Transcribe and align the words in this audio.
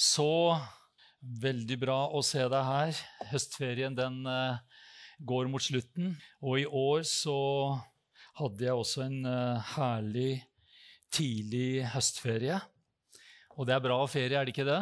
Så 0.00 0.56
veldig 1.20 1.76
bra 1.82 1.98
å 2.16 2.22
se 2.24 2.40
deg 2.48 2.64
her. 2.64 3.00
Høstferien 3.28 3.96
den 3.96 4.22
uh, 4.24 4.56
går 5.20 5.50
mot 5.52 5.60
slutten. 5.60 6.14
Og 6.40 6.62
i 6.62 6.64
år 6.64 7.04
så 7.08 7.36
hadde 8.40 8.64
jeg 8.64 8.78
også 8.80 9.04
en 9.04 9.18
uh, 9.28 9.74
herlig 9.74 10.40
tidlig 11.12 11.84
høstferie. 11.92 12.56
Og 13.58 13.68
det 13.68 13.76
er 13.76 13.84
bra 13.84 13.98
ferie, 14.08 14.38
er 14.38 14.48
det 14.48 14.54
ikke 14.54 14.68
det? 14.70 14.80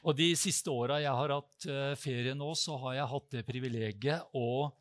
Og 0.00 0.16
de 0.16 0.30
siste 0.34 0.72
åra 0.72 0.98
jeg 1.04 1.14
har 1.14 1.36
hatt 1.36 1.70
uh, 1.70 1.94
ferie 2.00 2.34
nå, 2.34 2.50
så 2.58 2.80
har 2.82 2.98
jeg 2.98 3.10
hatt 3.14 3.32
det 3.36 3.46
privilegiet 3.46 4.36
å 4.36 4.72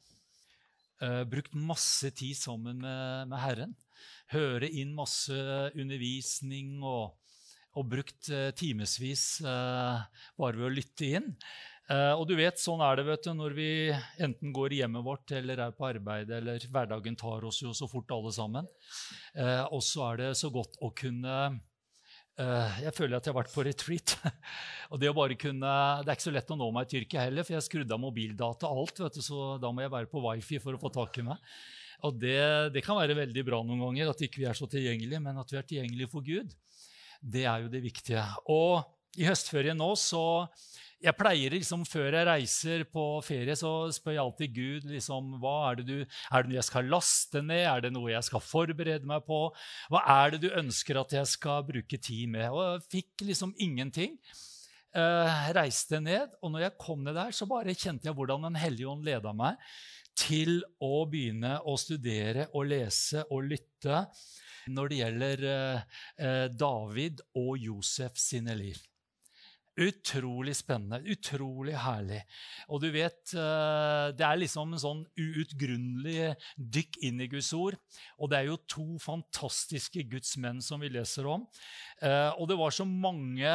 brukt 1.32 1.54
masse 1.56 2.10
tid 2.12 2.36
sammen 2.36 2.82
med, 2.84 3.30
med 3.32 3.40
Herren. 3.40 3.76
Høre 4.34 4.68
inn 4.68 4.90
masse 4.92 5.32
undervisning 5.72 6.74
og, 6.84 7.14
og 7.80 7.88
brukt 7.88 8.30
eh, 8.34 8.52
timevis 8.58 9.40
eh, 9.46 10.00
bare 10.40 10.60
ved 10.60 10.68
å 10.68 10.74
lytte 10.74 11.12
inn. 11.20 11.30
Eh, 11.90 12.12
og 12.14 12.26
du 12.30 12.36
vet, 12.38 12.60
sånn 12.62 12.84
er 12.86 13.00
det 13.00 13.08
vet 13.08 13.26
du, 13.26 13.32
når 13.38 13.56
vi 13.58 13.70
enten 14.22 14.54
går 14.56 14.76
i 14.76 14.82
hjemmet 14.84 15.06
vårt 15.06 15.32
eller 15.38 15.64
er 15.66 15.74
på 15.78 15.88
arbeid, 15.90 16.34
eller 16.36 16.68
hverdagen 16.70 17.18
tar 17.20 17.48
oss 17.48 17.64
jo 17.64 17.74
så 17.78 17.90
fort 17.90 18.12
alle 18.16 18.34
sammen. 18.36 18.70
Og 19.72 19.82
så 19.86 20.06
er 20.12 20.22
det 20.22 20.30
så 20.38 20.52
godt 20.54 20.78
å 20.84 20.92
kunne 20.96 21.40
jeg 22.40 22.94
føler 22.96 23.18
at 23.18 23.26
jeg 23.28 23.34
har 23.34 23.36
vært 23.42 23.52
på 23.52 23.64
retreat. 23.68 24.14
og 24.94 25.02
Det 25.02 25.10
å 25.10 25.16
bare 25.18 25.36
kunne, 25.36 25.72
det 26.06 26.08
er 26.08 26.16
ikke 26.16 26.28
så 26.30 26.32
lett 26.32 26.54
å 26.54 26.56
nå 26.56 26.70
meg 26.72 26.86
i 26.86 26.92
Tyrkia 26.94 27.26
heller, 27.26 27.44
for 27.44 27.58
jeg 27.58 27.66
skrudde 27.66 27.98
av 27.98 28.00
mobildata 28.00 28.70
alt. 28.72 29.02
vet 29.04 29.18
du, 29.18 29.24
Så 29.26 29.58
da 29.60 29.74
må 29.76 29.84
jeg 29.84 29.92
være 29.92 30.08
på 30.08 30.22
wifi 30.24 30.62
for 30.64 30.78
å 30.78 30.80
få 30.80 30.94
tak 31.02 31.20
i 31.20 31.26
meg. 31.28 31.52
Og 32.08 32.16
det, 32.16 32.40
det 32.72 32.84
kan 32.86 32.96
være 32.96 33.18
veldig 33.18 33.44
bra 33.44 33.60
noen 33.66 33.82
ganger 33.84 34.14
at 34.14 34.24
ikke 34.24 34.40
vi 34.44 34.48
er 34.48 34.56
så 34.56 34.70
tilgjengelige, 34.72 35.20
men 35.24 35.40
at 35.42 35.52
vi 35.52 35.60
er 35.60 35.68
tilgjengelige 35.68 36.12
for 36.14 36.24
Gud. 36.24 36.54
Det 37.20 37.46
er 37.46 37.66
jo 37.66 37.72
det 37.72 37.84
viktige. 37.84 38.24
Og 38.50 38.84
i 39.20 39.28
høstferien 39.28 39.78
nå 39.80 39.92
så 40.00 40.24
jeg 41.00 41.16
pleier 41.16 41.54
liksom, 41.56 41.86
Før 41.88 42.12
jeg 42.12 42.28
reiser 42.28 42.84
på 42.92 43.04
ferie, 43.24 43.56
så 43.56 43.88
spør 43.96 44.18
jeg 44.18 44.24
alltid 44.24 44.56
Gud 44.56 44.90
liksom, 44.92 45.38
hva 45.40 45.54
er 45.70 45.80
det 45.80 45.86
du, 45.88 45.96
er 46.04 46.44
det 46.44 46.52
noe 46.52 46.58
jeg 46.58 46.68
skal 46.68 46.92
laste 46.92 47.44
ned. 47.46 47.64
Er 47.72 47.86
det 47.86 47.94
noe 47.96 48.12
jeg 48.12 48.28
skal 48.28 48.44
forberede 48.44 49.08
meg 49.08 49.24
på? 49.28 49.40
Hva 49.94 50.04
er 50.20 50.36
det 50.36 50.42
du 50.44 50.50
ønsker 50.52 51.00
at 51.00 51.16
jeg 51.16 51.32
skal 51.32 51.64
bruke 51.68 52.02
tid 52.04 52.28
med? 52.36 52.50
Og 52.52 52.60
jeg 52.66 52.86
fikk 52.98 53.26
liksom 53.30 53.56
ingenting. 53.64 54.20
Eh, 54.90 55.40
reiste 55.56 56.02
ned, 56.02 56.34
og 56.42 56.52
når 56.52 56.66
jeg 56.66 56.80
kom 56.82 57.04
ned 57.06 57.16
der, 57.16 57.32
så 57.36 57.46
bare 57.48 57.78
kjente 57.78 58.10
jeg 58.10 58.16
hvordan 58.18 58.48
Den 58.48 58.58
hellige 58.58 58.90
ånd 58.90 59.06
leda 59.06 59.32
meg 59.38 59.60
til 60.18 60.58
å 60.84 61.06
begynne 61.08 61.60
å 61.64 61.78
studere 61.80 62.50
og 62.58 62.66
lese 62.72 63.22
og 63.30 63.46
lytte 63.54 64.02
når 64.68 64.92
det 64.92 65.02
gjelder 65.02 65.48
eh, 65.54 65.98
eh 66.20 66.46
David 66.52 67.26
og 67.40 67.58
Josef 67.58 68.20
sine 68.20 68.56
liv. 68.58 68.80
Utrolig 69.80 70.58
spennende, 70.58 70.98
utrolig 71.08 71.76
herlig. 71.80 72.18
Og 72.68 72.82
du 72.84 72.90
vet, 72.92 73.32
eh, 73.32 74.10
det 74.12 74.26
er 74.28 74.42
liksom 74.42 74.74
en 74.74 74.82
sånn 74.82 75.04
uutgrunnelig 75.16 76.34
dykk 76.58 77.00
inn 77.08 77.22
i 77.24 77.30
Guds 77.32 77.54
ord. 77.56 77.78
Og 78.20 78.28
det 78.28 78.42
er 78.42 78.50
jo 78.50 78.58
to 78.68 78.88
fantastiske 79.00 80.04
gudsmenn 80.12 80.60
som 80.66 80.84
vi 80.84 80.92
leser 80.92 81.30
om. 81.32 81.48
Og 82.02 82.46
det 82.48 82.56
var 82.60 82.72
så 82.76 82.86
mange 82.88 83.54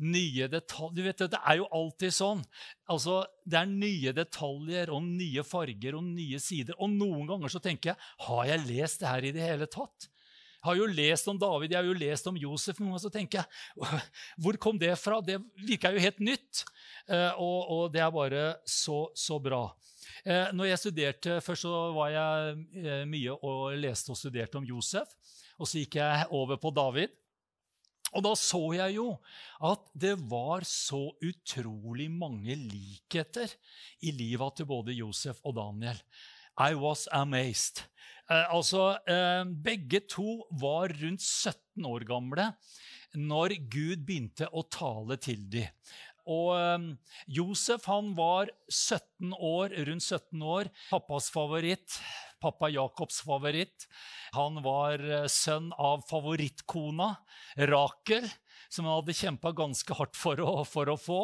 nye 0.00 0.48
detaljer. 0.48 0.96
Du 0.96 1.02
vet, 1.02 1.18
Det 1.18 1.40
er 1.44 1.56
jo 1.60 1.68
alltid 1.72 2.12
sånn. 2.12 2.44
Altså, 2.88 3.26
Det 3.44 3.58
er 3.60 3.66
nye 3.66 4.12
detaljer 4.12 4.90
og 4.90 5.02
nye 5.02 5.42
farger 5.42 5.94
og 5.94 6.04
nye 6.04 6.38
sider. 6.40 6.74
Og 6.80 6.90
noen 6.90 7.26
ganger 7.26 7.48
så 7.52 7.60
tenker 7.60 7.92
jeg 7.92 8.26
har 8.26 8.44
jeg 8.46 8.66
lest 8.66 9.00
det 9.00 9.08
her 9.08 9.24
i 9.24 9.32
det 9.32 9.42
hele 9.42 9.66
tatt? 9.66 10.08
Har 10.66 10.78
jo 10.78 10.88
lest 10.90 11.28
om 11.30 11.38
David, 11.38 11.72
jeg 11.72 11.78
har 11.78 11.88
jo 11.88 11.96
lest 11.96 12.26
om 12.30 12.38
Josef. 12.40 12.80
Og 12.82 13.00
så 13.02 13.10
tenker 13.12 13.42
jeg, 13.42 14.00
Hvor 14.42 14.58
kom 14.60 14.78
det 14.80 14.94
fra? 15.00 15.20
Det 15.24 15.38
virka 15.62 15.92
jo 15.94 16.02
helt 16.02 16.22
nytt. 16.24 16.64
Eh, 17.06 17.32
og, 17.38 17.58
og, 17.70 17.84
det 17.94 18.02
er 18.02 18.14
bare 18.14 18.46
så, 18.66 19.04
så 19.14 19.38
bra. 19.42 19.68
Eh, 20.26 20.50
når 20.56 20.72
jeg 20.72 20.82
studerte, 20.82 21.40
Først 21.44 21.66
så 21.68 21.84
var 21.94 22.10
jeg 22.14 22.56
eh, 22.82 23.04
mye 23.08 23.36
og 23.36 23.76
leste 23.78 24.12
og 24.14 24.18
studerte 24.18 24.58
om 24.58 24.66
Josef. 24.66 25.14
Og 25.56 25.70
så 25.70 25.80
gikk 25.80 26.00
jeg 26.00 26.26
over 26.34 26.58
på 26.60 26.74
David. 26.74 27.14
Og 28.14 28.22
da 28.24 28.32
så 28.38 28.60
jeg 28.76 28.96
jo 28.96 29.08
at 29.66 29.82
det 29.98 30.14
var 30.30 30.64
så 30.68 31.08
utrolig 31.24 32.06
mange 32.12 32.54
likheter 32.56 33.50
i 34.06 34.12
livet 34.14 34.56
til 34.56 34.68
både 34.68 34.94
Josef 34.96 35.42
og 35.44 35.56
Daniel. 35.58 35.98
I 36.56 36.72
was 36.74 37.06
amazed. 37.12 37.82
Eh, 38.26 38.48
altså, 38.50 38.96
eh, 39.06 39.44
begge 39.62 40.00
to 40.10 40.42
var 40.50 40.90
rundt 41.02 41.22
17 41.22 41.86
år 41.86 42.06
gamle 42.08 42.50
når 43.14 43.54
Gud 43.70 44.02
begynte 44.04 44.48
å 44.50 44.64
tale 44.66 45.16
til 45.22 45.44
dem. 45.52 45.70
Og 46.26 46.56
eh, 46.58 46.86
Josef 47.38 47.86
han 47.86 48.10
var 48.18 48.50
17 48.66 49.30
år, 49.38 49.76
rundt 49.86 50.02
17 50.02 50.42
år, 50.42 50.72
pappas 50.90 51.30
favoritt. 51.30 52.00
Pappa 52.42 52.68
Jakobs 52.68 53.22
favoritt. 53.24 53.86
Han 54.34 54.58
var 54.64 55.00
eh, 55.00 55.28
sønn 55.30 55.70
av 55.78 56.02
favorittkona 56.10 57.12
Rakel 57.70 58.26
som 58.68 58.86
han 58.88 58.98
hadde 58.98 59.16
kjempa 59.16 59.52
ganske 59.56 59.96
hardt 59.98 60.18
for 60.18 60.40
å, 60.42 60.52
for 60.68 60.90
å, 60.92 60.96
få. 61.00 61.20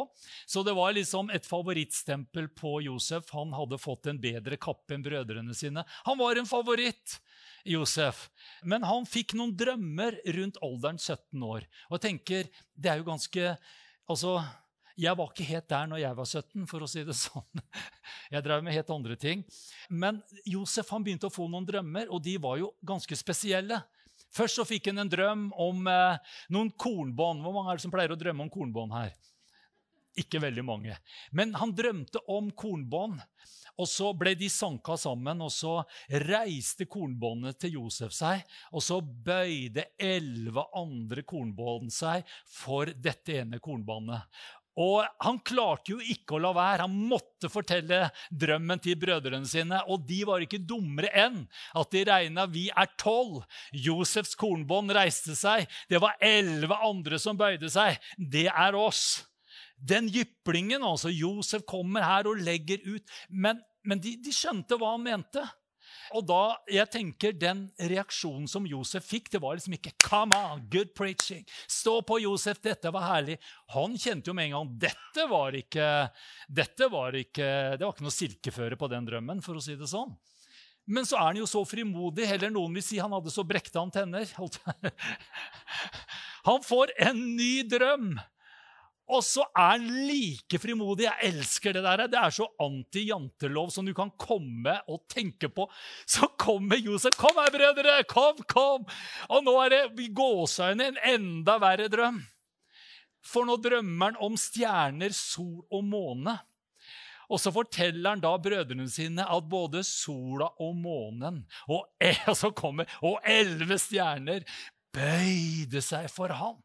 Så 0.46 0.64
det 0.66 0.74
var 0.78 0.94
liksom 0.96 1.30
et 1.34 1.46
favorittstempel 1.48 2.48
på 2.58 2.78
Josef. 2.86 3.30
Han 3.36 3.54
hadde 3.56 3.80
fått 3.82 4.10
en 4.10 4.20
bedre 4.22 4.58
kappe 4.60 4.96
enn 4.96 5.04
brødrene 5.04 5.56
sine. 5.56 5.86
Han 6.08 6.20
var 6.20 6.40
en 6.40 6.48
favoritt. 6.48 7.18
Josef. 7.64 8.24
Men 8.66 8.82
han 8.82 9.06
fikk 9.06 9.36
noen 9.38 9.52
drømmer 9.54 10.16
rundt 10.34 10.58
alderen 10.66 10.98
17 10.98 11.44
år. 11.46 11.68
Og 11.88 11.94
jeg 11.94 12.04
tenker, 12.08 12.50
det 12.74 12.90
er 12.90 13.00
jo 13.02 13.08
ganske 13.12 13.54
Altså, 14.10 14.32
jeg 14.98 15.16
var 15.16 15.30
ikke 15.30 15.46
helt 15.46 15.68
der 15.70 15.86
når 15.88 16.00
jeg 16.02 16.16
var 16.18 16.28
17, 16.28 16.66
for 16.68 16.84
å 16.84 16.88
si 16.90 17.04
det 17.06 17.14
sånn. 17.24 17.62
Jeg 18.32 18.44
drev 18.44 18.64
med 18.66 18.76
helt 18.76 18.90
andre 18.92 19.16
ting. 19.16 19.44
Men 19.88 20.20
Josef 20.48 20.90
han 20.92 21.04
begynte 21.06 21.30
å 21.30 21.32
få 21.32 21.46
noen 21.48 21.68
drømmer, 21.68 22.10
og 22.12 22.22
de 22.24 22.36
var 22.42 22.58
jo 22.60 22.72
ganske 22.84 23.16
spesielle. 23.16 23.78
Først 24.32 24.58
så 24.58 24.64
fikk 24.68 24.88
han 24.90 25.02
en 25.02 25.12
drøm 25.12 25.48
om 25.60 25.86
eh, 25.90 26.32
noen 26.54 26.72
kornbånd. 26.72 27.42
Hvor 27.44 27.56
mange 27.56 27.72
er 27.72 27.80
det 27.80 27.84
som 27.84 27.92
pleier 27.94 28.14
å 28.14 28.18
drømme 28.18 28.46
om 28.46 28.52
kornbånd 28.52 28.94
her? 28.96 29.12
Ikke 30.18 30.40
veldig 30.42 30.64
mange. 30.64 30.96
Men 31.32 31.54
han 31.56 31.72
drømte 31.76 32.20
om 32.32 32.50
kornbånd. 32.56 33.20
Og 33.80 33.88
så 33.88 34.10
ble 34.16 34.34
de 34.36 34.50
sanka 34.52 34.98
sammen, 35.00 35.40
og 35.40 35.48
så 35.52 35.78
reiste 36.26 36.84
kornbåndet 36.90 37.56
til 37.62 37.78
Josef 37.78 38.12
seg. 38.12 38.42
Og 38.76 38.84
så 38.84 38.98
bøyde 39.00 39.86
elleve 39.96 40.66
andre 40.76 41.24
kornbånd 41.24 41.92
seg 41.94 42.28
for 42.52 42.92
dette 42.92 43.40
ene 43.40 43.62
kornbåndet. 43.64 44.28
Og 44.80 45.04
han 45.20 45.40
klarte 45.44 45.92
jo 45.92 45.98
ikke 46.00 46.36
å 46.36 46.40
la 46.40 46.52
være. 46.56 46.86
Han 46.86 47.08
måtte 47.10 47.50
fortelle 47.52 48.06
drømmen 48.30 48.80
til 48.82 48.96
brødrene 49.00 49.48
sine. 49.48 49.82
Og 49.92 50.06
de 50.08 50.22
var 50.28 50.44
ikke 50.44 50.62
dummere 50.64 51.12
enn 51.24 51.42
at 51.78 51.92
de 51.92 52.04
regna 52.08 52.46
vi 52.48 52.68
er 52.70 52.88
tolv. 53.00 53.42
Josefs 53.72 54.36
kornbånd 54.40 54.94
reiste 54.96 55.36
seg. 55.38 55.68
Det 55.92 56.00
var 56.02 56.16
elleve 56.24 56.78
andre 56.88 57.20
som 57.20 57.38
bøyde 57.38 57.68
seg. 57.72 58.00
Det 58.16 58.48
er 58.48 58.78
oss. 58.78 59.26
Den 59.76 60.08
jyplingen, 60.12 60.84
altså. 60.86 61.12
Josef 61.12 61.66
kommer 61.68 62.06
her 62.06 62.30
og 62.30 62.40
legger 62.40 62.80
ut. 62.86 63.04
Men, 63.28 63.60
men 63.84 64.00
de, 64.00 64.16
de 64.24 64.32
skjønte 64.32 64.78
hva 64.80 64.94
han 64.94 65.04
mente. 65.04 65.44
Og 66.16 66.26
da, 66.26 66.56
jeg 66.70 66.90
tenker 66.92 67.36
Den 67.38 67.64
reaksjonen 67.78 68.48
som 68.50 68.66
Josef 68.68 69.06
fikk, 69.06 69.30
det 69.32 69.40
var 69.42 69.56
liksom 69.56 69.76
ikke 69.78 69.94
'Come 70.02 70.36
on, 70.36 70.66
good 70.70 70.94
preaching'. 70.98 71.46
Stå 71.66 72.00
på, 72.02 72.20
Josef, 72.20 72.60
dette 72.62 72.90
var 72.90 73.06
herlig. 73.06 73.38
Han 73.74 73.96
kjente 73.96 74.28
jo 74.28 74.34
med 74.34 74.50
en 74.50 74.56
gang 74.58 74.78
dette 74.78 75.28
var 75.30 75.52
ikke, 75.52 76.10
dette 76.48 76.88
var 76.90 77.12
ikke 77.12 77.78
Det 77.78 77.84
var 77.86 77.92
ikke 77.92 78.06
noe 78.08 78.20
silkeføre 78.20 78.76
på 78.76 78.88
den 78.90 79.06
drømmen, 79.06 79.42
for 79.42 79.54
å 79.54 79.62
si 79.62 79.76
det 79.76 79.88
sånn. 79.88 80.16
Men 80.86 81.06
så 81.06 81.16
er 81.16 81.28
han 81.30 81.36
jo 81.38 81.46
så 81.46 81.62
frimodig. 81.64 82.26
Heller 82.26 82.50
noen 82.50 82.74
vil 82.74 82.82
si 82.82 82.98
han 82.98 83.12
hadde 83.14 83.30
så 83.30 83.44
brekte 83.46 83.78
antenner. 83.78 84.26
Han 86.42 86.62
får 86.66 86.90
en 86.98 87.20
ny 87.36 87.62
drøm. 87.70 88.16
Og 89.10 89.24
så 89.26 89.42
er 89.50 89.72
han 89.74 89.86
like 90.06 90.58
frimodig. 90.62 91.08
Jeg 91.08 91.32
elsker 91.32 91.74
det 91.74 91.82
der. 91.84 92.04
Det 92.10 92.18
er 92.18 92.34
så 92.34 92.46
anti-jantelov 92.62 93.72
som 93.74 93.86
du 93.86 93.92
kan 93.96 94.12
komme 94.20 94.76
og 94.86 95.02
tenke 95.10 95.50
på. 95.50 95.66
Så 96.06 96.30
kommer 96.38 96.76
Josef. 96.76 97.16
'Kom 97.18 97.36
her, 97.36 97.50
brødre! 97.50 98.04
Kom, 98.04 98.38
kom!' 98.46 98.86
Og 99.28 99.44
nå 99.44 99.56
er 99.64 99.68
det 99.74 99.82
i 100.00 100.08
gåseøynene 100.14 100.86
en 100.86 101.02
enda 101.14 101.58
verre 101.58 101.88
drøm. 101.88 102.22
For 103.22 103.46
nå 103.46 103.58
drømmer 103.62 104.12
han 104.12 104.22
om 104.22 104.38
stjerner, 104.38 105.12
sol 105.14 105.62
og 105.70 105.84
måne. 105.84 106.38
Og 107.32 107.40
så 107.40 107.52
forteller 107.54 108.10
han 108.10 108.22
da 108.22 108.34
brødrene 108.36 108.88
sine 108.90 109.24
at 109.24 109.48
både 109.48 109.82
sola 109.86 110.50
og 110.60 110.74
månen 110.76 111.44
og, 111.68 111.86
og 112.46 112.54
kommer, 112.58 112.90
og 113.00 113.22
elleve 113.24 113.78
stjerner 113.80 114.44
bøyde 114.92 115.80
seg 115.84 116.10
for 116.12 116.34
ham. 116.36 116.58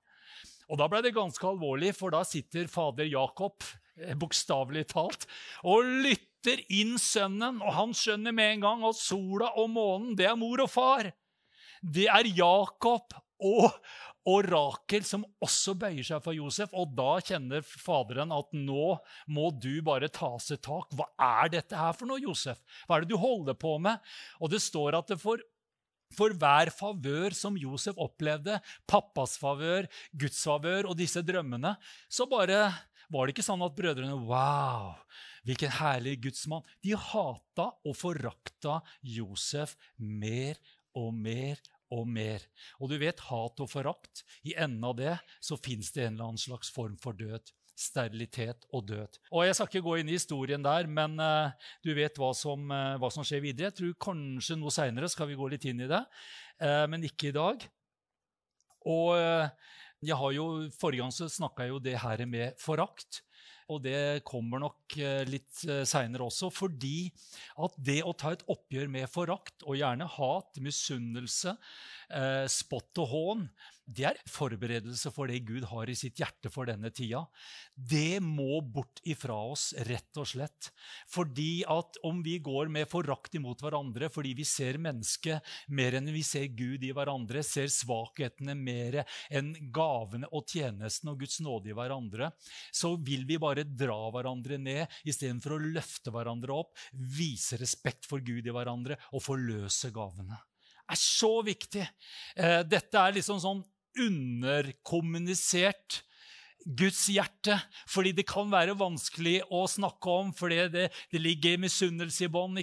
Og 0.68 0.80
Da 0.80 0.88
ble 0.92 1.02
det 1.06 1.16
ganske 1.16 1.48
alvorlig, 1.48 1.94
for 1.96 2.14
da 2.14 2.24
sitter 2.28 2.68
fader 2.72 3.08
Jakob 3.08 3.64
eh, 4.02 4.16
bokstavelig 4.20 4.88
talt, 4.92 5.28
og 5.64 5.86
lytter 6.04 6.60
inn 6.74 6.98
sønnen. 7.02 7.62
Og 7.64 7.72
han 7.78 7.96
skjønner 7.96 8.36
med 8.36 8.58
en 8.58 8.68
gang 8.68 8.84
at 8.90 9.00
sola 9.00 9.54
og 9.56 9.72
månen, 9.76 10.18
det 10.20 10.28
er 10.28 10.40
mor 10.40 10.66
og 10.66 10.72
far. 10.72 11.12
Det 11.82 12.08
er 12.10 12.30
Jakob 12.36 13.16
og, 13.46 13.74
og 14.28 14.48
Rakel 14.50 15.06
som 15.08 15.24
også 15.44 15.76
bøyer 15.80 16.06
seg 16.06 16.24
for 16.26 16.36
Josef. 16.36 16.74
Og 16.76 16.92
da 16.98 17.18
kjenner 17.24 17.64
faderen 17.64 18.34
at 18.36 18.52
nå 18.56 18.98
må 19.32 19.52
du 19.56 19.78
bare 19.86 20.10
ta 20.12 20.34
seg 20.44 20.60
tak. 20.66 20.92
Hva 20.98 21.08
er 21.44 21.54
dette 21.54 21.78
her 21.78 21.96
for 21.96 22.10
noe, 22.10 22.22
Josef? 22.24 22.60
Hva 22.88 22.98
er 22.98 23.06
det 23.06 23.14
du 23.14 23.22
holder 23.22 23.58
på 23.60 23.78
med? 23.84 24.02
Og 24.42 24.52
det 24.52 24.64
står 24.64 25.00
at 25.00 25.14
det 25.14 25.22
for, 25.22 25.42
for 26.16 26.36
hver 26.38 26.72
favør 26.74 27.36
som 27.36 27.58
Josef 27.60 27.98
opplevde, 28.02 28.60
pappas 28.90 29.38
favør, 29.42 29.88
Guds 30.14 30.40
favør 30.44 30.92
og 30.92 31.00
disse 31.00 31.24
drømmene, 31.26 31.76
så 32.10 32.28
bare 32.30 32.62
var 33.12 33.28
det 33.28 33.36
ikke 33.36 33.48
sånn 33.48 33.64
at 33.64 33.76
brødrene 33.76 34.18
Wow, 34.28 34.98
hvilken 35.48 35.72
herlig 35.80 36.18
gudsmann. 36.26 36.66
De 36.84 36.96
hata 37.00 37.70
og 37.88 37.96
forakta 37.96 38.82
Josef 39.02 39.78
mer 39.98 40.60
og 40.98 41.14
mer 41.16 41.62
og 41.94 42.08
mer. 42.10 42.44
Og 42.82 42.92
du 42.92 42.98
vet, 43.00 43.22
hat 43.30 43.64
og 43.64 43.72
forakt, 43.72 44.26
i 44.44 44.56
enden 44.60 44.84
av 44.88 44.98
det 45.00 45.16
så 45.40 45.56
fins 45.60 45.94
det 45.96 46.04
en 46.04 46.18
eller 46.18 46.34
annen 46.34 46.42
slags 46.42 46.72
form 46.74 46.98
for 47.00 47.16
død. 47.16 47.54
Sterilitet 47.78 48.66
og 48.74 48.88
død. 48.90 49.20
Og 49.30 49.46
Jeg 49.46 49.56
skal 49.56 49.70
ikke 49.70 49.86
gå 49.86 49.96
inn 50.00 50.10
i 50.10 50.16
historien 50.18 50.64
der, 50.66 50.88
men 50.90 51.20
uh, 51.22 51.54
du 51.86 51.92
vet 51.94 52.18
hva 52.18 52.32
som, 52.34 52.64
uh, 52.74 52.96
hva 52.98 53.12
som, 53.14 53.26
skjer 53.28 53.44
videre. 53.44 53.70
Jeg 53.70 53.78
tror 53.78 53.94
kanskje 54.08 54.58
noe 54.58 54.74
seinere 54.74 55.10
skal 55.14 55.30
vi 55.30 55.38
gå 55.38 55.50
litt 55.52 55.68
inn 55.70 55.84
i 55.86 55.90
det, 55.92 56.02
uh, 56.64 56.86
men 56.90 57.06
ikke 57.06 57.30
i 57.30 57.36
dag. 57.38 57.68
Og 58.88 59.14
jeg 60.00 60.16
har 60.16 60.32
jo, 60.32 60.44
Forrige 60.80 61.04
gang 61.04 61.12
så 61.12 61.28
snakka 61.28 61.66
jeg 61.66 61.74
jo 61.74 61.80
det 61.84 61.98
her 62.00 62.22
med 62.30 62.56
forakt. 62.62 63.22
Og 63.68 63.82
det 63.84 64.24
kommer 64.24 64.62
nok 64.64 64.96
litt 65.28 65.60
seinere 65.60 66.24
også, 66.24 66.48
fordi 66.56 67.10
at 67.60 67.76
det 67.76 67.98
å 68.08 68.14
ta 68.16 68.32
et 68.32 68.46
oppgjør 68.48 68.88
med 68.94 69.12
forakt, 69.12 69.66
og 69.68 69.76
gjerne 69.76 70.08
hat, 70.08 70.62
misunnelse, 70.64 71.52
spott 72.54 73.04
og 73.04 73.12
hån, 73.12 73.44
det 73.88 74.04
er 74.10 74.18
forberedelse 74.28 75.12
for 75.16 75.32
det 75.32 75.46
Gud 75.48 75.64
har 75.70 75.88
i 75.88 75.96
sitt 75.96 76.20
hjerte 76.20 76.50
for 76.52 76.68
denne 76.68 76.90
tida. 76.92 77.22
Det 77.72 78.20
må 78.24 78.60
bort 78.60 79.00
ifra 79.08 79.38
oss, 79.48 79.70
rett 79.88 80.20
og 80.20 80.28
slett. 80.28 80.72
Fordi 81.08 81.64
at 81.72 82.00
om 82.08 82.20
vi 82.26 82.36
går 82.44 82.68
med 82.74 82.90
forakt 82.92 83.38
imot 83.40 83.64
hverandre 83.64 84.10
fordi 84.12 84.34
vi 84.38 84.46
ser 84.48 84.80
mennesket 84.84 85.46
mer 85.72 85.96
enn 86.00 86.12
vi 86.12 86.24
ser 86.28 86.50
Gud 86.58 86.84
i 86.84 86.92
hverandre, 86.96 87.44
ser 87.48 87.72
svakhetene 87.72 88.58
mer 88.60 89.00
enn 89.32 89.54
gavene 89.72 90.28
og 90.36 90.52
tjenesten 90.52 91.14
og 91.14 91.24
Guds 91.24 91.40
nåde 91.44 91.72
i 91.72 91.78
hverandre, 91.78 92.34
så 92.76 92.94
vil 93.00 93.24
vi 93.30 93.40
bare 93.40 93.64
dra 93.68 94.00
hverandre 94.12 94.60
ned 94.60 95.00
istedenfor 95.08 95.56
å 95.56 95.64
løfte 95.64 96.12
hverandre 96.12 96.60
opp, 96.60 96.76
vise 96.92 97.60
respekt 97.62 98.08
for 98.10 98.20
Gud 98.20 98.48
i 98.48 98.54
hverandre 98.54 99.00
og 99.14 99.24
forløse 99.24 99.94
gavene 99.96 100.36
Det 100.36 100.96
er 100.96 101.00
så 101.00 101.34
viktig. 101.44 101.88
Eh, 102.36 102.62
dette 102.68 103.00
er 103.00 103.16
liksom 103.16 103.40
sånn 103.44 103.64
underkommunisert 104.04 106.04
Guds 106.68 107.06
hjerte. 107.12 107.56
Fordi 107.88 108.14
det 108.18 108.28
kan 108.28 108.50
være 108.52 108.76
vanskelig 108.78 109.40
å 109.54 109.64
snakke 109.72 110.16
om, 110.22 110.32
fordi 110.36 110.64
det, 110.74 110.88
det 111.12 111.22
ligger 111.22 111.62
misunnelse 111.64 112.28
i 112.28 112.32
bånd. 112.32 112.60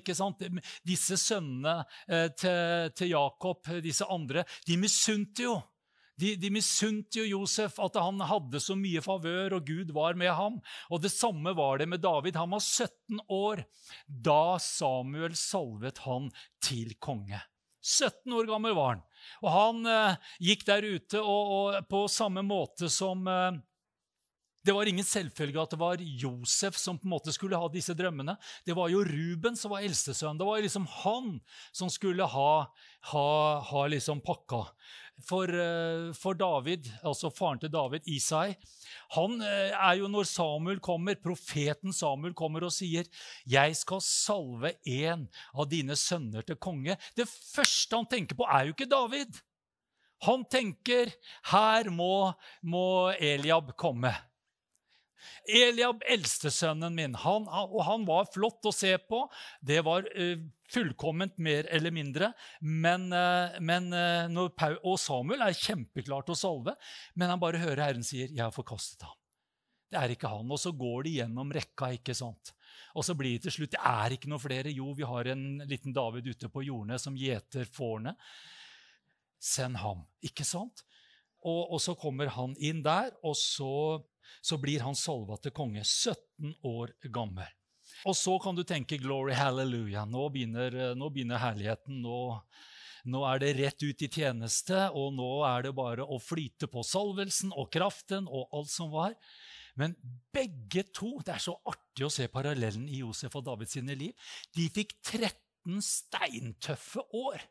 Disse 0.84 1.18
sønnene 1.20 1.80
eh, 2.08 2.28
til, 2.36 2.90
til, 2.96 3.14
Jakob, 3.14 3.64
disse 3.84 4.08
andre, 4.10 4.44
de 4.68 4.80
misunte 4.80 5.48
jo. 5.48 5.60
De, 6.20 6.36
de 6.38 6.46
misunte 6.54 7.18
jo 7.18 7.40
Josef 7.40 7.80
at 7.82 7.96
han 7.98 8.20
hadde 8.22 8.60
så 8.62 8.76
mye 8.78 9.00
favør, 9.02 9.56
og 9.56 9.66
Gud 9.66 9.90
var 9.96 10.14
med 10.18 10.30
ham. 10.36 10.60
Og 10.92 11.02
Det 11.02 11.10
samme 11.10 11.56
var 11.58 11.80
det 11.80 11.88
med 11.90 12.04
David. 12.04 12.38
Han 12.38 12.54
var 12.54 12.62
17 12.62 13.24
år 13.26 13.64
da 14.06 14.54
Samuel 14.62 15.34
salvet 15.38 16.04
han 16.04 16.30
til 16.62 16.94
konge. 17.02 17.42
17 17.84 18.32
år 18.32 18.46
gammel 18.48 18.76
var 18.78 18.94
han. 18.94 19.02
Og 19.42 19.52
han 19.54 19.86
eh, 19.90 20.32
gikk 20.50 20.66
der 20.68 20.86
ute 20.86 21.20
og, 21.22 21.54
og, 21.58 21.78
på 21.90 22.04
samme 22.12 22.44
måte 22.46 22.90
som 22.92 23.26
eh, 23.30 23.62
det 24.64 24.72
var 24.72 24.88
ingen 24.88 25.04
selvfølge 25.04 25.60
at 25.60 25.74
det 25.74 25.78
var 25.80 26.00
Josef 26.00 26.78
som 26.80 26.96
på 26.96 27.04
en 27.04 27.12
måte 27.12 27.32
skulle 27.36 27.58
ha 27.60 27.66
disse 27.68 27.92
drømmene. 27.96 28.32
Det 28.64 28.72
var 28.76 28.88
jo 28.88 29.02
Ruben 29.04 29.58
som 29.60 29.74
var 29.74 29.84
eldstesønn. 29.84 30.38
Det 30.40 30.46
var 30.48 30.62
liksom 30.64 30.86
han 31.02 31.34
som 31.68 31.90
skulle 31.92 32.24
ha, 32.24 32.52
ha, 33.12 33.28
ha 33.68 33.82
liksom 33.92 34.22
pakka. 34.24 34.62
For, 35.22 35.46
eh, 35.46 36.10
for, 36.18 36.34
David, 36.34 36.88
altså 37.06 37.30
faren 37.30 37.60
til 37.62 37.70
David, 37.70 38.02
Isai, 38.10 38.56
han 39.14 39.38
eh, 39.46 39.70
er 39.70 40.00
jo 40.00 40.08
når 40.10 40.26
Samuel 40.26 40.80
kommer, 40.82 41.14
profeten 41.22 41.94
Samuel 41.94 42.34
kommer 42.34 42.66
og 42.66 42.74
sier 42.74 43.06
'Jeg 43.46 43.76
skal 43.78 44.02
salve 44.02 44.74
en 44.84 45.28
av 45.54 45.70
dine 45.70 45.94
sønner 45.96 46.42
til 46.42 46.56
konge'. 46.56 46.98
Det 47.16 47.28
første 47.28 47.96
han 47.96 48.10
tenker 48.10 48.34
på, 48.34 48.44
er 48.44 48.66
jo 48.66 48.74
ikke 48.74 48.90
David. 48.90 49.38
Han 50.26 50.44
tenker 50.44 51.14
'Her 51.46 51.90
må, 51.90 52.34
må 52.62 53.14
Eliab 53.14 53.76
komme'. 53.78 54.12
Eliab, 55.48 56.04
eldstesønnen 56.10 56.94
min, 56.96 57.16
han, 57.24 57.48
og 57.48 57.80
han 57.86 58.06
var 58.08 58.30
flott 58.34 58.64
å 58.68 58.74
se 58.74 58.94
på. 59.08 59.24
Det 59.64 59.80
var 59.86 60.06
uh, 60.14 60.38
fullkomment, 60.72 61.36
mer 61.42 61.68
eller 61.74 61.94
mindre. 61.94 62.32
Men, 62.60 63.10
uh, 63.12 63.58
men 63.60 63.90
uh, 63.94 64.46
Paul, 64.56 64.78
og 64.82 64.98
Samuel 65.02 65.44
er 65.46 65.58
kjempeklar 65.58 66.26
til 66.26 66.36
å 66.36 66.40
salve, 66.40 66.78
men 67.14 67.32
han 67.32 67.42
bare 67.42 67.62
hører 67.62 67.88
Herren 67.88 68.06
sier, 68.06 68.30
'Jeg 68.30 68.44
har 68.44 68.54
forkastet 68.54 69.06
ham'. 69.06 69.20
Det 69.94 70.00
er 70.00 70.14
ikke 70.14 70.30
han. 70.32 70.50
Og 70.50 70.58
så 70.58 70.72
går 70.74 71.06
de 71.06 71.18
gjennom 71.20 71.52
rekka. 71.54 71.92
ikke 71.94 72.16
sant? 72.18 72.54
Og 72.98 73.04
så 73.06 73.14
blir 73.18 73.36
det 73.36 73.46
til 73.46 73.58
slutt 73.58 73.76
Det 73.76 73.82
er 73.82 74.16
ikke 74.16 74.30
noe 74.32 74.42
flere. 74.42 74.72
Jo, 74.74 74.90
vi 74.96 75.06
har 75.06 75.30
en 75.30 75.62
liten 75.70 75.94
David 75.94 76.26
ute 76.26 76.50
på 76.50 76.64
jordene 76.66 76.98
som 76.98 77.14
gjeter 77.18 77.68
fårene. 77.70 78.16
Send 79.38 79.78
ham. 79.82 80.02
Ikke 80.24 80.46
sant? 80.46 80.82
Og, 81.44 81.74
og, 81.74 81.78
så 81.84 81.94
kommer 82.00 82.30
han 82.32 82.54
inn 82.56 82.80
der, 82.82 83.12
og 83.22 83.36
så 83.36 84.00
så 84.44 84.58
blir 84.60 84.84
han 84.84 84.96
salva 84.98 85.38
til 85.40 85.54
konge, 85.54 85.84
17 85.84 86.54
år 86.70 86.94
gammel. 87.14 87.48
Og 88.08 88.16
så 88.16 88.36
kan 88.42 88.56
du 88.56 88.64
tenke 88.66 88.98
'glory, 88.98 89.34
hallelujah'. 89.36 90.08
Nå 90.08 90.28
begynner, 90.32 90.94
nå 90.96 91.10
begynner 91.12 91.40
herligheten. 91.40 92.00
Nå, 92.02 92.40
nå, 93.04 93.24
er 93.28 93.40
det 93.40 93.56
rett 93.58 93.84
ut 93.84 94.02
i 94.02 94.08
tjeneste, 94.08 94.88
og 94.96 95.12
nå 95.16 95.30
er 95.48 95.66
det 95.66 95.74
bare 95.76 96.04
å 96.04 96.20
flyte 96.20 96.68
på 96.70 96.84
salvelsen 96.84 97.52
og 97.52 97.70
kraften 97.72 98.28
og 98.28 98.48
alt 98.56 98.72
som 98.72 98.92
var. 98.92 99.16
Men 99.76 99.96
begge 100.32 100.84
to 100.94 101.18
Det 101.26 101.34
er 101.34 101.42
så 101.42 101.56
artig 101.66 102.06
å 102.06 102.12
se 102.12 102.28
parallellen 102.30 102.86
i 102.88 103.00
Josef 103.02 103.34
og 103.34 103.44
David 103.44 103.68
sine 103.68 103.96
liv. 103.98 104.14
De 104.54 104.68
fikk 104.70 104.94
13 105.02 105.82
steintøffe 105.82 107.02
år 107.10 107.42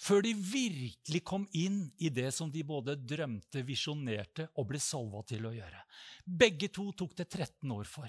før 0.00 0.24
de 0.24 0.32
virkelig 0.34 1.20
kom 1.26 1.44
inn 1.56 1.82
i 2.00 2.08
det 2.12 2.30
som 2.34 2.50
de 2.52 2.64
både 2.66 2.96
drømte, 2.96 3.64
visjonerte 3.66 4.48
og 4.56 4.70
ble 4.70 4.80
salva 4.82 5.22
til 5.28 5.48
å 5.48 5.54
gjøre. 5.54 5.84
Begge 6.24 6.70
to 6.72 6.90
tok 6.96 7.16
det 7.18 7.28
13 7.28 7.76
år 7.76 7.88
for. 7.88 8.08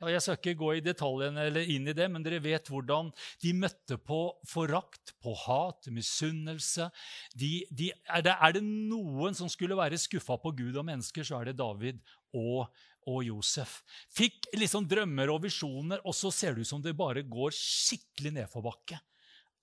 Jeg 0.00 0.22
skal 0.24 0.38
ikke 0.38 0.56
gå 0.56 0.68
i 0.78 0.82
detaljene 0.84 1.42
eller 1.50 1.66
inn 1.68 1.90
i 1.90 1.94
det, 1.96 2.06
men 2.08 2.22
dere 2.24 2.38
vet 2.40 2.70
hvordan 2.72 3.10
de 3.42 3.50
møtte 3.52 3.98
på 4.00 4.20
forakt, 4.48 5.12
på 5.20 5.34
hat, 5.42 5.90
misunnelse. 5.92 6.86
De, 7.36 7.50
de, 7.68 7.90
er, 8.08 8.24
det, 8.24 8.32
er, 8.32 8.54
det, 8.56 8.62
noen 8.64 9.36
som 9.36 9.50
skulle 9.52 9.76
være 9.76 10.00
skuffa 10.00 10.38
på 10.40 10.54
Gud 10.56 10.78
og 10.80 10.86
mennesker, 10.88 11.26
så 11.26 11.42
er 11.42 11.50
det 11.50 11.58
David 11.60 12.00
og, 12.32 12.70
og 13.12 13.20
Josef. 13.28 13.82
Fikk 14.16 14.48
liksom 14.56 14.88
drømmer 14.88 15.34
og 15.34 15.44
visjoner, 15.44 16.00
og 16.00 16.16
så 16.16 16.32
ser 16.32 16.56
det 16.56 16.64
ut 16.64 16.72
som 16.72 16.80
det 16.84 16.96
bare 16.96 17.26
går 17.28 17.52
skikkelig 17.56 18.38
nedforbakke. 18.40 19.02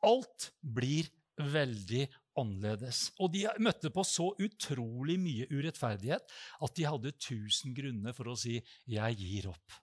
Alt 0.06 0.52
blir 0.62 1.10
veldig 1.38 2.08
annerledes. 2.38 3.12
Og 3.22 3.32
de 3.34 3.46
møtte 3.64 3.92
på 3.94 4.04
så 4.06 4.30
utrolig 4.44 5.18
mye 5.22 5.48
urettferdighet 5.52 6.34
at 6.66 6.76
de 6.78 6.88
hadde 6.88 7.16
tusen 7.22 7.76
grunner 7.78 8.16
for 8.18 8.30
å 8.30 8.38
si 8.38 8.62
'jeg 8.86 9.18
gir 9.18 9.50
opp'. 9.50 9.80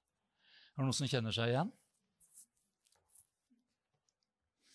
Er 0.75 0.83
det 0.83 0.87
noen 0.87 0.93
som 0.93 1.09
kjenner 1.09 1.33
seg 1.33 1.53
igjen? 1.53 1.73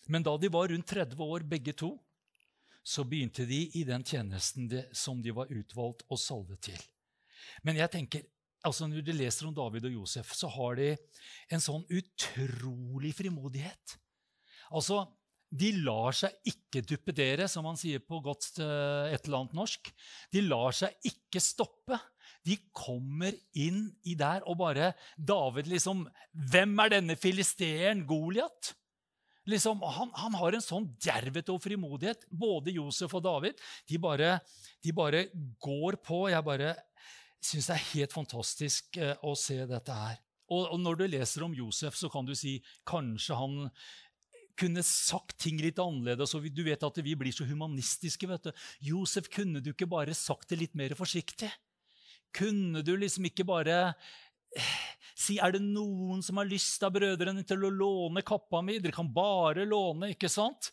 Men 0.08 0.22
da 0.22 0.36
de 0.36 0.48
var 0.48 0.68
rundt 0.68 0.88
30 0.88 1.20
år, 1.20 1.44
begge 1.46 1.72
to, 1.72 1.98
så 2.82 3.04
begynte 3.04 3.46
de 3.46 3.60
i 3.78 3.84
den 3.84 4.02
tjenesten 4.02 4.66
de, 4.68 4.82
som 4.96 5.20
de 5.22 5.30
var 5.30 5.52
utvalgt 5.52 6.02
og 6.08 6.18
salvet 6.18 6.60
til. 6.60 6.80
Men 7.62 7.76
jeg 7.76 7.92
tenker, 7.92 8.24
altså 8.64 8.88
når 8.88 9.04
de 9.04 9.12
leser 9.12 9.46
om 9.46 9.54
David 9.54 9.84
og 9.84 9.92
Josef, 10.00 10.32
så 10.34 10.48
har 10.48 10.80
de 10.80 10.96
en 11.52 11.62
sånn 11.62 11.84
utrolig 11.86 13.12
frimodighet. 13.14 13.96
Altså, 14.70 15.04
de 15.50 15.72
lar 15.82 16.14
seg 16.14 16.34
ikke 16.46 16.82
duppedere, 16.86 17.48
som 17.50 17.66
man 17.66 17.78
sier 17.78 18.02
på 18.04 18.20
godt 18.22 18.60
eh, 18.62 19.10
et 19.14 19.26
eller 19.26 19.42
annet 19.42 19.56
norsk. 19.58 19.90
De 20.30 20.42
lar 20.46 20.76
seg 20.76 20.94
ikke 21.10 21.42
stoppe. 21.42 21.98
De 22.46 22.56
kommer 22.72 23.34
inn 23.58 23.88
i 24.08 24.14
der 24.18 24.46
og 24.48 24.60
bare 24.62 24.94
David 25.18 25.66
liksom 25.68 26.06
Hvem 26.50 26.78
er 26.86 26.94
denne 26.94 27.16
filisteeren 27.20 28.06
Goliat? 28.08 28.72
Liksom, 29.50 29.82
han, 29.82 30.12
han, 30.14 30.36
har 30.38 30.54
en 30.54 30.62
sånn 30.62 30.86
djervhet 31.02 31.48
og 31.50 31.62
frimodighet, 31.64 32.26
både 32.30 32.76
Josef 32.76 33.16
og 33.18 33.24
David. 33.24 33.60
De 33.88 33.98
bare, 33.98 34.36
de 34.84 34.94
bare 34.94 35.24
går 35.58 35.98
på. 36.04 36.28
Jeg 36.30 36.46
bare 36.46 36.74
syns 37.42 37.70
det 37.70 37.76
er 37.76 37.88
helt 37.94 38.14
fantastisk 38.14 39.00
eh, 39.00 39.16
å 39.26 39.34
se 39.38 39.58
dette 39.66 39.96
her. 39.96 40.20
Og, 40.50 40.74
når 40.82 40.98
du 40.98 41.04
leser 41.06 41.44
om 41.46 41.54
Josef, 41.54 41.94
så 41.94 42.10
kan 42.10 42.26
du 42.26 42.34
si 42.34 42.56
kanskje 42.88 43.36
han 43.38 43.58
kunne 44.60 44.84
sagt 44.86 45.38
ting 45.40 45.60
litt 45.62 45.80
annerledes. 45.82 46.34
og 46.36 46.46
Du 46.52 46.62
vet 46.66 46.82
at 46.86 47.02
vi 47.04 47.16
blir 47.18 47.34
så 47.34 47.46
humanistiske. 47.48 48.28
vet 48.28 48.48
du. 48.48 48.52
Josef, 48.92 49.30
kunne 49.32 49.62
du 49.64 49.72
ikke 49.72 49.88
bare 49.90 50.14
sagt 50.14 50.50
det 50.52 50.60
litt 50.60 50.74
mer 50.78 50.94
forsiktig? 50.98 51.50
Kunne 52.36 52.84
du 52.86 52.94
liksom 52.96 53.26
ikke 53.26 53.46
bare 53.48 53.94
eh, 54.54 54.76
si 55.18 55.38
er 55.42 55.56
det 55.56 55.62
noen 55.64 56.22
som 56.22 56.38
har 56.38 56.48
lyst 56.48 56.82
av 56.86 56.94
brødrene 56.94 57.42
til 57.46 57.66
å 57.66 57.72
låne 57.74 58.22
kappa 58.26 58.62
mi? 58.62 58.78
Dere 58.78 58.94
kan 58.94 59.10
bare 59.10 59.66
låne, 59.66 60.12
ikke 60.14 60.30
sant? 60.30 60.70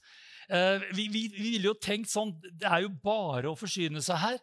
Eh, 0.50 0.84
vi, 0.94 1.08
vi, 1.12 1.26
vi 1.34 1.50
ville 1.56 1.74
jo 1.74 1.76
tenkt 1.76 2.08
sånn 2.08 2.30
Det 2.40 2.70
er 2.70 2.86
jo 2.86 2.94
bare 3.04 3.50
å 3.52 3.58
forsyne 3.60 4.04
seg 4.04 4.22
her. 4.22 4.38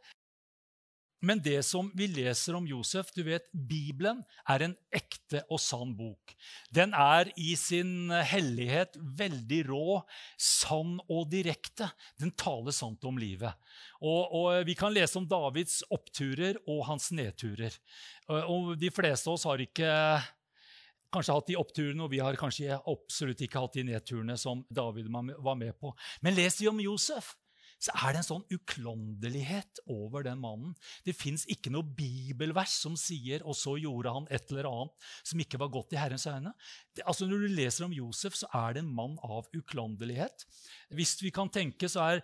Men 1.25 1.41
det 1.43 1.63
som 1.67 1.89
vi 1.97 2.07
leser 2.11 2.57
om 2.59 2.67
Josef 2.69 3.11
du 3.17 3.23
vet, 3.27 3.47
Bibelen 3.53 4.21
er 4.51 4.67
en 4.67 4.77
ekte 4.95 5.41
og 5.49 5.61
sann 5.63 5.95
bok. 5.97 6.35
Den 6.75 6.93
er 6.97 7.31
i 7.41 7.55
sin 7.59 8.13
hellighet 8.13 8.99
veldig 9.19 9.61
rå, 9.71 9.99
sann 10.37 10.99
og 11.09 11.31
direkte. 11.33 11.89
Den 12.21 12.35
taler 12.37 12.77
sant 12.77 13.05
om 13.09 13.19
livet. 13.21 13.57
Og, 14.05 14.23
og 14.37 14.69
Vi 14.69 14.77
kan 14.79 14.93
lese 14.95 15.19
om 15.21 15.29
Davids 15.29 15.81
oppturer 15.95 16.61
og 16.69 16.85
hans 16.91 17.11
nedturer. 17.17 17.77
Og 18.29 18.75
De 18.81 18.93
fleste 18.93 19.31
av 19.31 19.39
oss 19.39 19.49
har 19.49 19.63
ikke 19.65 19.93
kanskje 21.15 21.37
hatt 21.37 21.51
de 21.51 21.57
oppturene, 21.59 22.03
og 22.03 22.11
vi 22.11 22.21
har 22.23 22.37
kanskje 22.39 22.75
absolutt 22.75 23.43
ikke 23.45 23.63
hatt 23.63 23.77
de 23.79 23.87
nedturene 23.87 24.37
som 24.41 24.65
David 24.67 25.09
var 25.13 25.59
med 25.59 25.79
på. 25.79 25.95
Men 26.25 26.37
les 26.37 26.59
vi 26.61 26.69
om 26.71 26.81
Josef 26.83 27.35
så 27.85 27.93
er 27.93 28.15
det 28.15 28.23
en 28.23 28.27
sånn 28.27 28.47
uklanderlighet 28.55 29.83
over 29.93 30.25
den 30.25 30.41
mannen. 30.41 30.73
Det 31.05 31.17
fins 31.17 31.45
ikke 31.53 31.73
noe 31.75 31.85
bibelvers 31.85 32.79
som 32.81 32.97
sier 32.97 33.45
'og 33.45 33.57
så 33.59 33.77
gjorde 33.81 34.15
han 34.15 34.29
et 34.31 34.51
eller 34.51 34.71
annet' 34.71 35.11
som 35.23 35.41
ikke 35.41 35.61
var 35.61 35.69
godt 35.69 35.93
i 35.93 36.01
Herrens 36.01 36.27
øyne. 36.27 36.55
Det, 36.95 37.05
altså 37.05 37.27
Når 37.27 37.45
du 37.45 37.55
leser 37.55 37.85
om 37.85 37.93
Josef, 37.93 38.35
så 38.35 38.49
er 38.55 38.75
det 38.75 38.85
en 38.85 38.95
mann 38.95 39.19
av 39.23 39.47
uklanderlighet. 39.53 40.47
Hvis 40.91 41.21
vi 41.23 41.31
kan 41.31 41.49
tenke, 41.49 41.89
så, 41.89 42.01
er, 42.01 42.23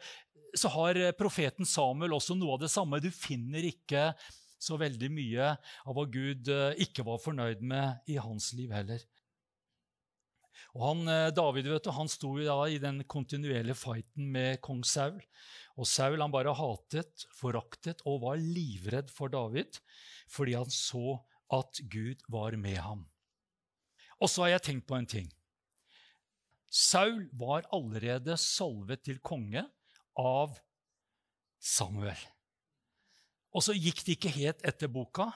så 0.54 0.68
har 0.68 1.12
profeten 1.18 1.66
Samuel 1.66 2.12
også 2.12 2.34
noe 2.34 2.54
av 2.54 2.60
det 2.60 2.70
samme. 2.70 3.00
Du 3.00 3.10
finner 3.10 3.64
ikke 3.64 4.14
så 4.60 4.76
veldig 4.76 5.10
mye 5.12 5.56
av 5.86 5.96
hva 5.96 6.04
Gud 6.04 6.48
eh, 6.48 6.76
ikke 6.84 7.04
var 7.04 7.20
fornøyd 7.22 7.60
med 7.64 8.10
i 8.12 8.16
hans 8.20 8.52
liv 8.52 8.72
heller. 8.72 9.00
Og 10.76 10.84
han, 10.84 11.08
eh, 11.08 11.32
David 11.34 11.68
vet 11.70 11.86
du, 11.86 11.90
han 11.94 12.10
sto 12.10 12.34
da 12.38 12.58
i 12.68 12.78
den 12.82 13.02
kontinuerlige 13.04 13.78
fighten 13.78 14.30
med 14.34 14.60
kong 14.64 14.84
Saul. 14.86 15.18
Og 15.80 15.88
Saul 15.88 16.20
han 16.20 16.32
bare 16.34 16.54
hatet, 16.54 17.26
foraktet 17.36 18.02
og 18.04 18.22
var 18.26 18.40
livredd 18.40 19.10
for 19.12 19.32
David 19.32 19.80
fordi 20.30 20.54
han 20.54 20.70
så 20.70 21.18
at 21.50 21.80
Gud 21.90 22.22
var 22.30 22.54
med 22.56 22.78
ham. 22.78 23.06
Og 24.20 24.30
så 24.30 24.44
har 24.44 24.54
jeg 24.54 24.66
tenkt 24.68 24.86
på 24.86 24.98
en 24.98 25.08
ting. 25.08 25.30
Saul 26.70 27.24
var 27.34 27.66
allerede 27.74 28.36
salvet 28.38 29.02
til 29.02 29.18
konge 29.18 29.64
av 30.14 30.54
Samuel. 31.58 32.20
Og 33.50 33.64
så 33.66 33.74
gikk 33.74 34.04
det 34.06 34.14
ikke 34.14 34.34
helt 34.36 34.62
etter 34.66 34.92
boka. 34.92 35.26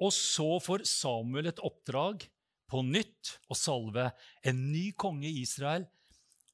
Og 0.00 0.12
så 0.12 0.58
får 0.60 0.84
Samuel 0.88 1.48
et 1.48 1.62
oppdrag 1.64 2.26
på 2.70 2.82
nytt 2.86 3.36
å 3.50 3.56
salve 3.58 4.10
en 4.46 4.66
ny 4.70 4.90
konge 4.98 5.28
i 5.28 5.42
Israel. 5.42 5.86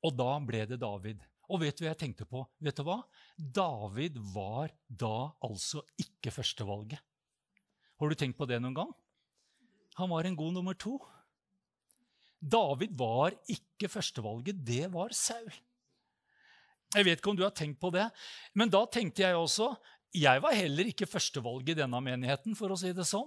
Og 0.05 0.15
da 0.17 0.37
ble 0.45 0.65
det 0.71 0.81
David. 0.83 1.21
Og 1.53 1.63
vet 1.63 1.79
du 1.79 1.85
hva 1.85 1.93
jeg 1.93 2.01
tenkte 2.01 2.27
på? 2.29 2.43
Vet 2.63 2.79
du 2.79 2.87
hva? 2.87 3.01
David 3.37 4.19
var 4.35 4.73
da 4.89 5.31
altså 5.47 5.85
ikke 6.01 6.33
førstevalget. 6.35 7.03
Har 7.97 8.11
du 8.11 8.19
tenkt 8.19 8.39
på 8.39 8.49
det 8.49 8.59
noen 8.61 8.77
gang? 8.77 8.91
Han 9.97 10.11
var 10.13 10.27
en 10.29 10.37
god 10.37 10.57
nummer 10.59 10.77
to. 10.77 10.99
David 12.41 12.93
var 12.99 13.37
ikke 13.49 13.89
førstevalget, 13.89 14.59
det 14.67 14.91
var 14.93 15.15
Saul. 15.17 15.49
Jeg 16.95 17.07
vet 17.07 17.19
ikke 17.19 17.33
om 17.33 17.39
du 17.39 17.45
har 17.47 17.55
tenkt 17.57 17.81
på 17.83 17.91
det, 17.95 18.05
men 18.55 18.71
da 18.73 18.85
tenkte 18.87 19.25
jeg 19.25 19.37
også 19.37 19.75
Jeg 20.15 20.41
var 20.41 20.55
heller 20.55 20.87
ikke 20.89 21.09
førstevalget 21.09 21.75
i 21.75 21.81
denne 21.81 21.99
menigheten, 22.01 22.55
for 22.57 22.73
å 22.73 22.77
si 22.79 22.93
det 22.97 23.05
sånn. 23.05 23.27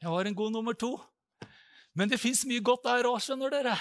Jeg 0.00 0.08
var 0.08 0.24
en 0.24 0.36
god 0.38 0.54
nummer 0.54 0.72
to. 0.78 0.94
Men 1.98 2.10
det 2.10 2.20
fins 2.22 2.44
mye 2.46 2.62
godt 2.62 2.86
der 2.86 3.08
òg, 3.10 3.18
skjønner 3.24 3.50
dere. 3.50 3.74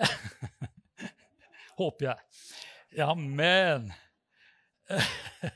Håper 1.80 2.12
jeg. 2.12 2.18
Ja, 3.00 3.14
men 3.14 3.90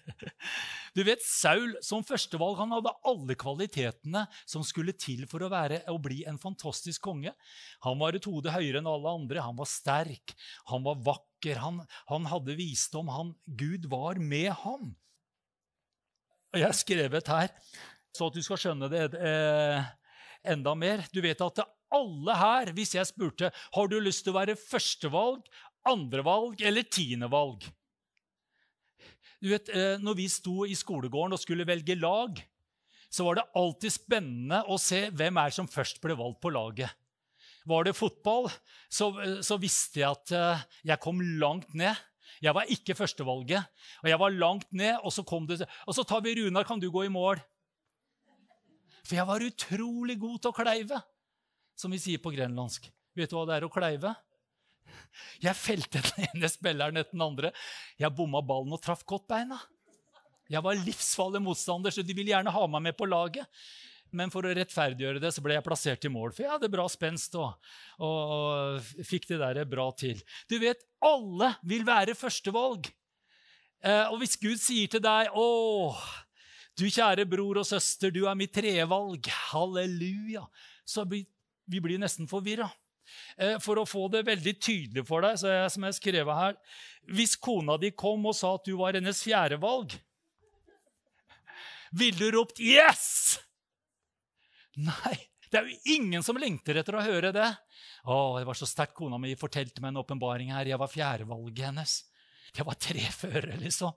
Du 0.95 1.01
vet, 1.03 1.23
Saul 1.27 1.73
som 1.83 2.05
førstevalg 2.07 2.55
han 2.61 2.71
hadde 2.77 2.93
alle 3.11 3.35
kvalitetene 3.39 4.21
som 4.47 4.63
skulle 4.67 4.95
til 4.95 5.25
for 5.31 5.43
å, 5.43 5.51
være, 5.51 5.81
å 5.91 5.97
bli 5.99 6.21
en 6.31 6.39
fantastisk 6.39 7.03
konge. 7.09 7.33
Han 7.83 7.99
var 7.99 8.15
et 8.15 8.29
hode 8.31 8.53
høyere 8.55 8.79
enn 8.79 8.91
alle 8.91 9.15
andre. 9.19 9.43
Han 9.43 9.59
var 9.59 9.67
sterk, 9.71 10.37
han 10.71 10.87
var 10.87 11.03
vakker, 11.03 11.59
han, 11.59 11.83
han 12.13 12.31
hadde 12.31 12.55
visdom. 12.61 13.11
Han, 13.11 13.35
Gud 13.43 13.91
var 13.91 14.23
med 14.23 14.53
ham. 14.63 14.95
Og 16.55 16.63
Jeg 16.63 16.69
har 16.69 16.79
skrevet 16.79 17.35
her, 17.35 17.51
så 18.15 18.31
at 18.31 18.39
du 18.39 18.43
skal 18.47 18.61
skjønne 18.63 18.87
det 18.93 19.09
eh, 19.19 19.83
enda 20.45 20.75
mer. 20.79 21.05
Du 21.13 21.21
vet 21.25 21.41
at 21.41 21.63
alle 21.95 22.37
her, 22.39 22.73
hvis 22.77 22.95
jeg 22.97 23.09
spurte 23.09 23.51
har 23.55 23.91
du 23.91 23.99
lyst 24.03 24.25
til 24.27 24.35
å 24.35 24.41
være 24.41 24.59
førstevalg, 24.59 25.45
andrevalg 25.85 26.63
eller 26.65 26.87
tiendevalg 26.89 27.67
Du 29.43 29.51
vet, 29.51 29.69
eh, 29.69 30.01
når 30.01 30.17
vi 30.17 30.29
sto 30.33 30.65
i 30.65 30.77
skolegården 30.79 31.37
og 31.37 31.43
skulle 31.43 31.67
velge 31.69 31.99
lag, 31.99 32.39
så 33.13 33.27
var 33.27 33.39
det 33.39 33.51
alltid 33.61 33.93
spennende 33.93 34.63
å 34.73 34.79
se 34.81 35.07
hvem 35.13 35.39
er 35.43 35.53
som 35.55 35.69
først 35.71 36.01
ble 36.03 36.17
valgt 36.19 36.41
på 36.43 36.53
laget. 36.55 36.89
Var 37.69 37.87
det 37.87 37.97
fotball, 37.97 38.49
så, 38.89 39.11
eh, 39.21 39.39
så 39.45 39.61
visste 39.61 40.01
jeg 40.01 40.11
at 40.11 40.33
eh, 40.33 40.65
jeg 40.91 41.03
kom 41.05 41.21
langt 41.41 41.77
ned. 41.77 42.01
Jeg 42.43 42.57
var 42.57 42.69
ikke 42.73 42.97
førstevalget. 42.99 43.69
Og 44.03 44.09
jeg 44.11 44.21
var 44.21 44.35
langt 44.37 44.73
ned, 44.73 44.97
og 45.05 45.13
så 45.15 45.25
kom 45.25 45.47
det 45.47 45.63
Og 45.87 45.95
så 45.97 46.05
tar 46.05 46.25
vi 46.25 46.35
Runar, 46.41 46.65
kan 46.65 46.81
du 46.81 46.91
gå 46.91 47.05
i 47.07 47.13
mål? 47.13 47.41
For 49.05 49.19
jeg 49.19 49.29
var 49.29 49.45
utrolig 49.45 50.17
god 50.21 50.39
til 50.41 50.53
å 50.53 50.57
kleive, 50.57 51.01
som 51.77 51.93
vi 51.93 52.01
sier 52.01 52.23
på 52.23 52.33
grenlandsk. 52.35 52.89
Vet 53.15 53.31
du 53.31 53.37
hva 53.37 53.45
det 53.49 53.59
er 53.59 53.67
å 53.67 53.73
kleive? 53.73 54.15
Jeg 55.43 55.57
felte 55.59 56.03
den 56.05 56.29
ene 56.29 56.51
spilleren 56.51 56.99
etter 57.01 57.17
den 57.17 57.25
andre. 57.25 57.53
Jeg 58.01 58.15
bomma 58.17 58.43
ballen 58.45 58.75
og 58.75 58.83
traff 58.83 59.05
godt 59.09 59.27
beina. 59.31 59.61
Jeg 60.51 60.61
var 60.65 60.77
livsfarlig 60.77 61.41
motstander, 61.43 61.95
så 61.95 62.05
de 62.05 62.17
ville 62.17 62.33
gjerne 62.35 62.53
ha 62.53 62.65
meg 62.69 62.89
med 62.89 62.97
på 62.99 63.09
laget. 63.09 63.49
Men 64.15 64.31
for 64.31 64.47
å 64.47 64.53
rettferdiggjøre 64.55 65.23
det 65.23 65.33
så 65.35 65.43
ble 65.43 65.57
jeg 65.57 65.67
plassert 65.67 66.05
i 66.07 66.13
mål, 66.13 66.35
for 66.35 66.45
jeg 66.45 66.53
hadde 66.53 66.71
bra 66.71 66.85
spenst 66.93 67.35
og, 67.41 67.57
og, 67.99 68.35
og 68.37 69.07
fikk 69.09 69.27
det 69.33 69.41
der 69.41 69.65
bra 69.67 69.89
til. 69.99 70.21
Du 70.51 70.55
vet, 70.63 70.85
alle 71.03 71.55
vil 71.67 71.87
være 71.89 72.15
førstevalg. 72.19 72.87
Eh, 73.85 74.05
og 74.13 74.21
hvis 74.23 74.39
Gud 74.41 74.61
sier 74.63 74.93
til 74.93 75.03
deg 75.05 75.33
'Å, 75.35 75.49
du 76.79 76.87
kjære 76.91 77.27
bror 77.31 77.61
og 77.61 77.67
søster, 77.69 78.11
du 78.11 78.25
er 78.27 78.39
mitt 78.39 78.55
trevalg. 78.55 79.29
Halleluja. 79.53 80.43
Så 80.87 81.05
vi, 81.07 81.23
blir 81.71 82.01
nesten 82.03 82.29
forvirra. 82.31 82.67
Eh, 83.37 83.59
for 83.63 83.79
å 83.79 83.87
få 83.87 84.09
det 84.13 84.25
veldig 84.27 84.55
tydelig 84.59 85.05
for 85.07 85.25
deg, 85.25 85.39
så 85.39 85.53
jeg, 85.53 85.71
som 85.75 85.85
jeg 85.85 85.93
har 85.93 85.97
skrevet 85.99 86.39
her 86.39 86.55
Hvis 87.13 87.35
kona 87.37 87.77
di 87.77 87.91
kom 87.93 88.25
og 88.31 88.33
sa 88.39 88.55
at 88.57 88.65
du 88.65 88.79
var 88.79 88.97
hennes 88.97 89.21
fjerdevalg, 89.21 89.93
ville 91.95 92.19
du 92.19 92.33
ropt 92.35 92.59
'yes'? 92.59 93.39
Nei, 94.81 95.15
det 95.53 95.61
er 95.61 95.69
jo 95.69 95.95
ingen 95.95 96.25
som 96.27 96.41
lengter 96.41 96.81
etter 96.81 96.97
å 96.97 97.05
høre 97.05 97.31
det. 97.31 97.51
Å, 98.09 98.17
det 98.41 98.49
var 98.49 98.59
så 98.59 98.67
sterkt 98.67 98.97
kona 98.99 99.21
mi 99.21 99.37
fortalte 99.39 99.85
meg 99.85 99.93
en 99.93 100.01
åpenbaring 100.03 100.51
her. 100.51 100.67
Jeg 100.67 100.81
var 100.81 100.91
fjerdevalget 100.91 101.69
hennes. 101.69 101.93
Jeg 102.57 102.67
var 102.67 102.81
tre 102.81 103.05
føre, 103.15 103.55
liksom 103.63 103.95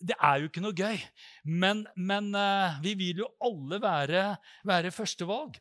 det 0.00 0.16
er 0.16 0.40
jo 0.40 0.48
ikke 0.48 0.62
noe 0.64 0.76
gøy. 0.76 1.00
Men, 1.44 1.84
men 1.96 2.32
uh, 2.36 2.78
vi 2.84 2.94
vil 2.98 3.24
jo 3.24 3.28
alle 3.44 3.80
være, 3.82 4.24
være 4.66 4.92
førstevalg. 4.94 5.58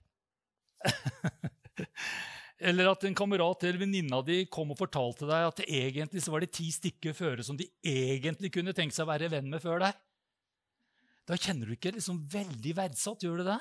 eller 2.69 2.91
at 2.91 3.03
en 3.08 3.17
kamerat 3.17 3.65
eller 3.67 3.81
venninna 3.81 4.22
di 4.25 4.41
kom 4.51 4.72
og 4.74 4.79
fortalte 4.79 5.27
deg 5.27 5.48
at 5.48 5.60
det 5.62 5.67
egentlig 5.79 6.24
var 6.31 6.43
det 6.43 6.51
ti 6.55 6.69
stykker 6.72 7.15
føre 7.15 7.43
som 7.46 7.60
de 7.60 7.67
egentlig 7.84 8.51
kunne 8.55 8.75
tenkt 8.75 8.96
seg 8.96 9.08
å 9.08 9.12
være 9.12 9.31
venn 9.31 9.51
med 9.51 9.63
før 9.63 9.84
deg. 9.86 10.00
Da 11.29 11.38
kjenner 11.38 11.69
du 11.69 11.75
ikke 11.75 11.93
liksom 11.93 12.24
veldig 12.31 12.74
verdsatt, 12.77 13.24
gjør 13.24 13.43
du 13.43 13.50
det? 13.51 13.60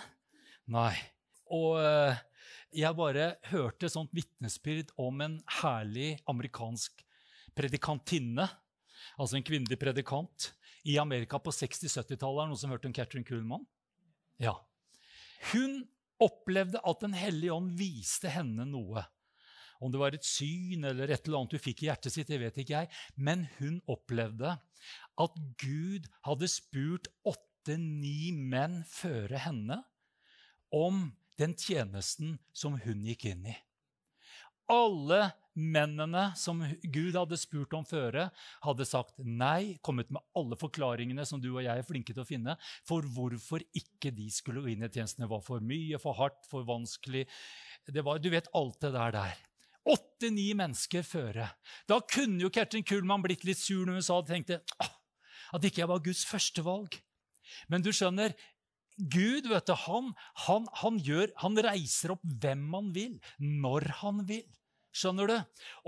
Nei. 0.72 0.94
Og 1.54 1.78
uh, 1.80 2.16
jeg 2.74 2.96
bare 2.96 3.32
hørte 3.50 3.90
sånt 3.92 4.12
vitnesbyrd 4.16 4.94
om 5.00 5.20
en 5.24 5.36
herlig 5.60 6.14
amerikansk 6.28 7.04
predikantinne, 7.58 8.46
altså 9.18 9.38
en 9.38 9.46
kvinnelig 9.46 9.78
predikant, 9.80 10.52
i 10.88 10.96
Amerika 10.98 11.38
på 11.42 11.52
60-70-tallet. 11.52 12.42
Er 12.42 12.50
noen 12.50 12.60
som 12.60 12.72
hørte 12.72 12.88
om 12.88 12.96
Catherine 12.96 13.26
Kuhlmann? 13.28 13.66
Ja. 14.40 14.56
Hun 15.52 15.82
opplevde 16.22 16.80
at 16.82 17.04
Den 17.04 17.14
hellige 17.14 17.54
ånd 17.54 17.74
viste 17.78 18.32
henne 18.32 18.66
noe. 18.66 19.04
Om 19.78 19.92
det 19.94 20.00
var 20.00 20.14
et 20.16 20.26
syn 20.26 20.86
eller 20.88 21.12
et 21.12 21.22
eller 21.26 21.38
annet 21.38 21.54
hun 21.54 21.62
fikk 21.62 21.84
i 21.84 21.90
hjertet 21.90 22.14
sitt, 22.14 22.30
det 22.30 22.40
vet 22.42 22.56
ikke 22.58 22.80
jeg. 22.80 22.90
Men 23.14 23.46
hun 23.60 23.78
opplevde 23.86 24.56
at 25.18 25.38
Gud 25.60 26.08
hadde 26.26 26.50
spurt 26.50 27.06
åtte-ni 27.28 28.32
menn 28.34 28.80
føre 28.90 29.38
henne 29.44 29.82
om 30.74 31.10
den 31.38 31.54
tjenesten 31.54 32.38
som 32.56 32.80
hun 32.82 33.04
gikk 33.06 33.28
inn 33.30 33.46
i. 33.52 33.56
Alle 34.68 35.28
mennene 35.58 36.28
som 36.38 36.62
Gud 36.82 37.16
hadde 37.18 37.38
spurt 37.40 37.74
om 37.76 37.86
føre, 37.86 38.28
hadde 38.64 38.86
sagt 38.88 39.18
nei, 39.18 39.78
kommet 39.84 40.10
med 40.14 40.22
alle 40.38 40.58
forklaringene 40.58 41.26
som 41.28 41.42
du 41.42 41.50
og 41.50 41.62
jeg 41.64 41.74
er 41.74 41.86
flinke 41.86 42.14
til 42.14 42.22
å 42.22 42.28
finne, 42.28 42.56
for 42.86 43.06
hvorfor 43.14 43.64
ikke 43.76 44.12
de 44.14 44.28
skulle 44.32 44.62
gå 44.64 44.72
inn 44.74 44.86
i 44.86 44.90
tjenesten. 44.90 45.26
Det 45.26 45.32
var 45.32 45.42
for 45.44 45.64
mye, 45.64 46.00
for 46.02 46.16
hardt, 46.18 46.40
for 46.50 46.66
vanskelig. 46.68 47.26
Var, 47.90 48.22
du 48.22 48.30
vet 48.32 48.50
alt 48.58 48.78
det 48.84 48.92
der 48.94 49.16
der. 49.18 49.42
Åtte-ni 49.88 50.50
mennesker 50.58 51.04
føre. 51.06 51.48
Da 51.88 51.98
kunne 52.04 52.44
jo 52.44 52.52
Kertin 52.52 52.84
Kuhlmann 52.86 53.24
blitt 53.24 53.46
litt 53.48 53.60
sur 53.60 53.86
når 53.86 54.00
hun 54.00 54.06
sa 54.06 54.20
det, 54.20 54.34
tenkte 54.34 54.60
at 55.54 55.64
ikke 55.64 55.82
jeg 55.82 55.90
var 55.90 56.04
Guds 56.04 56.24
førstevalg. 56.28 56.98
Men 57.72 57.84
du 57.84 57.90
skjønner, 57.96 58.34
Gud 58.98 59.46
vet 59.48 59.68
du, 59.68 59.74
han, 59.86 60.10
han, 60.44 60.66
han, 60.80 60.98
gjør, 61.06 61.30
han 61.40 61.60
reiser 61.62 62.16
opp 62.16 62.24
hvem 62.42 62.66
han 62.74 62.90
vil, 62.96 63.18
når 63.38 63.86
han 64.02 64.24
vil. 64.28 64.46
Skjønner 64.94 65.28
du? 65.30 65.34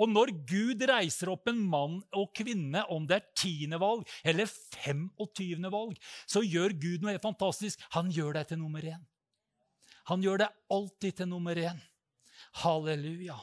Og 0.03 0.11
når 0.13 0.33
Gud 0.49 0.83
reiser 0.91 1.33
opp 1.33 1.49
en 1.51 1.61
mann 1.73 1.99
og 2.17 2.31
kvinne, 2.37 2.85
om 2.93 3.07
det 3.09 3.17
er 3.19 3.29
tiende 3.39 3.81
valg 3.81 4.05
eller 4.23 4.51
25. 4.51 5.71
valg, 5.73 5.97
så 6.29 6.45
gjør 6.45 6.77
Gud 6.77 7.05
noe 7.05 7.15
helt 7.15 7.25
fantastisk. 7.25 7.81
Han 7.97 8.13
gjør 8.15 8.39
deg 8.39 8.51
til 8.51 8.61
nummer 8.61 8.85
én. 8.85 9.01
Han 10.11 10.25
gjør 10.25 10.45
deg 10.45 10.77
alltid 10.77 11.21
til 11.21 11.31
nummer 11.31 11.59
én. 11.59 11.81
Halleluja. 12.63 13.39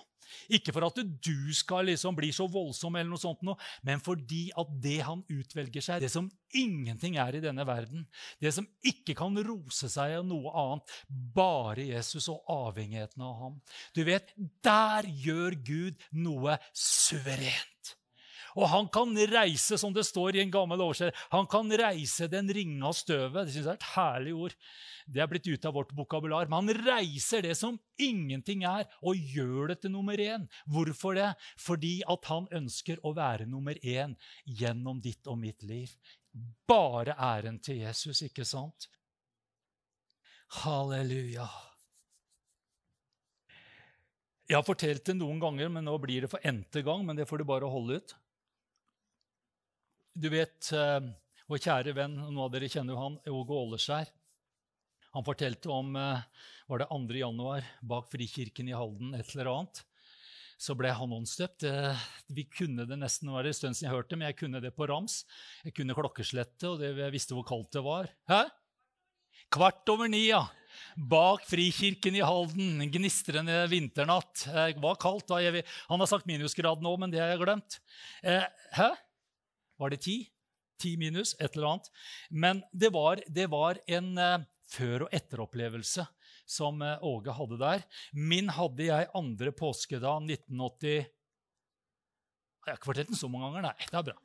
Ikke 0.54 0.74
for 0.76 0.88
at 0.88 1.00
du 1.00 1.54
skal 1.56 1.88
liksom 1.92 2.16
bli 2.18 2.32
så 2.36 2.48
voldsom, 2.52 2.96
eller 2.96 3.12
noe 3.12 3.22
sånt, 3.22 3.44
men 3.86 4.04
fordi 4.04 4.48
at 4.58 4.72
det 4.84 5.00
han 5.08 5.24
utvelger 5.32 5.84
seg, 5.84 6.04
det 6.04 6.12
som 6.14 6.30
ingenting 6.58 7.18
er 7.22 7.38
i 7.38 7.44
denne 7.44 7.66
verden, 7.68 8.06
det 8.42 8.54
som 8.56 8.68
ikke 8.86 9.16
kan 9.18 9.38
rose 9.48 9.90
seg 9.92 10.18
av 10.20 10.28
noe 10.28 10.54
annet, 10.58 10.98
bare 11.36 11.88
Jesus 11.90 12.30
og 12.34 12.44
avhengigheten 12.52 13.24
av 13.24 13.38
ham. 13.42 13.60
Du 13.96 14.04
vet, 14.08 14.34
der 14.64 15.08
gjør 15.28 15.60
Gud 15.68 16.08
noe 16.16 16.58
suverent. 16.74 17.98
Og 18.58 18.66
han 18.72 18.88
kan 18.90 19.14
reise, 19.30 19.78
som 19.78 19.94
det 19.94 20.08
står 20.08 20.38
i 20.38 20.42
en 20.42 20.54
gammel 20.54 20.82
oversettelse, 20.82 21.28
han 21.30 21.46
kan 21.52 21.70
reise 21.78 22.26
den 22.32 22.50
ringa 22.50 22.90
støvet. 22.96 23.46
Det 23.46 23.54
synes 23.54 23.68
jeg 23.68 23.76
er 23.76 23.78
et 23.78 23.92
herlig 23.94 24.34
ord. 24.34 24.56
Det 25.06 25.22
er 25.22 25.30
blitt 25.30 25.48
ute 25.48 25.70
av 25.70 25.78
vårt 25.78 25.94
vokabular. 25.96 26.50
Men 26.50 26.66
han 26.66 26.82
reiser 26.88 27.46
det 27.46 27.54
som 27.60 27.78
ingenting 28.02 28.66
er, 28.66 28.90
og 29.06 29.30
gjør 29.36 29.74
det 29.74 29.80
til 29.84 29.94
nummer 29.94 30.18
én. 30.18 30.50
Hvorfor 30.66 31.20
det? 31.20 31.30
Fordi 31.62 32.00
at 32.10 32.32
han 32.32 32.50
ønsker 32.64 33.04
å 33.06 33.14
være 33.18 33.46
nummer 33.46 33.78
én 33.86 34.18
gjennom 34.44 35.02
ditt 35.06 35.30
og 35.30 35.38
mitt 35.46 35.62
liv. 35.68 35.94
Bare 36.68 37.14
æren 37.14 37.62
til 37.62 37.86
Jesus, 37.86 38.26
ikke 38.26 38.46
sant? 38.46 38.90
Halleluja. 40.64 41.46
Jeg 44.48 44.56
har 44.56 44.64
fortalt 44.64 45.06
det 45.06 45.18
noen 45.20 45.42
ganger, 45.44 45.70
men 45.70 45.86
nå 45.86 45.98
blir 46.00 46.24
det 46.24 46.32
for 46.32 46.42
n-te 46.48 46.82
gang. 46.82 47.06
Men 47.06 47.20
det 47.20 47.30
får 47.30 47.44
du 47.44 47.52
bare 47.54 47.70
holde 47.70 48.02
ut. 48.02 48.22
Du 50.18 50.32
vet, 50.34 50.72
eh, 50.74 51.04
Vår 51.48 51.60
kjære 51.62 51.94
venn, 51.94 52.16
noen 52.18 52.40
av 52.42 52.50
dere 52.52 52.68
kjenner 52.68 52.96
jo 52.96 53.02
han, 53.04 53.18
Åge 53.30 53.54
Åleskjær. 53.54 54.10
Han 55.14 55.24
fortalte 55.28 55.70
om 55.70 55.94
eh, 55.96 56.24
var 56.68 56.82
det 56.82 56.88
2. 56.90 57.20
januar 57.20 57.68
bak 57.86 58.10
Frikirken 58.10 58.72
i 58.72 58.74
Halden, 58.74 59.14
et 59.14 59.30
eller 59.36 59.52
annet. 59.52 59.84
Så 60.58 60.74
ble 60.74 60.90
han 60.90 61.14
åndsdøpt. 61.14 61.68
Vi 62.34 62.48
kunne 62.50 62.88
det 62.90 62.98
nesten, 62.98 63.30
det 63.30 63.38
var 63.38 63.46
en 63.46 63.60
stund 63.60 63.78
siden 63.78 63.92
jeg 63.92 63.94
hørte, 63.94 64.18
men 64.18 64.32
jeg 64.32 64.40
kunne 64.40 64.64
det 64.64 64.74
på 64.74 64.90
rams. 64.90 65.20
Jeg 65.62 65.78
kunne 65.78 65.94
klokkeslettet, 65.94 66.66
og 66.66 66.82
det, 66.82 66.96
jeg 66.98 67.14
visste 67.14 67.38
hvor 67.38 67.46
kaldt 67.46 67.78
det 67.78 67.86
var. 67.86 68.10
Hæ? 68.26 68.42
Kvart 69.54 69.94
over 69.94 70.10
ni, 70.10 70.32
ja. 70.32 70.48
Bak 70.98 71.46
Frikirken 71.46 72.18
i 72.18 72.26
Halden, 72.26 72.82
gnistrende 72.90 73.68
vinternatt. 73.70 74.48
Det 74.50 74.82
var 74.82 74.98
kaldt. 74.98 75.30
da. 75.30 75.62
Han 75.94 76.02
har 76.02 76.10
sagt 76.10 76.26
minusgrad 76.26 76.82
nå, 76.82 76.98
men 76.98 77.14
det 77.14 77.22
har 77.22 77.36
jeg 77.36 77.46
glemt. 77.46 77.78
Eh, 78.26 78.50
hæ? 78.82 78.96
Var 79.78 79.94
det 79.94 80.02
ti? 80.06 80.18
Ti 80.82 80.94
minus, 80.98 81.34
et 81.40 81.56
eller 81.56 81.74
annet. 81.74 81.92
Men 82.30 82.62
det 82.72 82.92
var, 82.94 83.22
det 83.28 83.48
var 83.54 83.80
en 83.88 84.12
uh, 84.18 84.46
før- 84.70 85.08
og 85.08 85.14
etteropplevelse 85.16 86.06
som 86.48 86.82
uh, 86.82 86.98
Åge 87.06 87.34
hadde 87.34 87.60
der. 87.62 87.86
Min 88.14 88.52
hadde 88.54 88.90
jeg 88.90 89.10
andre 89.18 89.54
påskedag 89.56 90.28
1980 90.30 90.98
Jeg 92.68 92.74
har 92.74 92.78
ikke 92.78 92.92
fortalt 92.92 93.14
den 93.14 93.20
så 93.20 93.30
mange 93.32 93.48
ganger, 93.48 93.70
nei. 93.70 93.88
Det 93.88 93.98
er 93.98 94.08
bra. 94.10 94.18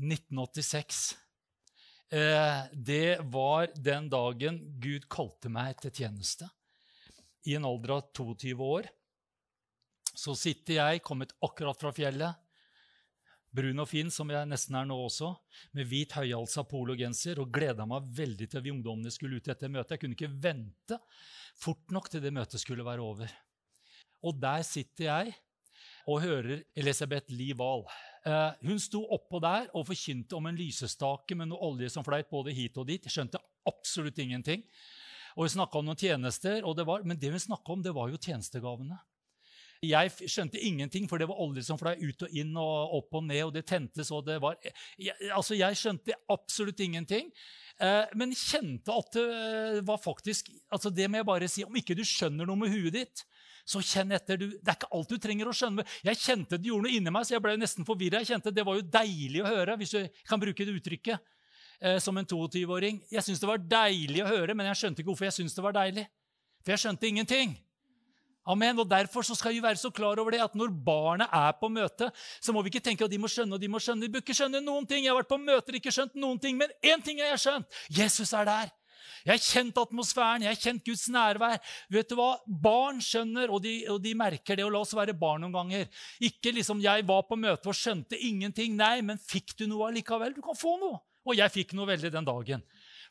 1986. 0.00 1.02
Uh, 2.10 2.62
det 2.74 3.18
var 3.30 3.70
den 3.74 4.08
dagen 4.10 4.62
Gud 4.82 5.06
kalte 5.12 5.50
meg 5.52 5.78
til 5.82 5.94
tjeneste. 6.02 6.50
I 7.48 7.56
en 7.56 7.64
alder 7.64 7.96
av 7.96 8.10
22 8.14 8.54
år. 8.66 8.90
Så 10.10 10.34
sitter 10.36 10.76
jeg, 10.76 11.02
kommet 11.06 11.32
akkurat 11.46 11.78
fra 11.80 11.92
fjellet 11.94 12.49
brun 13.54 13.82
og 13.82 13.88
fin, 13.90 14.10
som 14.12 14.30
jeg 14.30 14.48
nesten 14.48 14.76
er 14.78 14.86
nå 14.88 14.96
også, 15.06 15.32
med 15.76 15.88
hvit 15.90 16.14
høyhalsa 16.14 16.64
pologenser, 16.70 17.40
og 17.42 17.50
gleda 17.54 17.86
meg 17.88 18.08
veldig 18.16 18.48
til 18.50 18.64
vi 18.64 18.72
ungdommene 18.74 19.12
skulle 19.14 19.40
ut 19.40 19.50
etter 19.50 19.72
møtet. 19.72 19.96
Jeg 19.96 20.04
kunne 20.04 20.18
ikke 20.18 20.32
vente 20.48 21.00
fort 21.60 21.94
nok 21.94 22.10
til 22.10 22.22
det 22.24 22.34
møtet 22.34 22.62
skulle 22.62 22.86
være 22.86 23.04
over. 23.04 23.32
Og 24.26 24.36
der 24.40 24.62
sitter 24.66 25.08
jeg 25.08 25.34
og 26.10 26.22
hører 26.22 26.62
Elisabeth 26.76 27.32
Lie 27.32 27.56
Wahl. 27.58 27.84
Eh, 28.26 28.66
hun 28.68 28.80
sto 28.80 29.02
oppå 29.14 29.40
der 29.42 29.68
og 29.76 29.86
forkynte 29.88 30.36
om 30.36 30.48
en 30.48 30.58
lysestake 30.58 31.36
med 31.36 31.50
noe 31.50 31.70
olje 31.70 31.90
som 31.92 32.04
fløyt 32.06 32.30
både 32.32 32.54
hit 32.56 32.78
og 32.80 32.88
dit. 32.88 33.04
Jeg 33.06 33.14
skjønte 33.14 33.40
absolutt 33.68 34.18
ingenting. 34.20 34.64
Og 35.36 35.44
Hun 35.44 35.54
snakka 35.54 35.78
om 35.78 35.86
noen 35.86 35.98
tjenester, 36.00 36.64
det 36.76 36.86
var, 36.86 37.04
men 37.06 37.18
det 37.18 37.30
hun 37.30 37.40
snakka 37.40 37.72
om, 37.72 37.82
det 37.82 37.94
var 37.94 38.10
jo 38.10 38.18
tjenestegavene. 38.18 38.98
Jeg 39.80 40.10
skjønte 40.28 40.60
ingenting, 40.60 41.06
for 41.08 41.16
det 41.16 41.24
var 41.30 41.38
olje 41.40 41.62
som 41.64 41.78
fløy 41.80 42.02
ut 42.02 42.26
og 42.26 42.34
inn 42.36 42.50
og 42.60 42.96
opp 42.98 43.16
og 43.16 43.22
ned, 43.24 43.40
og 43.46 43.54
det 43.54 43.62
tentes, 43.64 44.10
og 44.12 44.26
det 44.26 44.36
var 44.42 44.58
jeg, 44.60 45.14
Altså, 45.32 45.56
jeg 45.56 45.78
skjønte 45.80 46.18
absolutt 46.28 46.82
ingenting. 46.84 47.30
Eh, 47.80 48.10
men 48.20 48.34
kjente 48.36 48.92
at 48.92 49.16
det 49.16 49.80
var 49.88 49.96
faktisk 49.96 50.50
altså 50.68 50.90
Det 50.92 51.06
må 51.08 51.16
jeg 51.22 51.28
bare 51.30 51.48
si. 51.48 51.64
Om 51.64 51.78
ikke 51.80 51.96
du 51.96 52.04
skjønner 52.04 52.44
noe 52.44 52.60
med 52.60 52.74
huet 52.74 52.92
ditt, 52.98 53.24
så 53.64 53.80
kjenn 53.80 54.12
etter. 54.12 54.36
Du, 54.36 54.50
det 54.52 54.68
er 54.68 54.76
ikke 54.76 54.90
alt 54.98 55.14
du 55.14 55.16
trenger 55.16 55.48
å 55.48 55.56
skjønne. 55.56 55.86
Jeg 56.04 56.20
kjente 56.26 56.60
det 56.60 56.68
gjorde 56.68 56.88
noe 56.90 56.98
inni 56.98 57.16
meg, 57.16 57.24
så 57.24 57.38
jeg 57.38 57.44
ble 57.48 57.56
nesten 57.56 57.88
forvirra. 57.88 58.20
Jeg 58.20 58.34
kjente 58.34 58.52
det 58.52 58.66
var 58.68 58.76
jo 58.76 58.84
deilig 58.84 59.40
å 59.46 59.48
høre, 59.48 59.78
hvis 59.80 59.96
du 59.96 60.20
kan 60.28 60.44
bruke 60.44 60.68
det 60.68 60.76
uttrykket, 60.76 61.32
eh, 61.80 61.96
som 62.04 62.20
en 62.20 62.28
22-åring. 62.28 63.00
Jeg 63.08 63.24
syntes 63.24 63.40
det 63.40 63.48
var 63.54 63.64
deilig 63.64 64.26
å 64.26 64.28
høre, 64.28 64.52
men 64.52 64.68
jeg 64.74 64.82
skjønte 64.82 65.00
ikke 65.00 65.14
hvorfor 65.14 65.30
jeg 65.30 65.38
syntes 65.40 65.56
det 65.56 65.64
var 65.70 65.80
deilig. 65.80 66.04
For 66.60 66.76
jeg 66.76 66.84
skjønte 66.84 67.08
ingenting. 67.08 67.56
Amen. 68.48 68.78
Og 68.80 68.88
Derfor 68.88 69.22
skal 69.22 69.52
vi 69.52 69.62
være 69.62 69.76
så 69.76 69.90
klar 69.92 70.18
over 70.18 70.34
det 70.34 70.42
at 70.42 70.56
når 70.56 70.72
barnet 70.72 71.28
er 71.32 71.52
på 71.60 71.68
møte, 71.68 72.10
så 72.40 72.52
må 72.52 72.62
vi 72.62 72.72
ikke 72.72 72.84
tenke 72.84 73.04
at 73.04 73.12
de 73.12 73.20
må 73.20 73.28
skjønne 73.30 73.56
og 73.56 73.62
de 73.62 73.68
må 73.68 73.80
skjønne. 73.82 74.06
De 74.06 74.12
bør 74.12 74.24
ikke 74.24 74.36
skjønne 74.36 74.62
noen 74.64 74.88
ting. 74.88 75.04
Jeg 75.04 75.12
har 75.12 75.20
vært 75.20 75.30
på 75.30 75.40
møter 75.40 75.76
ikke 75.76 75.92
skjønt 75.94 76.16
noen 76.20 76.40
ting, 76.40 76.56
men 76.60 76.72
én 76.82 77.02
ting 77.04 77.20
har 77.20 77.34
jeg 77.34 77.44
skjønt. 77.46 77.80
Jesus 78.00 78.32
er 78.36 78.48
der. 78.48 78.76
Jeg 79.20 79.34
har 79.34 79.42
kjent 79.44 79.78
atmosfæren, 79.80 80.44
jeg 80.44 80.54
har 80.54 80.60
kjent 80.60 80.84
Guds 80.86 81.02
nærvær. 81.12 81.58
Vet 81.92 82.08
du 82.08 82.16
hva? 82.16 82.30
Barn 82.46 83.02
skjønner, 83.04 83.52
og 83.52 83.60
de, 83.64 83.74
og 83.92 84.00
de 84.00 84.14
merker 84.16 84.56
det. 84.56 84.64
Og 84.64 84.72
la 84.72 84.80
oss 84.80 84.96
være 84.96 85.16
barn 85.18 85.44
noen 85.44 85.56
ganger. 85.56 85.88
Ikke 86.24 86.54
liksom 86.56 86.80
'jeg 86.80 87.06
var 87.06 87.22
på 87.28 87.36
møte 87.36 87.68
og 87.68 87.76
skjønte 87.76 88.16
ingenting'. 88.16 88.76
Nei, 88.76 89.00
men 89.02 89.18
fikk 89.18 89.56
du 89.58 89.66
noe 89.66 89.90
allikevel? 89.90 90.34
Du 90.34 90.40
kan 90.40 90.56
få 90.56 90.78
noe. 90.80 91.00
Og 91.26 91.36
jeg 91.36 91.52
fikk 91.52 91.74
noe 91.74 91.86
veldig 91.86 92.12
den 92.12 92.24
dagen. 92.24 92.62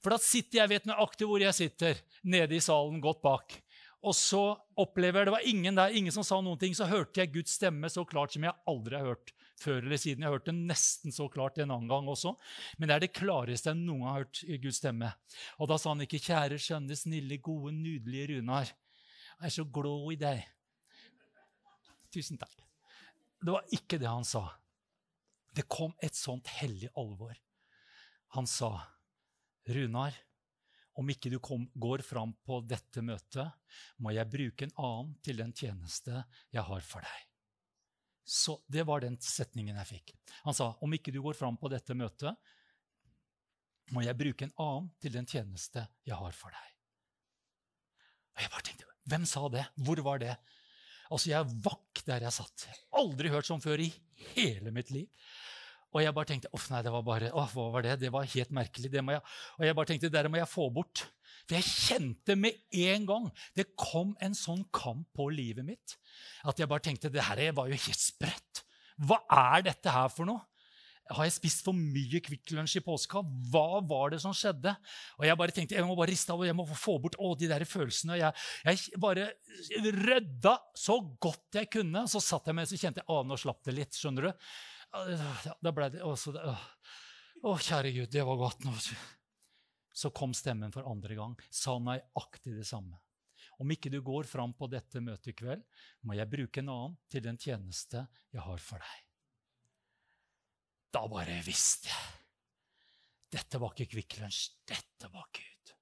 For 0.02 0.10
da 0.10 0.18
sitter 0.18 0.62
jeg 0.62 0.70
vet 0.70 0.86
nøyaktig 0.86 1.28
hvor 1.28 1.40
jeg 1.40 1.54
sitter, 1.54 1.96
nede 2.24 2.56
i 2.56 2.60
salen, 2.64 3.02
godt 3.02 3.22
bak. 3.22 3.62
Og 4.00 4.16
så 4.16 4.42
opplever 4.80 5.20
jeg, 5.20 5.28
Det 5.28 5.34
var 5.36 5.48
ingen 5.48 5.76
der, 5.76 5.92
ingen 5.92 6.14
som 6.16 6.24
sa 6.24 6.40
noen 6.42 6.60
ting. 6.60 6.76
Så 6.76 6.88
hørte 6.88 7.20
jeg 7.20 7.34
Guds 7.34 7.58
stemme 7.60 7.90
så 7.92 8.06
klart 8.08 8.34
som 8.34 8.46
jeg 8.48 8.56
aldri 8.68 8.96
har 8.96 9.12
hørt 9.12 9.34
før 9.60 9.82
eller 9.84 10.00
siden. 10.00 10.24
Jeg 10.24 10.30
har 10.30 10.38
hørt 10.38 10.48
det 10.48 10.56
nesten 10.56 11.12
så 11.12 11.28
klart 11.32 11.60
en 11.60 11.74
annen 11.74 11.90
gang 11.92 12.08
også. 12.08 12.32
Men 12.78 12.90
det 12.90 12.96
er 12.96 13.04
det 13.04 13.18
klareste 13.18 13.74
jeg 13.74 13.82
noen 13.82 14.08
har 14.08 14.22
hørt 14.22 14.44
Guds 14.64 14.80
stemme. 14.80 15.12
Og 15.60 15.68
da 15.72 15.78
sa 15.78 15.92
han 15.92 16.06
ikke 16.06 16.22
'Kjære, 16.22 16.62
skjønne, 16.62 16.96
snille, 16.96 17.42
gode, 17.44 17.74
nydelige 17.76 18.40
Runar'. 18.40 18.72
Jeg 19.40 19.46
er 19.46 19.56
så 19.56 19.66
glad 19.66 20.14
i 20.14 20.16
deg. 20.16 20.48
Tusen 22.12 22.40
takk. 22.40 22.56
Det 23.40 23.52
var 23.52 23.68
ikke 23.72 24.00
det 24.00 24.08
han 24.08 24.24
sa. 24.24 24.48
Det 25.56 25.68
kom 25.68 25.94
et 26.04 26.16
sånt 26.16 26.48
hellig 26.60 26.90
alvor. 26.96 27.36
Han 28.36 28.48
sa, 28.48 28.88
'Runar', 29.68 30.16
om 31.00 31.10
ikke 31.12 31.32
du 31.32 31.40
kom, 31.44 31.66
går 31.80 32.04
fram 32.04 32.34
på 32.46 32.60
dette 32.68 33.02
møtet, 33.06 33.48
må 34.04 34.12
jeg 34.12 34.30
bruke 34.32 34.68
en 34.68 34.76
annen 34.76 35.16
til 35.24 35.40
den 35.40 35.54
tjeneste 35.56 36.24
jeg 36.52 36.66
har 36.68 36.86
for 36.86 37.06
deg. 37.06 37.26
Så 38.30 38.60
Det 38.70 38.84
var 38.86 39.02
den 39.02 39.18
setningen 39.24 39.80
jeg 39.80 39.90
fikk. 39.90 40.14
Han 40.46 40.54
sa 40.54 40.74
om 40.86 40.94
ikke 40.94 41.14
du 41.16 41.22
går 41.24 41.38
fram 41.38 41.58
på 41.58 41.72
dette 41.72 41.96
møtet, 41.98 42.36
må 43.90 44.04
jeg 44.06 44.18
bruke 44.20 44.46
en 44.46 44.54
annen 44.62 44.92
til 45.02 45.16
den 45.16 45.26
tjeneste 45.26 45.88
jeg 46.06 46.18
har 46.20 46.36
for 46.38 46.54
deg. 46.54 46.76
Og 48.36 48.44
jeg 48.44 48.54
bare 48.54 48.68
tenkte, 48.68 48.86
Hvem 49.10 49.24
sa 49.26 49.48
det? 49.50 49.64
Hvor 49.82 49.98
var 50.06 50.20
det? 50.22 50.36
Altså, 51.10 51.32
Jeg 51.32 51.62
vakk 51.66 52.04
der 52.06 52.28
jeg 52.28 52.36
satt. 52.36 52.68
Aldri 52.94 53.32
hørt 53.34 53.48
som 53.48 53.62
før 53.64 53.82
i 53.82 53.90
hele 54.36 54.70
mitt 54.76 54.92
liv. 54.94 55.08
Og 55.90 56.04
jeg 56.04 56.14
bare 56.14 56.30
tenkte 56.30 56.52
uff, 56.54 56.68
nei, 56.70 56.84
det 56.86 56.92
var 56.94 57.06
bare, 57.06 57.32
åh, 57.34 57.54
hva 57.56 57.70
var 57.74 57.86
det? 57.86 57.96
Det 58.04 58.12
var 58.14 58.28
helt 58.30 58.52
merkelig. 58.54 58.92
Det 58.94 59.02
må 59.06 59.16
jeg, 59.16 59.24
og 59.58 59.66
jeg 59.66 59.78
bare 59.80 59.90
tenkte 59.90 60.12
det 60.14 60.30
må 60.30 60.38
jeg 60.38 60.52
få 60.52 60.68
bort. 60.74 61.06
For 61.50 61.58
jeg 61.58 61.66
kjente 61.66 62.36
med 62.38 62.60
en 62.86 63.08
gang 63.10 63.26
det 63.58 63.72
kom 63.80 64.14
en 64.22 64.38
sånn 64.38 64.62
kamp 64.76 65.08
på 65.18 65.32
livet 65.34 65.66
mitt. 65.66 65.98
at 66.46 66.60
jeg 66.60 66.70
bare 66.70 66.86
tenkte 66.86 67.10
det 67.10 67.26
her 67.26 67.42
var 67.58 67.72
jo 67.72 67.80
helt 67.80 68.04
sprøtt. 68.04 68.64
Hva 69.00 69.22
er 69.32 69.66
dette 69.70 69.90
her 69.90 70.12
for 70.14 70.30
noe? 70.30 70.46
Har 71.10 71.26
jeg 71.26 71.40
spist 71.40 71.64
for 71.66 71.74
mye 71.74 72.20
Kvikk 72.22 72.52
Lunsj 72.54 72.78
i 72.78 72.84
påska? 72.86 73.24
Hva 73.50 73.82
var 73.82 74.12
det 74.14 74.20
som 74.22 74.34
skjedde? 74.36 74.76
Og 75.18 75.26
Jeg 75.26 75.38
bare 75.40 75.56
tenkte, 75.56 75.78
jeg 75.80 75.88
må 75.88 75.96
bare 75.98 76.12
riste 76.12 76.30
av, 76.30 76.44
og 76.44 76.46
jeg 76.46 76.58
må 76.58 76.68
få 76.70 77.00
bort 77.02 77.18
å, 77.18 77.34
de 77.34 77.50
der 77.50 77.66
følelsene. 77.66 78.14
Og 78.14 78.22
jeg, 78.22 78.36
jeg 78.68 79.02
bare 79.02 79.32
rydda 80.06 80.54
så 80.78 81.00
godt 81.18 81.58
jeg 81.58 81.72
kunne. 81.74 82.06
Så 82.12 82.22
satt 82.22 82.52
jeg 82.52 82.60
med 82.60 82.70
så 82.70 82.78
kjente 82.78 83.02
jeg, 83.02 83.10
at 83.10 83.30
nå 83.30 83.40
slapp 83.42 83.64
det 83.66 83.74
litt. 83.80 83.98
skjønner 83.98 84.30
du? 84.30 84.46
Da 84.90 85.74
ble 85.76 85.90
det, 85.94 86.02
å, 86.02 86.16
det, 86.34 86.54
å, 87.46 87.54
kjære 87.62 87.92
Gud, 87.94 88.10
det 88.14 88.26
var 88.26 88.40
godt. 88.42 88.66
nå. 88.66 88.74
Så 89.94 90.10
kom 90.16 90.34
stemmen 90.38 90.74
for 90.74 90.88
andre 90.90 91.18
gang. 91.18 91.36
Sa 91.54 91.78
nøyaktig 91.82 92.56
det 92.58 92.66
samme. 92.68 92.98
Om 93.60 93.76
ikke 93.76 93.92
du 93.92 94.00
går 94.06 94.28
fram 94.28 94.54
på 94.56 94.70
dette 94.72 95.02
møtet 95.04 95.34
i 95.34 95.36
kveld, 95.42 95.64
må 96.08 96.16
jeg 96.16 96.32
bruke 96.32 96.64
en 96.64 96.72
annen 96.74 96.98
til 97.12 97.26
den 97.26 97.38
tjeneste 97.40 98.06
jeg 98.32 98.42
har 98.46 98.64
for 98.64 98.82
deg. 98.82 99.06
Da 100.96 101.04
bare 101.12 101.38
visste 101.46 101.92
jeg. 101.92 102.16
Dette 103.30 103.60
var 103.62 103.76
ikke 103.76 103.92
Kvikk 103.92 104.16
Lunsj, 104.24 104.46
dette 104.66 105.10
var 105.14 105.28
Gud. 105.36 105.74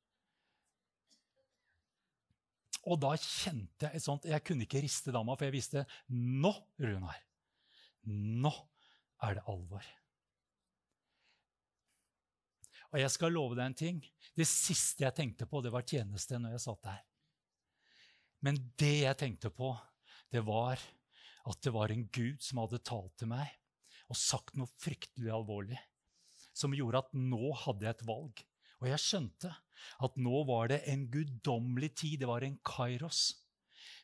Og 2.92 3.00
da 3.00 3.14
kjente 3.20 3.88
jeg 3.88 4.00
et 4.00 4.04
sånt 4.04 4.26
Jeg 4.28 4.44
kunne 4.48 4.64
ikke 4.64 4.82
riste 4.84 5.14
dama, 5.16 5.36
for 5.36 5.48
jeg 5.48 5.56
visste 5.56 5.84
nå, 6.12 6.52
Runar, 6.84 7.22
nå 8.08 8.52
er 9.26 9.38
det 9.38 9.46
alvor. 9.50 9.86
Og 12.94 13.00
jeg 13.02 13.12
skal 13.12 13.34
love 13.36 13.58
deg 13.58 13.66
en 13.68 13.78
ting. 13.78 14.02
Det 14.38 14.48
siste 14.48 15.04
jeg 15.04 15.16
tenkte 15.18 15.48
på, 15.50 15.62
det 15.62 15.74
var 15.74 15.88
tjeneste 15.88 16.40
når 16.40 16.56
jeg 16.56 16.64
satt 16.64 16.84
der. 16.86 17.02
Men 18.46 18.60
det 18.80 18.96
jeg 19.02 19.20
tenkte 19.20 19.52
på, 19.52 19.74
det 20.32 20.44
var 20.46 20.80
at 21.48 21.64
det 21.64 21.74
var 21.74 21.92
en 21.92 22.06
Gud 22.14 22.44
som 22.44 22.62
hadde 22.62 22.84
talt 22.86 23.16
til 23.20 23.32
meg 23.32 23.50
og 24.08 24.20
sagt 24.20 24.56
noe 24.60 24.72
fryktelig 24.80 25.32
alvorlig 25.34 25.80
som 26.58 26.76
gjorde 26.76 27.04
at 27.04 27.18
nå 27.18 27.52
hadde 27.66 27.86
jeg 27.86 27.96
et 27.96 28.08
valg. 28.08 28.44
Og 28.82 28.90
jeg 28.92 29.02
skjønte 29.02 29.52
at 30.06 30.20
nå 30.22 30.44
var 30.48 30.72
det 30.72 30.82
en 30.90 31.06
guddommelig 31.12 31.92
tid. 32.02 32.22
Det 32.22 32.30
var 32.30 32.46
en 32.46 32.58
kairos. 32.66 33.30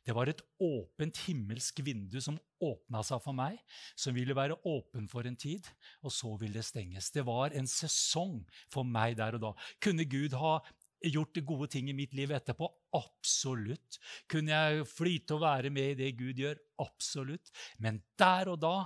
Det 0.04 0.16
var 0.16 0.28
et 0.28 0.42
åpent 0.60 1.20
himmelsk 1.26 1.80
vindu 1.86 2.20
som 2.22 2.40
åpna 2.64 3.04
seg 3.08 3.22
for 3.24 3.36
meg, 3.38 3.60
som 3.96 4.16
ville 4.16 4.36
være 4.36 4.60
åpen 4.68 5.08
for 5.12 5.28
en 5.28 5.38
tid, 5.40 5.68
og 6.04 6.12
så 6.12 6.34
ville 6.40 6.60
det 6.60 6.68
stenges. 6.68 7.12
Det 7.16 7.24
var 7.28 7.56
en 7.56 7.70
sesong 7.70 8.42
for 8.74 8.88
meg 8.88 9.18
der 9.20 9.38
og 9.38 9.46
da. 9.46 9.52
Kunne 9.84 10.08
Gud 10.10 10.36
ha 10.40 10.58
gjort 11.04 11.40
gode 11.48 11.70
ting 11.72 11.90
i 11.92 11.96
mitt 11.96 12.16
liv 12.16 12.32
etterpå? 12.36 12.68
Absolutt. 12.96 14.00
Kunne 14.32 14.56
jeg 14.56 14.88
flyte 14.92 15.38
og 15.38 15.44
være 15.44 15.72
med 15.74 15.94
i 15.94 16.00
det 16.04 16.14
Gud 16.20 16.40
gjør? 16.40 16.60
Absolutt. 16.84 17.52
Men 17.80 18.02
der 18.20 18.52
og 18.54 18.62
da 18.64 18.78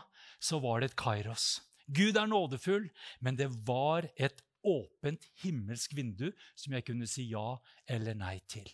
så 0.41 0.61
var 0.63 0.81
det 0.81 0.91
et 0.91 0.99
kairos. 0.99 1.47
Gud 1.87 2.17
er 2.19 2.27
nådefull, 2.27 2.89
men 3.23 3.37
det 3.39 3.49
var 3.67 4.09
et 4.17 4.41
åpent 4.67 5.23
himmelsk 5.43 5.95
vindu 5.95 6.27
som 6.57 6.75
jeg 6.75 6.85
kunne 6.87 7.07
si 7.09 7.29
ja 7.31 7.55
eller 7.87 8.17
nei 8.17 8.37
til. 8.49 8.67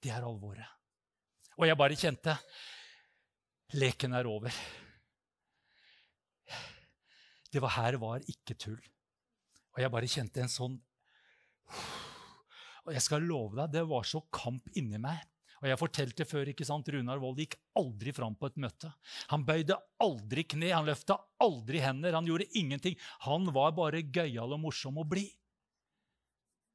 Det 0.00 0.10
er 0.10 0.24
alvoret. 0.26 0.79
Og 1.60 1.66
jeg 1.68 1.76
bare 1.76 1.96
kjente 1.98 2.34
leken 3.76 4.16
er 4.16 4.26
over. 4.26 4.54
Det 7.52 7.60
var 7.60 7.74
her 7.76 7.98
var 8.00 8.24
ikke 8.30 8.56
tull. 8.56 8.80
Og 9.74 9.82
jeg 9.82 9.92
bare 9.92 10.08
kjente 10.10 10.42
en 10.42 10.50
sånn 10.50 10.78
Og 12.86 12.94
jeg 12.96 13.02
skal 13.04 13.22
love 13.22 13.54
deg, 13.58 13.74
det 13.76 13.82
var 13.86 14.06
så 14.08 14.22
kamp 14.32 14.70
inni 14.80 14.98
meg. 14.98 15.20
Og 15.60 15.68
jeg 15.68 15.78
fortalte 15.78 16.24
før, 16.24 16.48
ikke 16.48 16.64
sant, 16.64 16.88
Runar 16.88 17.20
Wold 17.20 17.42
gikk 17.42 17.58
aldri 17.76 18.14
fram 18.16 18.32
på 18.40 18.48
et 18.48 18.56
møte. 18.64 18.88
Han 19.28 19.44
bøyde 19.44 19.76
aldri 20.00 20.46
kne, 20.48 20.70
han 20.72 20.88
løfta 20.88 21.18
aldri 21.44 21.82
hender, 21.84 22.16
han 22.16 22.26
gjorde 22.26 22.48
ingenting. 22.56 22.96
Han 23.26 23.50
var 23.52 23.76
bare 23.76 24.00
gøyal 24.00 24.56
og 24.56 24.62
morsom 24.64 25.02
og 25.02 25.10
blid. 25.12 25.28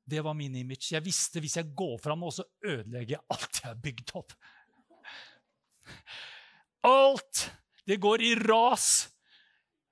Det 0.05 0.21
var 0.21 0.37
min 0.37 0.53
image. 0.61 0.91
Jeg 0.93 1.01
visste 1.01 1.41
hvis 1.41 1.57
jeg 1.57 1.73
går 1.73 1.97
fram 2.03 2.21
nå, 2.21 2.29
så 2.29 2.45
ødelegger 2.61 3.17
jeg 3.17 3.25
alt 3.33 3.61
jeg 3.63 3.71
har 3.71 3.81
bygd 3.81 4.13
opp. 4.21 4.37
Alt! 6.85 7.49
Det 7.85 7.99
går 8.01 8.23
i 8.25 8.33
ras. 8.41 9.07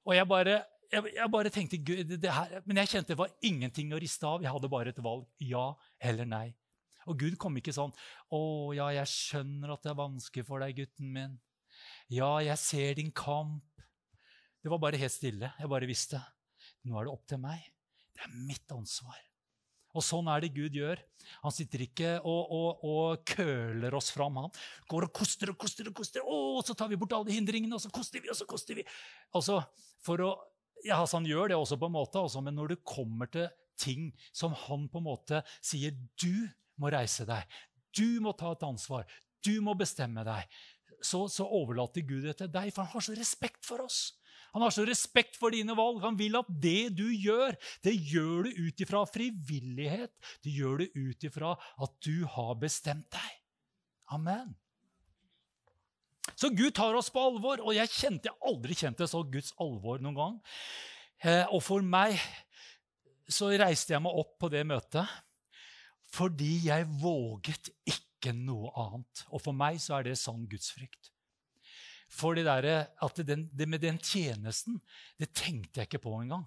Og 0.03 0.15
jeg 0.17 0.27
bare, 0.27 0.57
jeg, 0.91 1.13
jeg 1.15 1.31
bare 1.31 1.51
tenkte 1.53 1.77
Gud, 1.77 2.15
det 2.17 2.33
her, 2.33 2.61
Men 2.65 2.81
jeg 2.81 2.89
kjente 2.95 3.13
det 3.13 3.19
var 3.19 3.33
ingenting 3.45 3.93
å 3.93 4.01
riste 4.01 4.27
av. 4.27 4.41
Jeg 4.43 4.53
hadde 4.53 4.71
bare 4.71 4.93
et 4.93 5.01
valg. 5.03 5.27
Ja 5.37 5.73
eller 6.01 6.29
nei. 6.29 6.47
Og 7.09 7.19
Gud 7.19 7.35
kom 7.39 7.57
ikke 7.59 7.73
sånn 7.75 7.91
'Å 8.31 8.39
ja, 8.77 8.87
jeg 8.95 9.11
skjønner 9.11 9.73
at 9.73 9.83
det 9.83 9.91
er 9.91 9.99
vanskelig 9.99 10.45
for 10.47 10.63
deg, 10.63 10.77
gutten 10.77 11.11
min.' 11.11 11.39
'Ja, 12.07 12.39
jeg 12.39 12.57
ser 12.57 12.95
din 12.95 13.11
kamp.' 13.11 13.83
Det 14.63 14.71
var 14.71 14.79
bare 14.79 14.97
helt 14.97 15.11
stille. 15.11 15.51
Jeg 15.59 15.67
bare 15.67 15.89
visste. 15.89 16.21
Nå 16.87 16.95
er 16.95 17.03
det 17.03 17.11
opp 17.11 17.27
til 17.27 17.41
meg. 17.43 17.59
Det 18.15 18.23
er 18.23 18.35
mitt 18.47 18.71
ansvar. 18.71 19.19
Og 19.93 20.05
sånn 20.05 20.29
er 20.31 20.43
det 20.43 20.53
Gud 20.55 20.75
gjør. 20.77 21.01
Han 21.45 21.53
sitter 21.53 21.83
ikke 21.85 22.13
og, 22.19 22.53
og, 22.53 22.85
og 22.89 23.25
køler 23.29 23.93
oss 23.95 24.09
fram. 24.13 24.39
Han 24.41 24.53
går 24.89 25.07
og 25.07 25.13
koster 25.15 25.53
og 25.53 25.59
koster 25.61 25.89
og 25.89 25.97
koster. 25.97 26.25
og 26.25 26.63
så 26.65 26.75
tar 26.77 26.89
vi 26.91 26.99
bort 26.99 27.13
alle 27.15 27.35
hindringene, 27.35 27.77
og 27.77 27.83
så 27.83 27.91
koster 27.93 28.23
vi, 28.23 28.31
og 28.33 28.37
så 28.39 28.47
koster 28.49 28.79
vi. 28.79 28.85
Altså, 29.37 29.59
for 30.03 30.25
å, 30.25 30.31
ja, 30.83 30.99
altså 30.99 31.19
Han 31.19 31.29
gjør 31.29 31.53
det 31.53 31.59
også 31.59 31.79
på 31.79 31.89
en 31.89 31.97
måte, 31.97 32.19
altså, 32.19 32.41
men 32.41 32.57
når 32.57 32.75
det 32.75 32.83
kommer 32.87 33.29
til 33.31 33.49
ting 33.79 34.11
som 34.35 34.53
han 34.67 34.87
på 34.91 35.01
en 35.01 35.07
måte 35.07 35.41
sier 35.63 35.95
du 36.21 36.47
må 36.81 36.91
reise 36.93 37.25
deg. 37.27 37.45
Du 37.93 38.19
må 38.23 38.33
ta 38.37 38.53
et 38.53 38.65
ansvar. 38.65 39.05
Du 39.45 39.55
må 39.65 39.75
bestemme 39.77 40.23
deg. 40.25 40.49
Så, 41.03 41.25
så 41.27 41.45
overlater 41.45 42.05
Gud 42.07 42.23
det 42.25 42.37
til 42.39 42.51
deg, 42.51 42.71
for 42.73 42.85
han 42.85 42.93
har 42.93 43.05
så 43.05 43.15
respekt 43.17 43.65
for 43.67 43.83
oss. 43.83 44.13
Han 44.53 44.61
har 44.61 44.73
så 44.73 44.85
respekt 44.85 45.37
for 45.39 45.53
dine 45.53 45.73
valg. 45.77 46.01
Han 46.03 46.17
vil 46.19 46.37
at 46.37 46.49
det 46.61 46.93
du 46.97 47.07
gjør, 47.09 47.55
det 47.85 47.95
gjør 47.97 48.47
du 48.47 48.67
ut 48.67 48.83
ifra 48.85 49.03
frivillighet. 49.09 50.13
Det 50.45 50.53
gjør 50.53 50.83
du 50.83 50.99
ut 51.09 51.25
ifra 51.29 51.55
at 51.57 51.95
du 52.05 52.25
har 52.35 52.53
bestemt 52.61 53.09
deg. 53.13 53.31
Amen. 54.13 54.53
Så 56.37 56.49
Gud 56.53 56.71
tar 56.77 56.95
oss 56.95 57.09
på 57.13 57.21
alvor, 57.21 57.61
og 57.61 57.75
jeg 57.75 57.91
kjente 57.91 58.29
jeg 58.29 58.39
aldri 58.47 58.77
kjente 58.77 59.07
så 59.09 59.23
Guds 59.27 59.51
alvor 59.61 60.01
noen 60.01 60.17
gang. 60.17 60.37
Eh, 61.23 61.45
og 61.49 61.61
for 61.63 61.83
meg 61.83 62.17
så 63.31 63.51
reiste 63.57 63.95
jeg 63.95 64.03
meg 64.03 64.21
opp 64.21 64.37
på 64.41 64.49
det 64.53 64.63
møtet. 64.67 65.09
Fordi 66.13 66.67
jeg 66.67 66.89
våget 67.01 67.71
ikke 67.89 68.35
noe 68.37 68.69
annet. 68.77 69.25
Og 69.33 69.41
for 69.41 69.57
meg 69.57 69.81
så 69.81 69.97
er 69.97 70.11
det 70.11 70.19
sann 70.21 70.45
gudsfrykt. 70.49 71.12
For 72.13 72.37
det, 72.37 72.45
der, 72.45 73.23
den, 73.25 73.47
det 73.53 73.67
med 73.69 73.81
den 73.81 73.97
tjenesten, 73.97 74.77
det 75.17 75.31
tenkte 75.33 75.81
jeg 75.81 75.89
ikke 75.89 76.03
på 76.05 76.13
engang. 76.19 76.45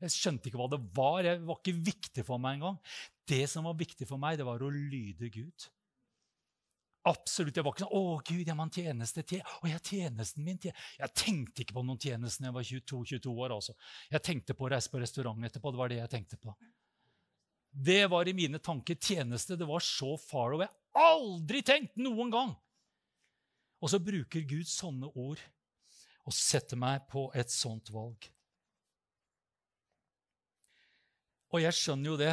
Jeg 0.00 0.12
skjønte 0.14 0.48
ikke 0.48 0.60
hva 0.60 0.68
det 0.72 0.80
var. 0.96 1.22
Det 1.24 1.34
var 1.44 1.60
ikke 1.60 1.84
viktig 1.92 2.24
for 2.26 2.40
meg 2.40 2.58
engang. 2.58 2.78
Det 3.28 3.44
som 3.50 3.68
var 3.68 3.76
viktig 3.78 4.08
for 4.08 4.20
meg, 4.20 4.38
det 4.40 4.46
var 4.48 4.64
å 4.64 4.72
lyde 4.72 5.30
Gud. 5.32 5.68
Absolutt. 7.04 7.56
Jeg 7.56 7.64
var 7.64 7.74
ikke 7.74 7.84
sånn 7.84 7.98
'Å, 8.00 8.20
Gud, 8.24 8.46
jeg 8.48 8.56
må 8.56 8.64
ha 8.64 8.68
en 8.68 8.72
tjeneste 8.72 9.22
til.' 9.28 9.44
Å, 9.44 9.68
jeg 9.68 9.82
tjenesten 9.84 10.44
min 10.44 10.58
til. 10.58 10.72
Jeg 10.98 11.12
tenkte 11.12 11.62
ikke 11.62 11.76
på 11.76 11.84
noen 11.84 12.00
tjeneste 12.00 12.40
da 12.40 12.48
jeg 12.48 12.56
var 12.56 12.68
22-22 12.70 13.34
år. 13.44 13.52
altså. 13.52 13.74
Jeg 14.10 14.24
tenkte 14.24 14.56
på 14.56 14.64
å 14.64 14.70
reise 14.72 14.88
på 14.88 15.00
restaurant 15.00 15.44
etterpå. 15.44 15.72
Det 15.72 15.78
var 15.82 15.88
det 15.92 16.00
jeg 16.00 16.10
tenkte 16.10 16.40
på. 16.40 16.56
Det 17.74 18.06
var 18.08 18.28
i 18.28 18.32
mine 18.32 18.58
tanker 18.58 18.96
tjeneste. 18.96 19.58
Det 19.58 19.68
var 19.68 19.80
så 19.80 20.16
far 20.16 20.54
away. 20.54 20.68
Aldri 20.94 21.60
tenkt 21.62 21.96
noen 21.96 22.30
gang! 22.30 22.56
Og 23.84 23.92
så 23.92 24.00
bruker 24.00 24.46
Gud 24.48 24.64
sånne 24.64 25.10
ord 25.12 25.40
og 26.24 26.32
setter 26.32 26.78
meg 26.80 27.04
på 27.12 27.26
et 27.36 27.52
sånt 27.52 27.90
valg. 27.92 28.30
Og 31.52 31.60
jeg 31.60 31.76
skjønner 31.76 32.10
jo 32.10 32.16
det, 32.18 32.32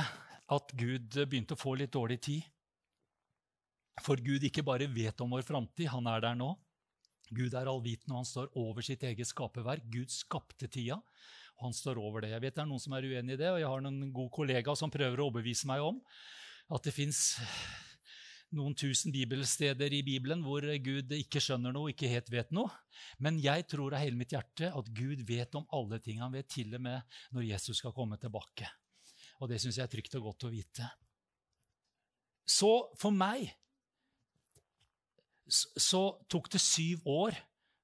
at 0.51 0.73
Gud 0.79 1.17
begynte 1.27 1.57
å 1.57 1.59
få 1.59 1.75
litt 1.77 1.91
dårlig 1.93 2.17
tid. 2.23 2.47
For 4.01 4.19
Gud 4.23 4.47
ikke 4.47 4.63
bare 4.65 4.87
vet 4.89 5.19
om 5.21 5.35
vår 5.35 5.43
framtid, 5.45 5.91
han 5.91 6.07
er 6.09 6.23
der 6.23 6.39
nå. 6.39 6.53
Gud 7.31 7.53
er 7.55 7.69
allvitende, 7.69 8.15
og 8.15 8.23
han 8.23 8.27
står 8.31 8.49
over 8.59 8.83
sitt 8.83 9.03
eget 9.07 9.29
skaperverk. 9.29 9.85
Gud 9.91 10.11
skapte 10.11 10.67
tida. 10.71 10.97
og 11.59 11.67
Han 11.67 11.75
står 11.75 11.99
over 11.99 12.23
det. 12.23 12.31
Jeg 12.33 12.43
vet 12.47 12.55
det 12.57 12.63
er 12.63 12.71
noen 12.71 12.83
som 12.83 12.95
er 12.95 13.07
uenig 13.07 13.35
i 13.35 13.41
det, 13.43 13.51
og 13.51 13.59
jeg 13.59 13.69
har 13.71 13.83
noen 13.85 14.11
gode 14.15 14.33
kollegaer 14.39 14.79
som 14.79 14.91
prøver 14.91 15.19
å 15.19 15.27
overbevise 15.29 15.69
meg 15.69 15.83
om 15.83 16.01
at 16.71 16.87
det 16.87 16.95
fins 16.95 17.35
noen 18.55 18.75
tusen 18.75 19.13
bibelsteder 19.13 19.93
i 19.95 20.01
Bibelen 20.05 20.43
hvor 20.45 20.65
Gud 20.83 21.13
ikke 21.15 21.41
skjønner 21.43 21.73
noe, 21.75 21.91
ikke 21.93 22.09
helt 22.11 22.31
vet 22.33 22.51
noe. 22.55 22.71
Men 23.23 23.39
jeg 23.41 23.65
tror 23.71 23.95
av 23.95 24.03
hele 24.03 24.19
mitt 24.19 24.35
hjerte 24.35 24.71
at 24.75 24.91
Gud 24.95 25.23
vet 25.27 25.55
om 25.57 25.67
alle 25.75 26.01
ting. 26.03 26.19
Han 26.23 26.35
vet 26.35 26.49
til 26.51 26.73
og 26.75 26.83
med 26.83 27.17
når 27.35 27.47
Jesus 27.53 27.79
skal 27.81 27.95
komme 27.95 28.19
tilbake. 28.21 28.67
Og 29.41 29.49
det 29.49 29.61
syns 29.61 29.79
jeg 29.79 29.87
er 29.87 29.93
trygt 29.93 30.17
og 30.19 30.27
godt 30.29 30.47
å 30.49 30.53
vite. 30.53 30.89
Så 32.47 32.71
for 32.99 33.15
meg 33.15 33.49
så 35.51 36.03
tok 36.31 36.51
det 36.53 36.61
syv 36.63 37.07
år 37.09 37.37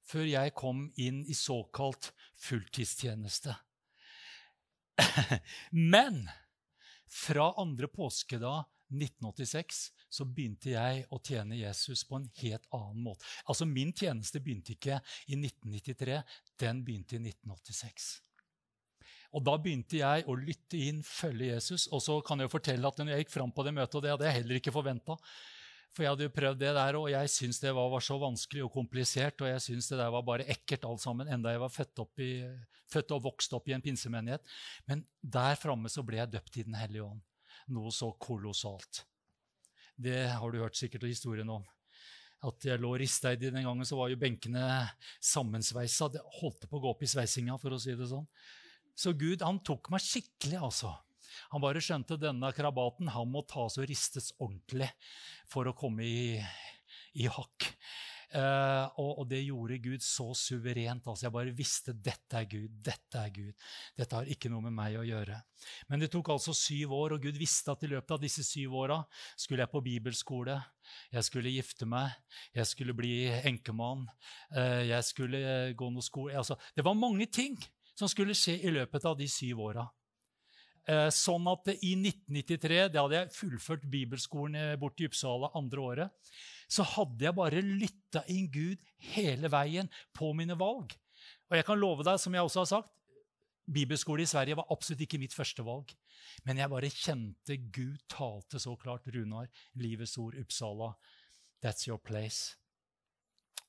før 0.07 0.27
jeg 0.29 0.55
kom 0.55 0.85
inn 1.03 1.23
i 1.27 1.35
såkalt 1.35 2.11
fulltidstjeneste. 2.39 3.55
Men 5.93 6.23
fra 7.11 7.51
andre 7.59 7.89
påskedag 7.91 8.67
1986 8.93 9.81
så 10.09 10.25
begynte 10.25 10.71
jeg 10.71 11.03
å 11.11 11.19
tjene 11.19 11.57
Jesus 11.59 12.05
på 12.07 12.19
en 12.19 12.29
helt 12.41 12.69
annen 12.75 13.03
måte. 13.09 13.25
Altså 13.47 13.67
Min 13.67 13.91
tjeneste 13.95 14.41
begynte 14.43 14.75
ikke 14.75 15.01
i 15.27 15.35
1993, 15.39 16.21
den 16.63 16.85
begynte 16.87 17.17
i 17.17 17.25
1986. 17.25 18.15
Og 19.35 19.43
Da 19.43 19.57
begynte 19.59 19.99
jeg 19.99 20.25
å 20.29 20.37
lytte 20.39 20.79
inn, 20.79 21.03
følge 21.03 21.51
Jesus. 21.51 21.87
Og 21.91 22.01
så 22.03 22.17
kan 22.25 22.39
jeg 22.39 22.47
jo 22.47 22.55
fortelle 22.55 22.87
at 22.87 22.99
når 22.99 23.13
jeg 23.13 23.25
gikk 23.25 23.35
fram 23.35 23.51
på 23.53 23.65
det 23.67 23.75
møtet, 23.75 23.99
og 23.99 24.05
det 24.05 24.13
hadde 24.13 24.27
jeg 24.29 24.37
heller 24.39 24.59
ikke 24.61 24.75
forventa 24.75 25.17
For 25.95 26.05
jeg 26.05 26.13
hadde 26.13 26.27
jo 26.27 26.33
prøvd 26.35 26.59
det 26.61 26.71
der, 26.77 26.97
og 26.99 27.09
jeg 27.11 27.33
syntes 27.33 27.59
det 27.63 27.73
var, 27.73 27.89
var, 27.89 28.03
så 28.05 28.17
vanskelig 28.21 28.63
og 28.65 28.73
komplisert. 28.73 29.41
Og 29.41 29.49
jeg 29.49 29.63
syntes 29.65 29.91
det 29.91 29.99
der 29.99 30.13
var 30.13 30.25
bare 30.25 30.47
ekkelt 30.53 30.85
alt 30.85 31.03
sammen, 31.03 31.27
enda 31.27 31.53
jeg 31.53 31.63
var 31.63 31.73
født, 31.73 32.03
i, 32.23 32.31
født 32.93 33.13
og 33.17 33.23
vokst 33.27 33.55
opp 33.57 33.67
i 33.67 33.75
en 33.75 33.83
pinsemenighet. 33.83 34.45
Men 34.87 35.03
der 35.21 35.59
framme 35.59 35.91
så 35.91 36.05
ble 36.07 36.21
jeg 36.21 36.33
døpt 36.37 36.61
i 36.61 36.67
Den 36.69 36.77
hellige 36.79 37.07
ånd. 37.07 37.23
Noe 37.73 37.91
så 37.91 38.13
kolossalt. 38.21 39.03
Det 39.97 40.27
har 40.29 40.53
du 40.53 40.61
hørt 40.61 40.77
sikkert 40.77 41.07
historien 41.09 41.49
om. 41.49 41.65
At 42.45 42.61
jeg 42.61 42.77
lå 42.77 42.91
risteid 43.01 43.41
den 43.41 43.63
gangen, 43.65 43.85
så 43.87 43.97
var 43.97 44.11
jo 44.11 44.19
benkene 44.21 44.61
sammensveisa. 45.23 46.11
Det 46.13 46.21
holdt 46.37 46.67
på 46.69 46.77
å 46.77 46.83
gå 46.83 46.91
opp 46.93 47.01
i 47.01 47.09
sveisinga, 47.09 47.57
for 47.61 47.73
å 47.73 47.81
si 47.81 47.95
det 47.97 48.09
sånn. 48.11 48.27
Så 48.97 49.13
Gud 49.17 49.41
han 49.45 49.59
tok 49.65 49.89
meg 49.93 50.05
skikkelig, 50.05 50.59
altså. 50.69 50.93
Han 51.51 51.63
bare 51.63 51.81
skjønte 51.83 52.19
denne 52.21 52.49
krabaten 52.55 53.09
han 53.13 53.29
må 53.29 53.43
tas 53.49 53.77
og 53.77 53.87
ristes 53.89 54.31
ordentlig 54.37 54.89
for 55.49 55.69
å 55.69 55.75
komme 55.77 56.05
i, 56.05 56.37
i 57.17 57.27
hakk. 57.29 57.71
Uh, 58.27 58.83
og, 58.99 59.11
og, 59.21 59.25
det 59.31 59.39
gjorde 59.45 59.77
Gud 59.79 60.03
så 60.03 60.25
suverent. 60.35 61.05
altså 61.07 61.25
Jeg 61.25 61.33
bare 61.33 61.53
visste 61.55 61.93
dette 61.93 62.35
er 62.35 62.47
Gud. 62.51 62.73
Dette 62.83 63.21
er 63.21 63.31
Gud. 63.31 63.67
Dette 63.95 64.17
har 64.19 64.27
ikke 64.27 64.51
noe 64.51 64.65
med 64.65 64.75
meg 64.75 64.97
å 64.99 65.05
gjøre. 65.07 65.39
Men 65.87 66.03
det 66.03 66.09
tok 66.11 66.33
altså 66.35 66.55
syv 66.57 66.91
år, 66.97 67.15
og 67.15 67.23
Gud 67.23 67.39
visste 67.39 67.71
at 67.71 67.85
i 67.87 67.91
løpet 67.91 68.17
av 68.17 68.23
disse 68.23 68.43
syv 68.43 68.75
åra 68.83 68.99
skulle 69.39 69.63
jeg 69.63 69.71
på 69.71 69.83
bibelskole, 69.85 70.57
jeg 71.11 71.27
skulle 71.27 71.55
gifte 71.55 71.87
meg, 71.87 72.11
jeg 72.55 72.67
skulle 72.67 72.95
bli 72.95 73.15
enkemann, 73.47 74.05
uh, 74.55 74.83
jeg 74.83 75.07
skulle 75.07 75.41
gå 75.79 75.89
noe 75.91 76.05
skole 76.05 76.35
altså, 76.37 76.59
Det 76.75 76.83
var 76.85 76.99
mange 76.99 77.29
ting 77.31 77.55
som 77.97 78.11
skulle 78.11 78.35
skje 78.37 78.59
i 78.67 78.75
løpet 78.75 79.07
av 79.07 79.15
de 79.17 79.27
syv 79.31 79.63
åra. 79.71 79.87
Uh, 80.87 81.09
sånn 81.11 81.43
at 81.51 81.67
i 81.75 81.95
1993, 81.99 82.77
da 82.93 83.01
hadde 83.03 83.17
jeg 83.17 83.33
fullført 83.35 83.87
bibelskolen 83.91 84.77
bort 84.79 85.01
i 85.03 85.09
Uppsala 85.09 85.49
andre 85.59 85.83
året, 85.83 86.35
så 86.71 86.85
hadde 86.95 87.27
jeg 87.27 87.35
bare 87.35 87.63
lytta 87.63 88.23
inn 88.31 88.47
Gud 88.51 88.79
hele 89.13 89.51
veien 89.51 89.91
på 90.15 90.31
mine 90.35 90.55
valg. 90.59 90.95
Og 91.47 91.57
jeg 91.59 91.67
kan 91.67 91.79
love 91.79 92.05
deg, 92.07 92.19
som 92.19 92.35
jeg 92.35 92.43
også 92.43 92.63
har 92.63 92.69
sagt, 92.71 92.93
bibelskole 93.67 94.23
i 94.23 94.29
Sverige 94.29 94.57
var 94.59 94.69
absolutt 94.71 95.03
ikke 95.03 95.19
mitt 95.19 95.35
første 95.35 95.63
valg. 95.67 95.91
Men 96.47 96.59
jeg 96.61 96.71
bare 96.71 96.91
kjente 96.91 97.57
Gud 97.75 97.99
talte 98.11 98.59
så 98.63 98.75
klart. 98.79 99.07
Runar, 99.13 99.49
Livets 99.79 100.17
Ord, 100.21 100.37
Uppsala. 100.39 100.93
That's 101.63 101.87
your 101.87 101.99
place. 101.99 102.55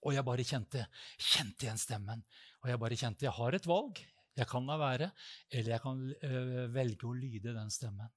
Og 0.06 0.14
jeg 0.14 0.26
bare 0.26 0.46
kjente, 0.46 0.84
kjente 1.18 1.66
igjen 1.66 1.80
stemmen. 1.80 2.22
Og 2.62 2.70
jeg 2.70 2.82
bare 2.82 2.98
kjente 2.98 3.26
jeg 3.26 3.34
har 3.38 3.56
et 3.58 3.66
valg. 3.66 3.98
Jeg 4.38 4.48
kan 4.50 4.68
la 4.68 4.76
være, 4.80 5.10
eller 5.50 5.74
jeg 5.74 5.82
kan 5.82 6.04
øh, 6.30 6.62
velge 6.74 7.08
å 7.08 7.16
lyde 7.16 7.56
den 7.56 7.72
stemmen. 7.74 8.10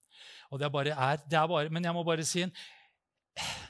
Og 0.51 0.62
det 0.62 0.67
er 0.67 0.73
bare 0.73 0.93
er, 0.93 1.25
det 1.25 1.39
er 1.39 1.49
bare, 1.49 1.73
Men 1.73 1.88
jeg 1.88 1.97
må 1.97 2.05
bare 2.05 2.27
si 2.27 2.45
en 2.45 2.53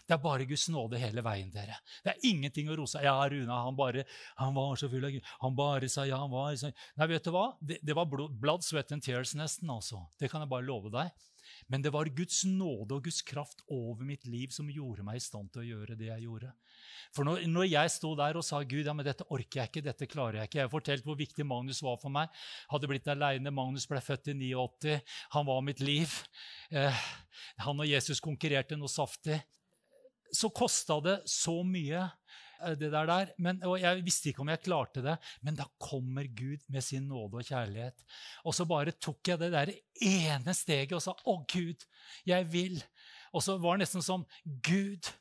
det 0.07 0.15
er 0.15 0.21
bare 0.23 0.45
Guds 0.49 0.65
nåde 0.73 0.97
hele 0.99 1.21
veien, 1.23 1.51
dere. 1.53 1.77
Det 2.03 2.11
er 2.11 2.23
ingenting 2.27 2.71
å 2.71 2.75
rose 2.79 2.99
Ja, 3.03 3.13
Runa, 3.29 3.61
han 3.67 3.77
bare 3.77 4.03
han 4.39 4.55
var 4.55 4.79
så 4.79 4.89
full 4.91 5.05
av 5.05 5.13
Gud. 5.13 5.27
Han 5.43 5.55
bare 5.55 5.89
sa 5.91 6.03
ja, 6.09 6.17
han 6.19 6.33
var 6.33 6.55
så 6.59 6.71
Nei, 6.97 7.07
vet 7.13 7.27
du 7.27 7.31
hva? 7.31 7.45
Det, 7.61 7.77
det 7.85 7.95
var 7.95 8.09
blood, 8.09 8.65
sweat 8.65 8.91
and 8.91 9.05
tears 9.05 9.35
nesten, 9.37 9.69
altså. 9.71 10.01
Det 10.19 10.31
kan 10.31 10.43
jeg 10.43 10.51
bare 10.51 10.67
love 10.67 10.91
deg. 10.91 11.13
Men 11.71 11.83
det 11.85 11.93
var 11.95 12.09
Guds 12.11 12.43
nåde 12.47 12.97
og 12.97 13.05
Guds 13.07 13.21
kraft 13.25 13.63
over 13.71 14.03
mitt 14.05 14.25
liv 14.27 14.51
som 14.51 14.69
gjorde 14.71 15.05
meg 15.07 15.21
i 15.21 15.23
stand 15.23 15.51
til 15.53 15.63
å 15.63 15.69
gjøre 15.69 15.95
det 15.99 16.09
jeg 16.09 16.25
gjorde. 16.25 16.51
For 17.15 17.27
når, 17.27 17.45
når 17.47 17.69
jeg 17.69 17.93
sto 17.93 18.11
der 18.19 18.39
og 18.39 18.45
sa 18.45 18.59
Gud, 18.63 18.83
ja, 18.83 18.95
men 18.97 19.07
dette 19.07 19.27
orker 19.31 19.61
jeg 19.61 19.71
ikke, 19.71 19.85
dette 19.85 20.09
klarer 20.11 20.41
jeg 20.41 20.49
ikke 20.49 20.59
Jeg 20.59 20.67
har 20.67 20.73
fortalt 20.73 21.07
hvor 21.07 21.19
viktig 21.19 21.47
Magnus 21.47 21.79
var 21.85 21.95
for 22.01 22.13
meg. 22.13 22.31
Hadde 22.71 22.91
blitt 22.91 23.07
aleine. 23.11 23.53
Magnus 23.55 23.87
ble 23.89 24.03
født 24.03 24.33
i 24.33 24.37
89. 24.51 24.99
Han 25.37 25.47
var 25.47 25.63
mitt 25.65 25.83
liv. 25.83 26.13
Eh, 26.69 27.07
han 27.63 27.81
og 27.81 27.89
Jesus 27.89 28.23
konkurrerte 28.23 28.79
noe 28.79 28.91
saftig 28.91 29.39
så 30.31 30.49
kosta 30.49 30.99
det 31.03 31.17
så 31.29 31.59
mye, 31.67 32.05
det 32.79 32.91
der 32.93 33.09
der. 33.09 33.31
Men, 33.41 33.61
og 33.67 33.79
jeg 33.81 34.03
visste 34.05 34.31
ikke 34.31 34.43
om 34.43 34.51
jeg 34.53 34.63
klarte 34.65 35.03
det, 35.05 35.17
men 35.41 35.57
da 35.59 35.67
kommer 35.81 36.27
Gud 36.27 36.63
med 36.69 36.85
sin 36.85 37.07
nåde 37.09 37.41
og 37.41 37.47
kjærlighet. 37.47 38.05
Og 38.45 38.55
så 38.55 38.65
bare 38.69 38.91
tok 38.91 39.33
jeg 39.33 39.41
det 39.41 39.51
der 39.53 39.73
ene 40.01 40.53
steget 40.57 40.93
og 40.97 41.01
sa 41.01 41.11
'Å, 41.13 41.45
Gud, 41.47 41.85
jeg 42.25 42.45
vil'. 42.53 42.83
Og 43.33 43.43
så 43.43 43.57
var 43.57 43.77
det 43.77 43.85
nesten 43.85 44.03
som 44.03 44.25
'Gud, 44.45 45.11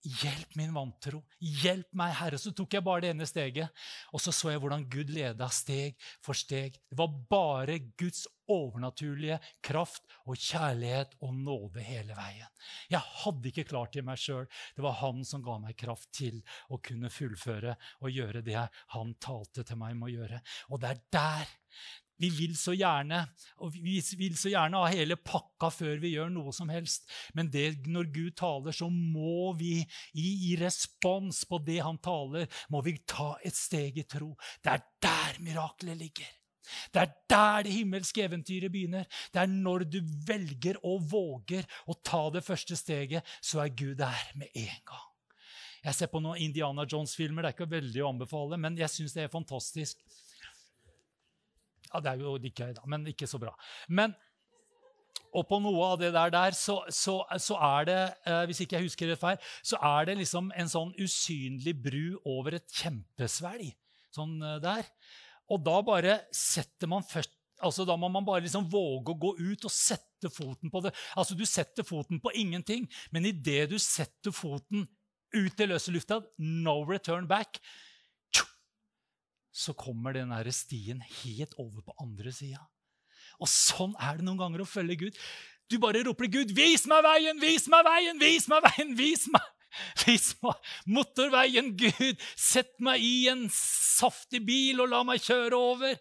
Hjelp 0.00 0.54
min 0.56 0.72
vantro. 0.72 1.18
Hjelp 1.38 1.90
meg, 2.00 2.14
Herre. 2.16 2.38
Så 2.40 2.54
tok 2.56 2.72
jeg 2.72 2.84
bare 2.84 3.04
det 3.04 3.10
ene 3.12 3.26
steget, 3.28 3.82
og 4.14 4.22
så 4.24 4.32
så 4.32 4.54
jeg 4.54 4.62
hvordan 4.62 4.86
Gud 4.88 5.12
leda 5.12 5.48
steg 5.52 5.98
for 6.24 6.38
steg. 6.38 6.78
Det 6.88 6.96
var 6.96 7.12
bare 7.28 7.76
Guds 8.00 8.24
overnaturlige 8.50 9.36
kraft 9.62 10.08
og 10.24 10.40
kjærlighet 10.40 11.14
og 11.20 11.36
nåde 11.36 11.84
hele 11.84 12.16
veien. 12.16 12.48
Jeg 12.90 13.04
hadde 13.22 13.52
ikke 13.52 13.68
klart 13.68 13.92
det 13.94 14.02
i 14.02 14.08
meg 14.08 14.20
sjøl. 14.20 14.48
Det 14.76 14.84
var 14.84 14.98
han 15.02 15.20
som 15.28 15.44
ga 15.44 15.58
meg 15.62 15.76
kraft 15.78 16.08
til 16.16 16.40
å 16.72 16.80
kunne 16.82 17.12
fullføre 17.12 17.76
og 18.00 18.14
gjøre 18.14 18.44
det 18.46 18.68
han 18.96 19.16
talte 19.20 19.66
til 19.68 19.80
meg 19.80 19.98
om 19.98 20.08
å 20.08 20.14
gjøre. 20.14 20.40
Og 20.72 20.80
det 20.80 20.94
er 20.94 21.04
der 21.12 21.58
vi 22.20 22.30
vil 22.34 22.56
så 22.58 22.74
gjerne 22.76 23.22
og 23.64 23.74
vi 23.74 23.96
vil 24.20 24.36
så 24.38 24.52
gjerne 24.52 24.80
ha 24.82 24.90
hele 24.92 25.16
pakka 25.16 25.70
før 25.72 26.00
vi 26.02 26.14
gjør 26.14 26.32
noe 26.34 26.52
som 26.56 26.70
helst. 26.72 27.08
Men 27.36 27.50
det, 27.52 27.86
når 27.88 28.10
Gud 28.14 28.34
taler, 28.40 28.76
så 28.76 28.90
må 28.90 29.52
vi 29.58 29.78
i, 29.80 30.26
i, 30.50 30.52
respons 30.60 31.44
på 31.48 31.60
det 31.64 31.80
han 31.84 32.00
taler, 32.02 32.48
må 32.72 32.82
vi 32.86 32.98
ta 33.08 33.32
et 33.44 33.56
steg 33.56 34.00
i 34.00 34.06
tro. 34.08 34.34
Det 34.62 34.76
er 34.76 34.86
der 35.02 35.40
miraklet 35.44 35.98
ligger. 36.00 36.28
Det 36.94 37.02
er 37.02 37.12
der 37.30 37.64
det 37.66 37.74
himmelske 37.74 38.22
eventyret 38.28 38.70
begynner. 38.72 39.06
Det 39.32 39.42
er 39.42 39.50
når 39.50 39.86
du 39.90 40.00
velger 40.26 40.78
og 40.86 41.06
våger 41.10 41.64
å 41.90 41.96
ta 42.04 42.26
det 42.34 42.44
første 42.46 42.78
steget, 42.78 43.26
så 43.42 43.64
er 43.64 43.74
Gud 43.74 43.96
der 43.98 44.26
med 44.38 44.52
en 44.54 44.82
gang. 44.86 45.06
Jeg 45.80 45.96
ser 45.96 46.10
på 46.12 46.20
noen 46.20 46.40
Indiana 46.44 46.84
Jones-filmer. 46.84 47.42
Det 47.42 47.50
er 47.50 47.56
ikke 47.56 47.72
veldig 47.72 48.02
å 48.04 48.10
anbefale, 48.12 48.58
men 48.60 48.76
jeg 48.78 48.92
syns 48.92 49.16
det 49.16 49.24
er 49.24 49.32
fantastisk. 49.32 50.02
Ja, 51.90 52.02
det 52.02 52.12
er 52.12 52.24
jo 52.24 52.36
ikke 52.38 52.70
høy, 52.70 52.74
da, 52.76 52.84
men 52.90 53.06
ikke 53.10 53.28
så 53.30 53.40
bra. 53.42 53.54
Men 53.88 54.14
og 55.30 55.46
på 55.46 55.60
noe 55.62 55.92
av 55.92 55.98
det 56.00 56.10
der, 56.14 56.30
der 56.34 56.54
så, 56.58 56.80
så, 56.90 57.20
så, 57.38 57.56
er 57.62 57.86
det, 57.86 57.98
eh, 58.26 58.44
hvis 58.50 58.62
ikke 58.64 58.78
jeg 58.78 58.88
husker 58.88 59.10
det 59.10 59.18
feil, 59.20 59.38
så 59.62 59.78
er 59.86 60.08
det 60.08 60.16
liksom 60.18 60.50
en 60.58 60.70
sånn 60.70 60.90
usynlig 60.98 61.76
bru 61.84 62.04
over 62.26 62.56
et 62.58 62.66
kjempesvelg. 62.80 63.70
Sånn 64.14 64.40
eh, 64.42 64.56
der. 64.62 64.88
Og 65.50 65.62
da 65.66 65.76
bare 65.86 66.16
setter 66.34 66.90
man 66.90 67.06
først 67.06 67.36
altså 67.60 67.84
Da 67.84 67.92
må 68.00 68.08
man 68.08 68.24
bare 68.24 68.40
liksom 68.40 68.70
våge 68.72 69.12
å 69.12 69.18
gå 69.20 69.34
ut 69.36 69.66
og 69.68 69.72
sette 69.74 70.30
foten 70.32 70.70
på 70.72 70.80
det. 70.80 70.94
Altså 71.12 71.36
Du 71.36 71.44
setter 71.44 71.84
foten 71.84 72.16
på 72.22 72.32
ingenting, 72.32 72.86
men 73.12 73.28
idet 73.28 73.66
du 73.68 73.76
setter 73.76 74.32
foten 74.32 74.86
ut 75.36 75.60
i 75.60 75.66
løse 75.68 75.92
lufta, 75.92 76.22
no 76.40 76.80
return 76.88 77.28
back, 77.28 77.60
så 79.50 79.74
kommer 79.74 80.14
den 80.14 80.32
stien 80.52 81.00
helt 81.22 81.54
over 81.58 81.82
på 81.82 81.94
andre 82.00 82.32
sida. 82.32 82.62
Og 83.40 83.48
sånn 83.48 83.94
er 83.98 84.18
det 84.18 84.26
noen 84.26 84.38
ganger 84.40 84.62
å 84.62 84.68
følge 84.68 84.98
Gud. 85.06 85.16
Du 85.70 85.78
bare 85.78 86.02
roper 86.04 86.26
Gud 86.26 86.50
'Vis 86.52 86.86
meg 86.90 87.04
veien! 87.06 87.40
Vis 87.40 87.68
meg 87.70 87.84
veien! 87.86 88.18
Vis 88.18 88.48
meg 88.50 88.62
veien! 88.66 88.94
Vis 88.98 89.26
meg!' 89.30 89.48
Vis 90.02 90.32
meg 90.42 90.70
motorveien, 90.90 91.76
Gud! 91.78 92.18
Sett 92.34 92.74
meg 92.82 93.02
i 93.06 93.28
en 93.30 93.46
saftig 93.54 94.42
bil 94.46 94.82
og 94.82 94.90
la 94.90 95.04
meg 95.06 95.22
kjøre 95.22 95.54
over. 95.54 95.94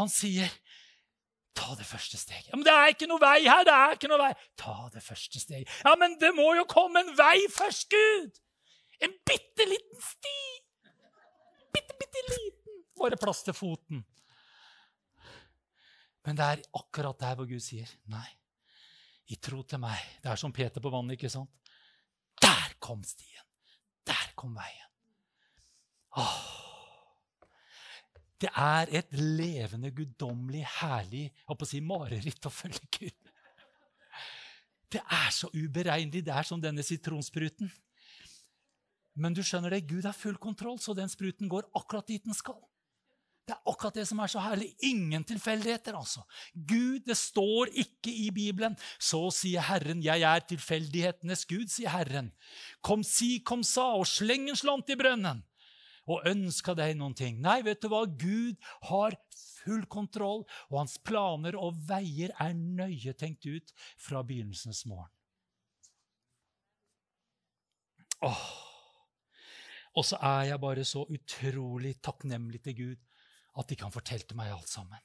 Han 0.00 0.08
sier, 0.08 0.48
'Ta 1.52 1.76
det 1.76 1.86
første 1.86 2.16
steget.' 2.16 2.48
Ja, 2.48 2.56
'Men 2.56 2.64
det 2.64 2.72
er 2.72 2.94
ikke 2.94 3.10
noe 3.10 3.20
vei 3.20 3.44
her!' 3.44 3.68
det 3.68 3.76
er 3.76 3.98
ikke 3.98 4.08
noe 4.08 4.22
vei. 4.22 4.32
Ta 4.56 4.88
det 4.94 5.04
første 5.04 5.40
steget. 5.40 5.68
Ja, 5.84 5.94
men 6.00 6.16
det 6.20 6.32
må 6.34 6.54
jo 6.56 6.64
komme 6.64 7.04
en 7.04 7.12
vei 7.18 7.44
først, 7.52 7.90
Gud! 7.92 8.40
En 9.04 9.12
bitte 9.28 9.68
liten 9.68 10.00
sti. 10.00 10.40
Bitte, 11.74 11.94
bitte 12.00 12.26
liten 12.30 12.61
bare 12.98 13.18
plass 13.20 13.42
til 13.46 13.56
foten. 13.56 14.02
Men 16.22 16.38
det 16.38 16.46
er 16.46 16.64
akkurat 16.78 17.18
der 17.18 17.38
hvor 17.38 17.48
Gud 17.50 17.62
sier 17.62 17.90
nei. 18.12 18.28
I 19.32 19.38
tro 19.42 19.62
til 19.66 19.80
meg. 19.82 19.98
Det 20.22 20.30
er 20.30 20.38
som 20.38 20.52
Peter 20.54 20.82
på 20.82 20.90
vannet, 20.92 21.16
ikke 21.16 21.30
sant? 21.32 21.50
Der 22.42 22.74
kom 22.82 23.02
stien. 23.06 23.46
Der 24.06 24.32
kom 24.38 24.54
veien. 24.58 24.90
Åh. 26.18 26.40
Det 28.42 28.50
er 28.58 28.90
et 28.98 29.12
levende, 29.14 29.92
guddommelig, 29.94 30.64
herlig 30.80 31.28
jeg 31.28 31.54
å 31.54 31.68
si, 31.68 31.78
mareritt 31.80 32.48
å 32.48 32.50
følge 32.50 32.88
Gud. 32.98 33.30
Det 34.92 35.00
er 35.00 35.30
så 35.32 35.48
uberegnelig. 35.54 36.24
Det 36.26 36.34
er 36.34 36.46
som 36.46 36.60
denne 36.60 36.82
sitronspruten. 36.84 37.70
Men 39.14 39.36
du 39.36 39.42
skjønner 39.44 39.72
det, 39.72 39.86
Gud 39.88 40.04
har 40.08 40.16
full 40.16 40.36
kontroll, 40.42 40.78
så 40.80 40.94
den 40.96 41.10
spruten 41.12 41.48
går 41.48 41.68
akkurat 41.78 42.08
dit 42.08 42.24
den 42.24 42.36
skal. 42.36 42.58
Det 43.42 43.56
er 43.56 43.70
akkurat 43.72 43.96
det 43.98 44.04
som 44.06 44.20
er 44.22 44.30
så 44.30 44.42
herlig. 44.42 44.68
Ingen 44.86 45.24
tilfeldigheter, 45.26 45.96
altså. 45.98 46.22
Gud, 46.54 47.02
det 47.08 47.16
står 47.18 47.72
ikke 47.82 48.12
i 48.14 48.28
Bibelen. 48.34 48.76
Så 49.02 49.24
sier 49.34 49.64
Herren, 49.66 50.02
jeg 50.04 50.22
er 50.22 50.44
tilfeldighetenes 50.46 51.42
Gud, 51.50 51.66
sier 51.72 51.90
Herren. 51.90 52.30
Kom 52.86 53.02
si, 53.06 53.40
kom 53.42 53.64
sa, 53.66 53.88
og 53.98 54.06
sleng 54.06 54.46
en 54.52 54.58
slant 54.58 54.94
i 54.94 54.98
brønnen. 54.98 55.42
Og 56.06 56.22
ønska 56.30 56.76
deg 56.78 56.94
noen 56.98 57.18
ting. 57.18 57.42
Nei, 57.42 57.60
vet 57.66 57.82
du 57.82 57.90
hva? 57.90 58.04
Gud 58.06 58.58
har 58.90 59.18
full 59.34 59.84
kontroll, 59.90 60.46
og 60.70 60.78
hans 60.84 60.96
planer 61.02 61.58
og 61.58 61.82
veier 61.90 62.34
er 62.42 62.54
nøye 62.54 63.14
tenkt 63.18 63.46
ut 63.46 63.74
fra 63.98 64.22
begynnelsens 64.26 64.84
morgen. 64.86 65.10
Åh. 68.22 68.50
Og 69.98 70.06
så 70.06 70.16
er 70.22 70.52
jeg 70.52 70.62
bare 70.62 70.84
så 70.88 71.02
utrolig 71.10 71.96
takknemlig 72.06 72.62
til 72.62 72.78
Gud 72.78 73.08
at 73.58 73.68
de 73.68 73.76
kan 73.78 73.92
fortelle 73.92 74.36
meg 74.38 74.52
alt 74.54 74.70
sammen. 74.70 75.00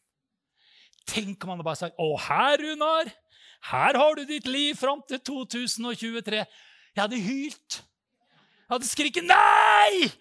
Tenk 1.07 1.43
om 1.43 1.55
han 1.55 1.63
bare 1.63 1.79
sagt 1.79 1.97
'Å, 1.99 2.19
her, 2.27 2.57
Runar! 2.63 3.11
Her 3.71 3.97
har 3.97 4.15
du 4.15 4.25
ditt 4.25 4.47
liv 4.47 4.75
fram 4.75 5.01
til 5.07 5.19
2023.' 5.19 6.45
Jeg 6.97 7.03
hadde 7.03 7.21
hylt. 7.21 7.83
Jeg 8.67 8.73
hadde 8.73 8.87
skriket 8.87 9.23
'nei!' 9.23 10.11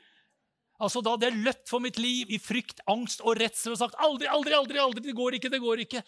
Altså, 0.78 1.00
Da 1.00 1.14
hadde 1.14 1.30
jeg 1.30 1.40
løpt 1.40 1.68
for 1.70 1.80
mitt 1.80 1.96
liv 1.98 2.30
i 2.30 2.38
frykt, 2.38 2.82
angst 2.86 3.22
og 3.24 3.40
redsel 3.40 3.72
og 3.72 3.78
sagt 3.78 3.96
'aldri, 3.98 4.28
aldri, 4.28 4.52
aldri, 4.52 4.78
aldri, 4.78 5.02
det 5.06 5.16
går 5.16 5.38
ikke', 5.38 5.50
det 5.50 5.60
går 5.60 5.82
ikke. 5.86 6.02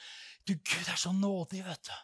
Du, 0.46 0.54
Gud 0.54 0.88
er 0.88 0.96
så 0.96 1.12
nådig, 1.12 1.64
vet 1.64 1.88
du. 1.88 1.96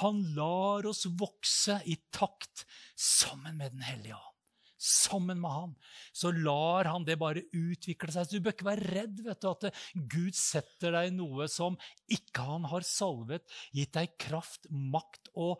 Han 0.00 0.22
lar 0.36 0.86
oss 0.86 1.06
vokse 1.06 1.80
i 1.86 1.96
takt 2.12 2.66
sammen 2.94 3.56
med 3.56 3.72
Den 3.72 3.82
hellige 3.82 4.14
ånd 4.14 4.37
sammen 4.78 5.40
med 5.42 5.50
han, 5.50 5.72
så 6.14 6.30
lar 6.34 6.88
han 6.88 7.06
det 7.06 7.18
bare 7.20 7.44
utvikle 7.52 8.14
seg. 8.14 8.28
Så 8.28 8.38
du 8.38 8.44
bør 8.44 8.54
ikke 8.54 8.68
være 8.70 8.92
redd 8.94 9.22
vet 9.26 9.42
du, 9.42 9.48
at 9.50 9.80
Gud 10.10 10.38
setter 10.38 10.94
deg 10.94 11.10
i 11.10 11.16
noe 11.16 11.48
som 11.50 11.78
ikke 12.14 12.46
han 12.46 12.68
har 12.70 12.86
salvet, 12.86 13.46
gitt 13.74 13.96
deg 13.98 14.14
kraft, 14.22 14.70
makt 14.70 15.32
og, 15.34 15.58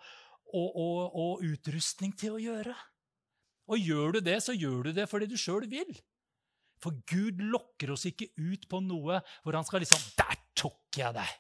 og, 0.55 0.69
og, 0.71 1.19
og 1.19 1.49
utrustning 1.49 2.15
til 2.19 2.39
å 2.39 2.43
gjøre. 2.43 2.77
Og 3.69 3.83
gjør 3.83 4.17
du 4.17 4.23
det, 4.25 4.39
så 4.45 4.55
gjør 4.57 4.89
du 4.89 4.95
det 4.97 5.09
fordi 5.11 5.29
du 5.29 5.37
sjøl 5.41 5.67
vil. 5.69 5.91
For 6.79 6.95
Gud 7.11 7.43
lokker 7.43 7.93
oss 7.93 8.07
ikke 8.09 8.31
ut 8.39 8.69
på 8.71 8.81
noe 8.85 9.19
hvor 9.43 9.57
han 9.59 9.67
skal 9.67 9.83
liksom 9.83 10.03
Der 10.19 10.39
tok 10.59 10.99
jeg 10.99 11.15
deg! 11.17 11.33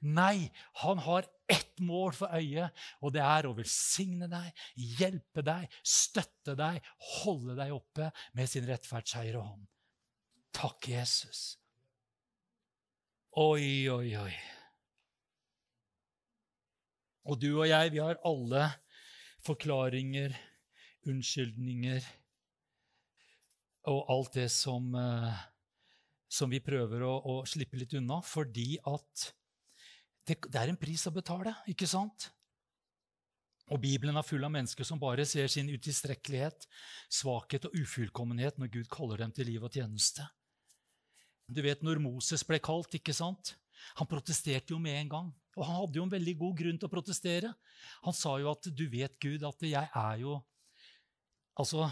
Nei, 0.00 0.50
han 0.84 1.00
har 1.02 1.26
ett 1.50 1.80
mål 1.82 2.12
for 2.14 2.34
øyet, 2.34 2.74
og 3.02 3.14
det 3.14 3.22
er 3.24 3.48
å 3.48 3.54
velsigne 3.56 4.28
deg, 4.30 4.52
hjelpe 4.98 5.42
deg, 5.42 5.66
støtte 5.82 6.54
deg, 6.58 6.84
holde 7.22 7.56
deg 7.58 7.72
oppe 7.74 8.10
med 8.38 8.50
sin 8.50 8.68
rettferdsheiere 8.68 9.42
hånd. 9.42 9.66
Takk, 10.54 10.90
Jesus. 10.90 11.56
Oi, 13.38 13.88
oi, 13.90 14.12
oi. 14.18 14.36
Og 17.28 17.40
du 17.40 17.50
og 17.52 17.66
jeg, 17.68 17.92
vi 17.92 18.00
har 18.02 18.20
alle 18.26 18.64
forklaringer, 19.44 20.34
unnskyldninger 21.08 22.06
og 23.88 24.10
alt 24.12 24.34
det 24.36 24.48
som, 24.52 24.88
eh, 24.98 25.42
som 26.28 26.50
vi 26.52 26.60
prøver 26.64 27.04
å, 27.06 27.12
å 27.20 27.34
slippe 27.48 27.78
litt 27.80 27.94
unna, 27.96 28.20
fordi 28.24 28.76
at 28.88 29.28
det, 30.28 30.36
det 30.48 30.60
er 30.60 30.72
en 30.72 30.80
pris 30.80 31.06
å 31.08 31.14
betale, 31.14 31.54
ikke 31.70 31.88
sant? 31.88 32.28
Og 33.68 33.80
Bibelen 33.82 34.16
er 34.16 34.24
full 34.24 34.44
av 34.46 34.52
mennesker 34.52 34.86
som 34.86 35.00
bare 35.00 35.26
ser 35.28 35.48
sin 35.52 35.68
utilstrekkelighet, 35.68 36.64
svakhet 37.12 37.68
og 37.68 37.76
ufullkommenhet 37.76 38.60
når 38.60 38.72
Gud 38.78 38.90
kaller 38.92 39.24
dem 39.24 39.34
til 39.36 39.50
liv 39.50 39.64
og 39.64 39.74
tjeneste. 39.74 40.24
Du 41.48 41.60
vet 41.64 41.84
når 41.84 42.00
Moses 42.00 42.44
ble 42.48 42.60
kalt, 42.64 42.96
ikke 42.96 43.16
sant? 43.16 43.54
Han 44.00 44.08
protesterte 44.08 44.74
jo 44.74 44.80
med 44.82 44.96
en 45.02 45.12
gang. 45.12 45.28
Og 45.56 45.64
han 45.66 45.80
hadde 45.80 46.00
jo 46.00 46.04
en 46.06 46.12
veldig 46.12 46.34
god 46.40 46.56
grunn 46.60 46.80
til 46.80 46.88
å 46.88 46.92
protestere. 46.92 47.52
Han 48.04 48.16
sa 48.16 48.36
jo 48.40 48.50
at 48.52 48.68
'du 48.68 48.86
vet, 48.88 49.18
Gud, 49.20 49.44
at 49.44 49.62
jeg 49.62 49.88
er 49.94 50.16
jo 50.22 50.40
Altså, 51.58 51.88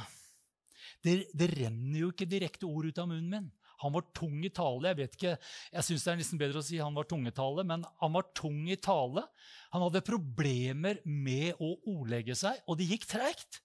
det, 1.03 1.27
det 1.35 1.49
renner 1.51 1.99
jo 1.99 2.13
ikke 2.13 2.29
direkte 2.31 2.69
ord 2.69 2.87
ut 2.87 2.99
av 3.03 3.09
munnen 3.11 3.31
min. 3.31 3.49
Han 3.83 3.95
var 3.97 4.07
tung 4.17 4.41
i 4.47 4.53
tale. 4.55 4.91
Jeg 4.93 4.99
vet 5.01 5.19
ikke, 5.19 5.37
jeg 5.73 5.87
syns 5.89 6.07
det 6.07 6.13
er 6.13 6.19
nesten 6.23 6.41
bedre 6.41 6.63
å 6.63 6.67
si 6.67 6.81
han 6.81 6.97
var 6.97 7.09
tung 7.11 7.27
i 7.29 7.35
tale, 7.35 7.65
men 7.69 7.85
han 8.03 8.17
var 8.17 8.29
tung 8.37 8.65
i 8.73 8.79
tale. 8.81 9.27
Han 9.75 9.87
hadde 9.87 10.05
problemer 10.07 11.01
med 11.05 11.61
å 11.61 11.75
ordlegge 11.97 12.37
seg, 12.39 12.61
og 12.67 12.81
det 12.81 12.91
gikk 12.91 13.09
treigt. 13.11 13.63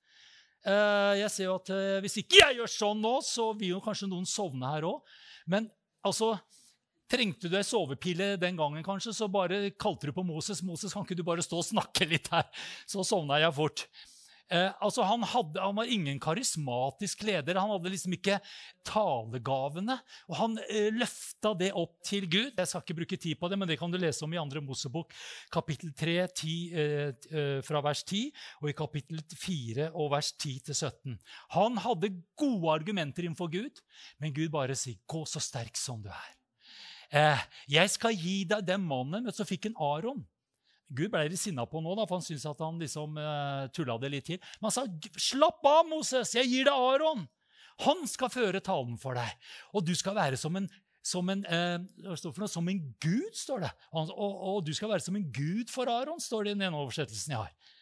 Eh, 0.62 1.14
jeg 1.24 1.34
ser 1.34 1.48
jo 1.48 1.56
at 1.58 1.70
eh, 1.74 2.00
Hvis 2.04 2.20
ikke 2.22 2.38
jeg 2.38 2.60
gjør 2.60 2.70
sånn 2.70 3.00
nå, 3.02 3.16
så 3.26 3.48
vil 3.58 3.80
jo 3.80 3.80
kanskje 3.82 4.12
noen 4.12 4.28
sovne 4.30 4.70
her 4.70 4.86
òg. 4.86 5.16
Men 5.50 5.72
altså, 6.06 6.36
Trengte 7.12 7.50
du 7.52 7.58
ei 7.60 7.66
sovepille 7.68 8.38
den 8.40 8.56
gangen, 8.56 8.84
kanskje, 8.86 9.12
så 9.12 9.28
bare 9.28 9.66
kalte 9.76 10.08
du 10.08 10.14
på 10.16 10.24
Moses. 10.24 10.62
'Moses, 10.64 10.94
kan 10.94 11.04
ikke 11.04 11.18
du 11.20 11.26
bare 11.28 11.44
stå 11.44 11.58
og 11.60 11.68
snakke 11.68 12.08
litt 12.08 12.30
her?' 12.32 12.48
Så 12.88 13.04
sovna 13.04 13.40
jeg 13.42 13.52
fort. 13.58 13.84
Eh, 14.52 14.72
altså 14.84 15.06
han, 15.08 15.24
hadde, 15.24 15.62
han, 15.64 15.76
var 15.78 15.88
ingen 15.88 16.20
karismatisk 16.20 17.24
leder. 17.24 17.60
Han 17.62 17.72
hadde 17.72 17.94
liksom 17.94 18.16
ikke 18.18 18.40
talegavene. 18.88 19.96
Og 20.28 20.36
han 20.40 20.58
eh, 20.66 20.90
løfta 20.92 21.54
det 21.58 21.72
opp 21.78 21.96
til 22.08 22.28
Gud. 22.28 22.52
Jeg 22.58 22.68
skal 22.68 22.84
ikke 22.84 22.98
bruke 23.00 23.20
tid 23.22 23.40
på 23.40 23.52
det, 23.52 23.60
men 23.62 23.72
det 23.72 23.80
kan 23.80 23.94
du 23.94 24.00
lese 24.02 24.26
om 24.28 24.36
i 24.36 24.42
2. 24.42 24.64
Mosebok 24.68 25.16
kapittel 25.54 25.94
3 25.96 26.18
10, 26.28 26.58
eh, 26.74 27.14
eh, 27.32 27.62
fra 27.66 27.84
vers 27.86 28.04
10 28.04 28.28
og 28.62 28.70
i 28.74 28.76
kapittel 28.78 29.24
4 29.32 29.90
og 29.96 30.12
vers 30.18 30.34
10-17. 30.36 31.16
Han 31.56 31.80
hadde 31.86 32.14
gode 32.40 32.76
argumenter 32.76 33.26
innenfor 33.26 33.52
Gud, 33.52 33.82
men 34.20 34.36
Gud 34.36 34.52
bare 34.52 34.76
sier 34.76 35.00
'gå 35.08 35.26
så 35.26 35.40
sterk 35.40 35.78
som 35.78 36.02
du 36.04 36.10
er'. 36.10 36.38
Eh, 37.12 37.42
jeg 37.68 37.92
skal 37.92 38.16
gi 38.16 38.44
deg 38.48 38.64
den 38.68 38.84
mannen. 38.88 39.26
Men 39.26 39.36
så 39.36 39.48
fikk 39.48 39.68
han 39.68 39.80
Aron. 39.80 40.24
Gud 40.92 41.12
ble 41.14 41.24
litt 41.32 41.40
sinna 41.40 41.66
på 41.70 41.82
nå, 41.84 41.94
da, 41.96 42.06
for 42.08 42.20
han 42.20 42.26
syntes 42.26 42.48
at 42.50 42.62
han 42.64 42.80
liksom 42.82 43.18
uh, 43.20 43.26
eh, 43.26 43.66
tulla 43.76 43.98
det 44.02 44.12
litt 44.12 44.28
til. 44.28 44.40
Men 44.60 44.70
han 44.70 44.76
sa, 44.76 44.86
'Slapp 45.16 45.66
av, 45.68 45.84
Moses. 45.88 46.36
Jeg 46.36 46.50
gir 46.52 46.68
deg 46.68 46.88
Aron. 46.92 47.28
Han 47.86 48.04
skal 48.10 48.32
føre 48.34 48.64
talen 48.64 48.98
for 49.00 49.18
deg.' 49.18 49.36
'Og 49.74 49.86
du 49.88 49.94
skal 49.96 50.18
være 50.18 50.40
som 50.40 50.58
en, 50.60 50.68
som 51.02 51.30
en, 51.34 51.46
uh, 51.48 51.80
noe, 52.04 52.48
som 52.52 52.68
en 52.68 52.82
gud', 53.04 53.38
står 53.38 53.64
det. 53.68 53.72
Og, 53.92 54.12
og, 54.12 54.34
og, 54.56 54.58
'du 54.66 54.74
skal 54.76 54.92
være 54.92 55.06
som 55.06 55.16
en 55.16 55.30
gud 55.32 55.72
for 55.72 55.88
Aron', 55.88 56.20
står 56.20 56.44
det 56.44 56.52
i 56.52 56.60
den 56.60 56.68
ene 56.68 56.82
oversettelsen 56.82 57.38
jeg 57.38 57.46
har. 57.46 57.78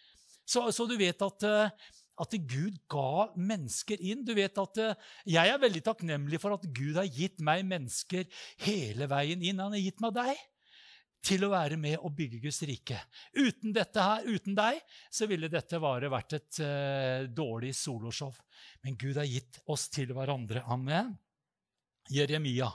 Så, 0.45 0.69
så 0.73 0.85
du 0.89 0.95
vet 0.97 1.21
at, 1.21 1.47
uh, 1.49 1.89
at 2.19 2.37
Gud 2.45 2.77
ga 2.91 3.31
mennesker 3.33 3.97
inn. 4.01 4.21
Du 4.27 4.35
vet 4.37 4.53
at 4.57 4.79
Jeg 5.25 5.49
er 5.49 5.57
veldig 5.57 5.81
takknemlig 5.81 6.41
for 6.41 6.53
at 6.53 6.65
Gud 6.67 6.99
har 6.99 7.09
gitt 7.09 7.39
meg 7.39 7.65
mennesker 7.65 8.27
hele 8.65 9.07
veien 9.09 9.41
inn. 9.41 9.61
Han 9.61 9.73
har 9.73 9.81
gitt 9.81 10.01
meg 10.03 10.17
deg 10.17 10.47
til 11.25 11.43
å 11.45 11.51
være 11.51 11.77
med 11.79 11.97
og 11.99 12.13
bygge 12.15 12.39
Guds 12.45 12.61
rike. 12.67 12.97
Uten 13.35 13.73
dette 13.75 14.03
her, 14.03 14.27
uten 14.27 14.55
deg, 14.57 14.79
så 15.11 15.27
ville 15.29 15.51
dette 15.51 15.81
bare 15.81 16.11
vært 16.11 16.37
et 16.37 16.61
uh, 16.63 17.27
dårlig 17.27 17.73
soloshow. 17.77 18.33
Men 18.85 18.97
Gud 18.99 19.19
har 19.19 19.27
gitt 19.27 19.59
oss 19.69 19.89
til 19.93 20.13
hverandre. 20.15 20.63
Amen. 20.71 21.13
Jeremia, 22.09 22.71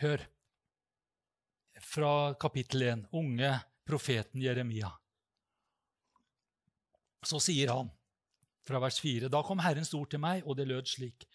hør 0.00 0.22
fra 1.84 2.12
kapittel 2.40 2.86
1, 2.86 3.04
unge 3.18 3.50
profeten 3.88 4.42
Jeremia. 4.42 4.90
Så 7.26 7.40
sier 7.42 7.74
han 7.74 7.90
fra 8.68 8.80
vers 8.80 9.00
4.: 9.02 9.28
Da 9.32 9.42
kom 9.44 9.60
Herrens 9.64 9.92
ord 9.96 10.08
til 10.12 10.22
meg, 10.22 10.46
og 10.46 10.56
det 10.56 10.68
lød 10.70 10.88
slik.: 10.88 11.26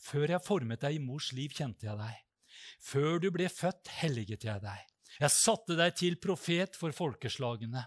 Før 0.00 0.36
jeg 0.36 0.46
formet 0.46 0.84
deg 0.84 0.96
i 0.96 1.02
mors 1.02 1.32
liv, 1.36 1.52
kjente 1.52 1.88
jeg 1.88 1.98
deg. 2.00 2.20
Før 2.84 3.18
du 3.20 3.30
ble 3.34 3.48
født, 3.50 3.90
helliget 4.00 4.44
jeg 4.46 4.62
deg. 4.62 4.93
Jeg 5.20 5.30
satte 5.34 5.76
deg 5.78 5.94
til 5.98 6.16
profet 6.20 6.78
for 6.78 6.94
folkeslagene. 6.94 7.84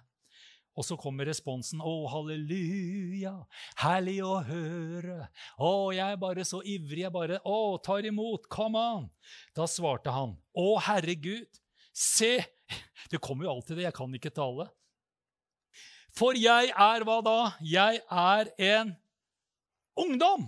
Og 0.78 0.86
så 0.86 0.98
kommer 1.00 1.26
responsen. 1.26 1.82
Å, 1.82 1.94
halleluja, 2.14 3.34
herlig 3.82 4.20
å 4.26 4.36
høre. 4.46 5.24
Å, 5.58 5.72
jeg 5.96 6.06
er 6.06 6.20
bare 6.22 6.46
så 6.46 6.62
ivrig. 6.62 7.02
Jeg 7.02 7.14
bare 7.16 7.40
Å, 7.42 7.78
tar 7.82 8.06
imot. 8.06 8.46
Come 8.54 8.78
on. 8.78 9.08
Da 9.58 9.66
svarte 9.70 10.14
han. 10.14 10.36
Å, 10.54 10.68
Herregud, 10.86 11.50
se. 11.98 12.36
Det 13.12 13.22
kommer 13.24 13.48
jo 13.48 13.56
alltid 13.56 13.80
det. 13.80 13.88
Jeg 13.88 13.98
kan 13.98 14.14
ikke 14.20 14.34
tale. 14.36 14.68
For 16.18 16.38
jeg 16.38 16.70
er 16.74 17.06
hva 17.08 17.18
da? 17.26 17.38
Jeg 17.64 18.02
er 18.06 18.50
en 18.68 18.94
ungdom. 19.98 20.48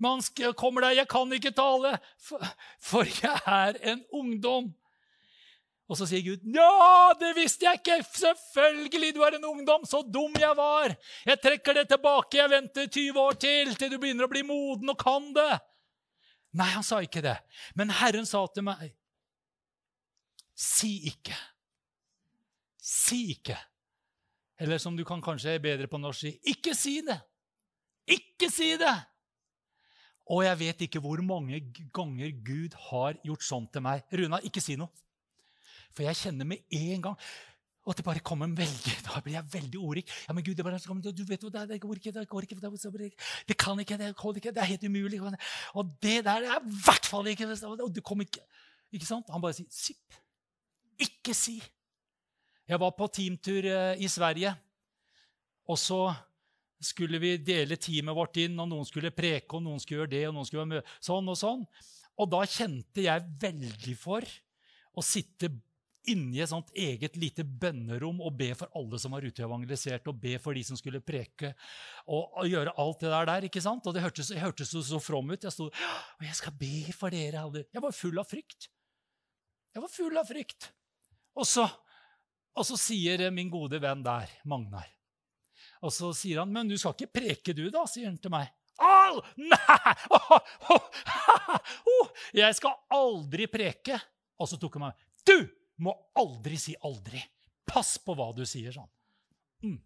Man 0.00 0.22
kommer 0.56 0.80
der 0.80 0.90
'Jeg 0.96 1.08
kan 1.08 1.32
ikke 1.32 1.50
tale, 1.50 1.98
for, 2.80 3.04
jeg 3.04 3.40
er 3.46 3.92
en 3.92 4.04
ungdom'. 4.12 4.72
Og 5.88 5.96
så 5.96 6.06
sier 6.06 6.22
Gud, 6.22 6.40
'Ja, 6.54 7.12
det 7.20 7.34
visste 7.36 7.66
jeg 7.66 7.80
ikke! 7.80 8.04
Selvfølgelig, 8.14 9.14
du 9.14 9.20
er 9.20 9.36
en 9.36 9.44
ungdom! 9.44 9.84
Så 9.84 10.02
dum 10.02 10.32
jeg 10.38 10.56
var! 10.56 10.96
Jeg 11.26 11.40
trekker 11.40 11.72
det 11.72 11.88
tilbake. 11.88 12.38
Jeg 12.38 12.50
venter 12.50 12.86
20 12.86 13.20
år 13.20 13.32
til, 13.32 13.74
til 13.74 13.90
du 13.90 13.98
begynner 13.98 14.24
å 14.24 14.32
bli 14.32 14.42
moden 14.42 14.88
og 14.88 14.98
kan 14.98 15.34
det.' 15.34 15.60
Nei, 16.52 16.66
han 16.66 16.82
sa 16.82 16.98
ikke 16.98 17.22
det. 17.22 17.36
Men 17.74 17.90
Herren 17.90 18.26
sa 18.26 18.46
til 18.54 18.64
meg, 18.64 18.94
'Si 20.56 21.10
ikke. 21.12 21.36
Si 22.82 23.30
ikke.' 23.34 23.58
Eller 24.60 24.78
som 24.78 24.96
du 24.96 25.04
kan 25.04 25.22
kanskje 25.22 25.58
bedre 25.60 25.88
på 25.88 25.98
norsk 25.98 26.20
si, 26.20 26.38
'Ikke 26.46 26.74
si 26.74 27.00
det. 27.00 27.20
Ikke 28.06 28.50
si 28.50 28.76
det.' 28.76 29.09
Og 30.30 30.44
jeg 30.46 30.58
vet 30.60 30.82
ikke 30.86 31.02
hvor 31.02 31.20
mange 31.26 31.58
ganger 31.94 32.34
Gud 32.46 32.76
har 32.90 33.18
gjort 33.26 33.46
sånn 33.46 33.66
til 33.72 33.82
meg. 33.82 34.04
Runa, 34.14 34.38
ikke 34.46 34.62
si 34.62 34.76
noe. 34.78 34.90
For 35.90 36.06
jeg 36.06 36.18
kjenner 36.20 36.46
med 36.46 36.62
en 36.70 37.08
gang 37.08 37.16
at 37.90 37.96
det 37.96 38.04
bare 38.04 38.22
kommer 38.22 38.46
veldig, 38.54 38.92
Da 39.06 39.20
blir 39.24 39.34
jeg 39.34 39.52
veldig 39.52 39.80
ordrik. 39.80 40.12
Ja, 40.28 40.34
men 40.36 40.44
Gud, 40.44 40.54
det, 40.54 40.64
bare, 40.64 40.78
du 40.78 41.24
vet 41.26 41.42
jo, 41.42 41.50
det, 41.50 41.66
det 41.72 41.80
går 41.82 41.98
ikke, 41.98 42.12
det 42.14 42.26
går 42.28 42.46
ikke, 42.46 43.10
det 43.48 43.56
kan 43.58 43.80
ikke, 43.80 43.98
det 43.98 44.14
går 44.16 44.36
ikke, 44.38 44.52
det 44.54 44.62
er 44.62 44.70
helt 44.70 44.84
umulig. 44.84 45.20
Og 45.74 45.96
det 46.02 46.20
der 46.24 46.46
er 46.46 46.60
i 46.60 46.80
hvert 46.84 47.06
fall 47.06 47.26
ikke 47.26 47.48
og 47.66 47.90
det 47.94 48.04
kom 48.04 48.20
ikke, 48.20 48.44
ikke 48.92 49.06
sant? 49.08 49.32
Han 49.32 49.42
bare 49.42 49.56
sier 49.56 49.66
sipp. 49.70 50.20
Ikke 51.00 51.34
si. 51.34 51.58
Jeg 52.68 52.78
var 52.78 52.92
på 52.94 53.06
teamtur 53.10 53.66
eh, 53.66 53.98
i 53.98 54.08
Sverige, 54.08 54.52
og 55.66 55.78
så 55.78 56.12
skulle 56.80 57.20
vi 57.20 57.36
dele 57.44 57.76
teamet 57.76 58.16
vårt 58.16 58.38
inn, 58.40 58.58
og 58.60 58.68
noen 58.70 58.86
skulle 58.88 59.12
preke, 59.14 59.56
og 59.56 59.64
noen 59.64 59.80
skulle 59.82 60.02
gjøre 60.02 60.14
det, 60.14 60.26
og 60.28 60.36
noen 60.36 60.48
skulle 60.48 60.64
være 60.64 60.74
med, 60.78 60.92
sånn 61.04 61.28
og 61.28 61.38
sånn. 61.38 61.64
Og 62.20 62.30
da 62.32 62.44
kjente 62.48 63.04
jeg 63.04 63.26
veldig 63.40 63.96
for 64.00 64.24
å 64.96 65.04
sitte 65.04 65.50
inni 66.08 66.40
et 66.40 66.48
sånt 66.48 66.70
eget 66.72 67.18
lite 67.20 67.44
bønnerom 67.44 68.22
og 68.24 68.32
be 68.38 68.48
for 68.56 68.72
alle 68.78 68.98
som 68.98 69.12
var 69.12 69.24
ute 69.24 69.44
og 69.44 70.16
be 70.16 70.38
for 70.40 70.56
de 70.56 70.62
som 70.64 70.78
skulle 70.78 71.02
preke, 71.04 71.52
og, 72.08 72.30
og 72.40 72.48
gjøre 72.48 72.74
alt 72.80 73.04
det 73.04 73.10
der. 73.12 73.28
der, 73.28 73.48
ikke 73.50 73.64
sant? 73.64 73.86
Og 73.86 73.94
det 73.94 74.04
hørtes, 74.04 74.32
jeg 74.32 74.42
hørtes 74.42 74.72
så, 74.72 74.82
så 74.82 75.00
from 75.02 75.30
ut. 75.30 75.44
Jeg 75.44 75.52
sto 75.52 75.68
og 75.68 76.24
jeg 76.24 76.36
skal 76.38 76.56
be 76.56 76.92
for 76.96 77.12
dere. 77.12 77.44
Jeg 77.68 77.84
var 77.84 77.96
full 77.96 78.20
av 78.20 78.28
frykt. 78.28 78.70
Jeg 79.74 79.84
var 79.84 79.92
full 79.92 80.16
av 80.18 80.26
frykt. 80.28 80.72
Og 81.36 81.46
så, 81.46 81.68
og 82.56 82.66
så 82.66 82.80
sier 82.80 83.28
min 83.30 83.52
gode 83.52 83.78
venn 83.82 84.02
der, 84.04 84.32
Magnar 84.48 84.88
og 85.80 85.92
så 85.94 86.10
sier 86.16 86.42
han, 86.42 86.52
'Men 86.52 86.68
du 86.68 86.76
skal 86.78 86.94
ikke 86.94 87.12
preke, 87.20 87.54
du, 87.56 87.70
da?' 87.70 87.86
sier 87.88 88.10
han 88.10 88.18
til 88.20 88.32
meg. 88.32 88.50
Au! 88.80 89.20
Nei! 89.36 89.94
Oh, 90.10 90.38
oh, 90.72 90.86
oh, 91.88 92.08
jeg 92.36 92.54
skal 92.56 92.76
aldri 92.92 93.48
preke. 93.50 93.98
Og 94.40 94.48
så 94.48 94.58
tok 94.60 94.78
han 94.78 94.88
meg. 94.88 95.06
'Du 95.24 95.48
må 95.80 95.94
aldri 96.16 96.58
si 96.60 96.76
aldri. 96.84 97.22
Pass 97.66 97.96
på 98.02 98.16
hva 98.16 98.30
du 98.36 98.44
sier', 98.44 98.74
sånn. 98.74 98.88
Mm. 99.64 99.78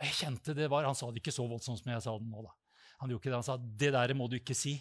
Og 0.00 0.06
jeg 0.06 0.16
kjente 0.16 0.54
det 0.56 0.70
var, 0.70 0.86
Han 0.86 0.94
sa 0.94 1.10
det 1.10 1.20
ikke 1.20 1.34
så 1.34 1.46
voldsomt 1.46 1.82
som 1.82 1.92
jeg 1.92 2.02
sa 2.02 2.16
det 2.18 2.26
nå. 2.26 2.42
da. 2.42 2.54
Han 3.00 3.10
gjorde 3.10 3.22
ikke 3.22 3.30
det. 3.30 3.40
Han 3.40 3.46
sa, 3.46 3.56
'Det 3.56 3.92
der 3.92 4.14
må 4.14 4.28
du 4.28 4.36
ikke 4.38 4.58
si'. 4.58 4.80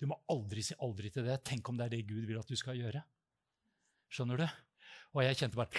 Du 0.00 0.06
må 0.10 0.18
aldri 0.28 0.62
si 0.62 0.74
aldri 0.82 1.10
til 1.10 1.24
det. 1.24 1.44
Tenk 1.44 1.68
om 1.68 1.76
det 1.78 1.86
er 1.86 1.96
det 1.96 2.06
Gud 2.06 2.26
vil 2.26 2.38
at 2.38 2.48
du 2.48 2.56
skal 2.56 2.76
gjøre. 2.76 3.04
Skjønner 4.10 4.36
du? 4.36 4.48
Og 5.14 5.22
jeg 5.22 5.36
kjente 5.38 5.56
bare 5.56 5.70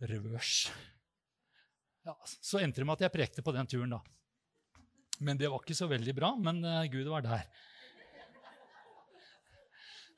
revers. 0.00 0.70
Ja, 2.06 2.14
så 2.24 2.60
endte 2.62 2.78
det 2.78 2.86
med 2.86 3.00
at 3.00 3.08
jeg 3.08 3.14
prekte 3.16 3.42
på 3.42 3.52
den 3.54 3.66
turen, 3.66 3.96
da. 3.96 3.98
Men 5.26 5.38
det 5.40 5.48
var 5.50 5.62
ikke 5.64 5.74
så 5.74 5.88
veldig 5.90 6.12
bra. 6.14 6.28
Men 6.38 6.60
uh, 6.62 6.84
Gud 6.92 7.08
var 7.10 7.24
der. 7.24 7.48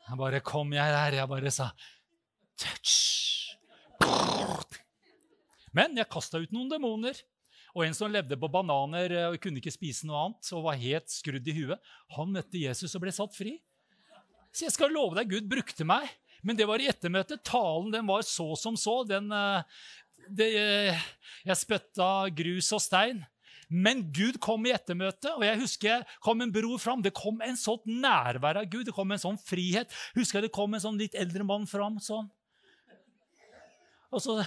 Jeg 0.09 0.19
bare 0.21 0.41
kom 0.45 0.73
jeg 0.77 0.93
der. 0.93 1.17
Jeg 1.21 1.31
bare 1.31 1.53
sa 1.55 1.71
Touch! 2.59 2.97
Men 5.77 5.97
jeg 5.97 6.11
kasta 6.13 6.41
ut 6.43 6.53
noen 6.53 6.69
demoner. 6.73 7.17
Og 7.77 7.85
en 7.87 7.97
som 7.97 8.11
levde 8.13 8.37
på 8.41 8.51
bananer 8.51 9.13
eh, 9.15 9.27
og 9.31 9.37
kunne 9.43 9.61
ikke 9.61 9.71
spise 9.71 10.09
noe 10.09 10.23
annet 10.25 10.49
og 10.57 10.65
var 10.65 10.81
helt 10.81 11.13
skrudd 11.13 11.47
i 11.47 11.55
huet, 11.55 11.91
han 12.17 12.33
møtte 12.33 12.59
Jesus 12.59 12.97
og 12.97 13.05
ble 13.05 13.13
satt 13.15 13.37
fri. 13.37 13.53
Så 14.51 14.65
jeg 14.65 14.75
skal 14.75 14.91
love 14.91 15.15
deg, 15.21 15.29
Gud 15.31 15.47
brukte 15.53 15.87
meg. 15.87 16.09
Men 16.43 16.59
det 16.59 16.67
var 16.67 16.83
i 16.83 16.89
ettermøtet. 16.91 17.45
Talen 17.47 17.93
den 17.95 18.09
var 18.09 18.25
så 18.27 18.49
som 18.59 18.77
så. 18.81 19.03
Den, 19.07 19.31
uh, 19.31 19.63
det, 20.31 20.49
jeg 21.47 21.61
spytta 21.61 22.29
grus 22.37 22.71
og 22.77 22.83
stein. 22.85 23.25
Men 23.69 24.01
Gud 24.17 24.39
kom 24.41 24.65
i 24.65 24.73
ettermøtet, 24.73 25.29
og 25.35 25.45
jeg 25.45 25.61
husker 25.61 26.05
kom 26.25 26.41
en 26.41 26.53
bror 26.53 26.81
fram. 26.81 27.03
Det 27.05 27.13
kom 27.17 27.43
en 27.45 27.59
sånt 27.59 27.85
nærvær 27.85 28.63
av 28.63 28.69
Gud, 28.73 28.87
det 28.89 28.95
kom 28.97 29.13
en 29.13 29.21
sånn 29.21 29.37
frihet. 29.41 29.93
Husker 30.17 30.41
jeg 30.41 30.49
det 30.49 30.57
kom 30.57 30.73
en 30.73 30.85
sånn 30.85 31.01
litt 31.01 31.17
eldre 31.19 31.45
mann 31.45 31.69
fram 31.69 31.99
sånn. 32.01 32.31
Og 34.09 34.25
så, 34.25 34.39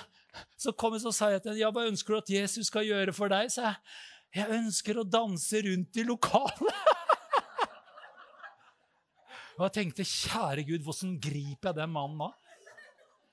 så 0.58 0.74
kom 0.74 0.98
jeg 0.98 1.06
og 1.06 1.14
sa 1.14 1.30
jeg 1.30 1.44
til 1.44 1.54
ham, 1.54 1.60
ja, 1.60 1.70
hva 1.70 1.86
ønsker 1.86 2.16
du 2.16 2.22
at 2.24 2.34
Jesus 2.34 2.72
skal 2.72 2.88
gjøre 2.88 3.14
for 3.14 3.30
deg? 3.30 3.52
Så 3.54 3.62
jeg, 3.68 3.78
jeg 4.40 4.58
ønsker 4.58 4.98
å 4.98 5.06
danse 5.06 5.62
rundt 5.68 6.02
i 6.02 6.08
lokalet. 6.08 6.82
og 9.60 9.68
jeg 9.68 9.76
tenkte, 9.78 10.08
kjære 10.08 10.66
Gud, 10.66 10.88
hvordan 10.88 11.20
griper 11.22 11.70
jeg 11.70 11.84
den 11.84 11.94
mannen 11.94 12.26
da? 12.26 12.32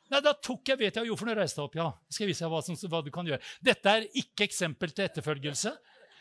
Nei, 0.09 0.21
da 0.25 0.33
tok 0.33 0.71
jeg, 0.73 0.79
vet 0.81 0.97
jeg 0.97 1.17
for 1.21 1.29
når 1.29 1.43
reiste 1.43 1.61
deg 1.61 1.67
opp. 1.69 1.77
ja. 1.77 1.89
Skal 2.09 2.25
jeg 2.25 2.33
vise 2.33 2.45
deg 2.45 2.53
hva, 2.53 2.63
som, 2.65 2.79
hva, 2.89 3.03
du 3.05 3.11
kan 3.15 3.29
gjøre. 3.29 3.45
Dette 3.65 3.93
er 3.93 4.07
ikke 4.17 4.47
eksempel 4.49 4.93
til 4.95 5.05
etterfølgelse. 5.05 5.75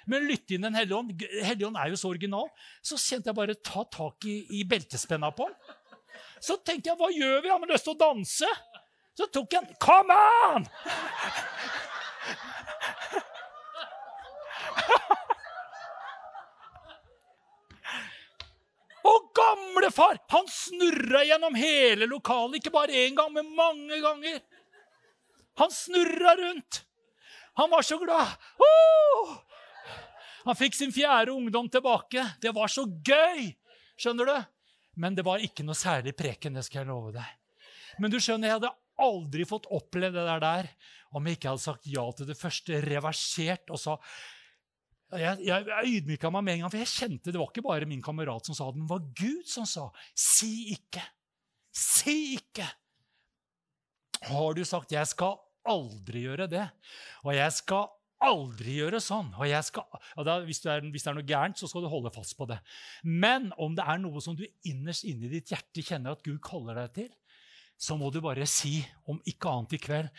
Men 0.08 0.28
lytt 0.28 0.52
inn 0.56 0.64
Den 0.64 0.76
hellige 0.78 0.98
ånd. 0.98 1.10
Hellige 1.44 1.68
ånd 1.68 1.80
er 1.80 1.92
jo 1.92 2.00
så 2.00 2.12
original. 2.12 2.48
Så 2.84 3.00
kjente 3.00 3.32
jeg 3.32 3.40
bare 3.40 3.56
ta 3.60 3.84
tak 3.92 4.28
i, 4.28 4.38
i 4.60 4.64
beltespenna 4.68 5.32
på 5.36 5.48
den. 5.50 5.78
Så 6.44 6.60
tenkte 6.62 6.92
jeg, 6.92 7.00
hva 7.00 7.10
gjør 7.12 7.42
vi? 7.44 7.50
Har 7.52 7.62
vi 7.64 7.72
lyst 7.72 7.88
til 7.88 7.96
å 7.96 8.02
danse? 8.02 8.50
Så 9.18 9.26
tok 9.34 9.56
jeg 9.56 9.62
den. 9.66 9.76
Come 9.82 10.14
on! 10.52 10.68
Gamlefar 19.88 20.18
han 20.28 20.48
snurra 20.48 21.24
gjennom 21.24 21.56
hele 21.56 22.06
lokalet. 22.06 22.60
Ikke 22.60 22.72
bare 22.72 22.92
én 22.92 23.16
gang, 23.16 23.34
men 23.34 23.56
mange 23.56 24.00
ganger. 24.02 24.42
Han 25.58 25.72
snurra 25.72 26.36
rundt. 26.36 26.86
Han 27.54 27.70
var 27.70 27.82
så 27.82 27.98
glad. 27.98 28.28
Oh! 28.60 29.38
Han 30.46 30.56
fikk 30.56 30.76
sin 30.76 30.92
fjerde 30.92 31.32
ungdom 31.32 31.70
tilbake. 31.70 32.24
Det 32.42 32.52
var 32.52 32.68
så 32.68 32.86
gøy! 32.86 33.56
Skjønner 33.98 34.26
du? 34.26 34.38
Men 34.96 35.16
det 35.16 35.26
var 35.26 35.40
ikke 35.40 35.64
noe 35.66 35.76
særlig 35.76 36.16
preken, 36.18 36.54
det 36.54 36.66
skal 36.66 36.84
jeg 36.84 36.90
love 36.90 37.12
deg. 37.14 37.26
Men 38.00 38.12
du 38.12 38.20
skjønner, 38.20 38.48
jeg 38.48 38.60
hadde 38.60 38.76
aldri 38.98 39.46
fått 39.46 39.68
oppleve 39.74 40.24
det 40.26 40.40
der 40.42 40.70
om 41.16 41.26
jeg 41.26 41.38
ikke 41.38 41.52
hadde 41.52 41.64
sagt 41.64 41.90
ja 41.90 42.04
til 42.14 42.30
det 42.30 42.38
første, 42.38 42.82
reversert 42.82 43.70
og 43.74 43.80
sa 43.82 43.98
jeg, 45.16 45.45
jeg, 45.47 45.91
ydmyka 45.97 46.30
meg 46.34 46.43
med 46.43 46.58
en 46.58 46.66
gang, 46.66 46.72
for 46.74 46.84
jeg 46.84 46.91
kjente 46.91 47.32
det 47.32 47.39
var 47.39 47.51
ikke 47.51 47.64
bare 47.64 47.88
min 47.88 48.03
kamerat 48.03 48.47
som 48.49 48.58
sa 48.58 48.68
det, 48.68 48.82
men 48.82 48.88
det 48.88 48.95
var 48.95 49.05
Gud 49.16 49.47
som 49.47 49.68
sa 49.70 49.88
si 50.12 50.74
ikke. 50.74 51.03
Si 51.72 52.36
ikke. 52.36 52.66
Har 54.28 54.58
du 54.58 54.64
sagt 54.66 54.91
'jeg 54.91 55.08
skal 55.08 55.38
aldri 55.66 56.26
gjøre 56.26 56.47
det', 56.49 56.72
og 57.24 57.34
'jeg 57.34 57.53
skal 57.53 57.88
aldri 58.20 58.80
gjøre 58.82 58.99
sånn', 58.99 59.34
og 59.38 59.47
jeg 59.47 59.64
skal, 59.64 59.84
og 60.18 60.26
da, 60.26 60.39
hvis, 60.43 60.66
er, 60.66 60.82
hvis, 60.82 61.03
det 61.03 61.12
er 61.12 61.14
noe 61.20 61.28
gærent, 61.28 61.60
så 61.60 61.68
skal 61.68 61.82
du 61.82 61.88
holde 61.88 62.12
fast 62.12 62.36
på 62.38 62.47
det. 62.49 62.60
Men 63.03 63.53
om 63.58 63.76
det 63.76 63.86
er 63.86 63.97
noe 64.01 64.20
som 64.22 64.36
du 64.36 64.45
innerst 64.66 65.05
inni 65.05 65.30
ditt 65.30 65.53
hjerte 65.53 65.86
kjenner 65.86 66.12
at 66.12 66.24
Gud 66.24 66.39
kaller 66.41 66.76
deg 66.76 66.93
til, 66.93 67.14
så 67.78 67.95
må 67.95 68.10
du 68.12 68.20
bare 68.22 68.45
si, 68.49 68.82
om 69.05 69.22
ikke 69.24 69.49
annet 69.53 69.74
i 69.78 69.78
kveld 69.78 70.10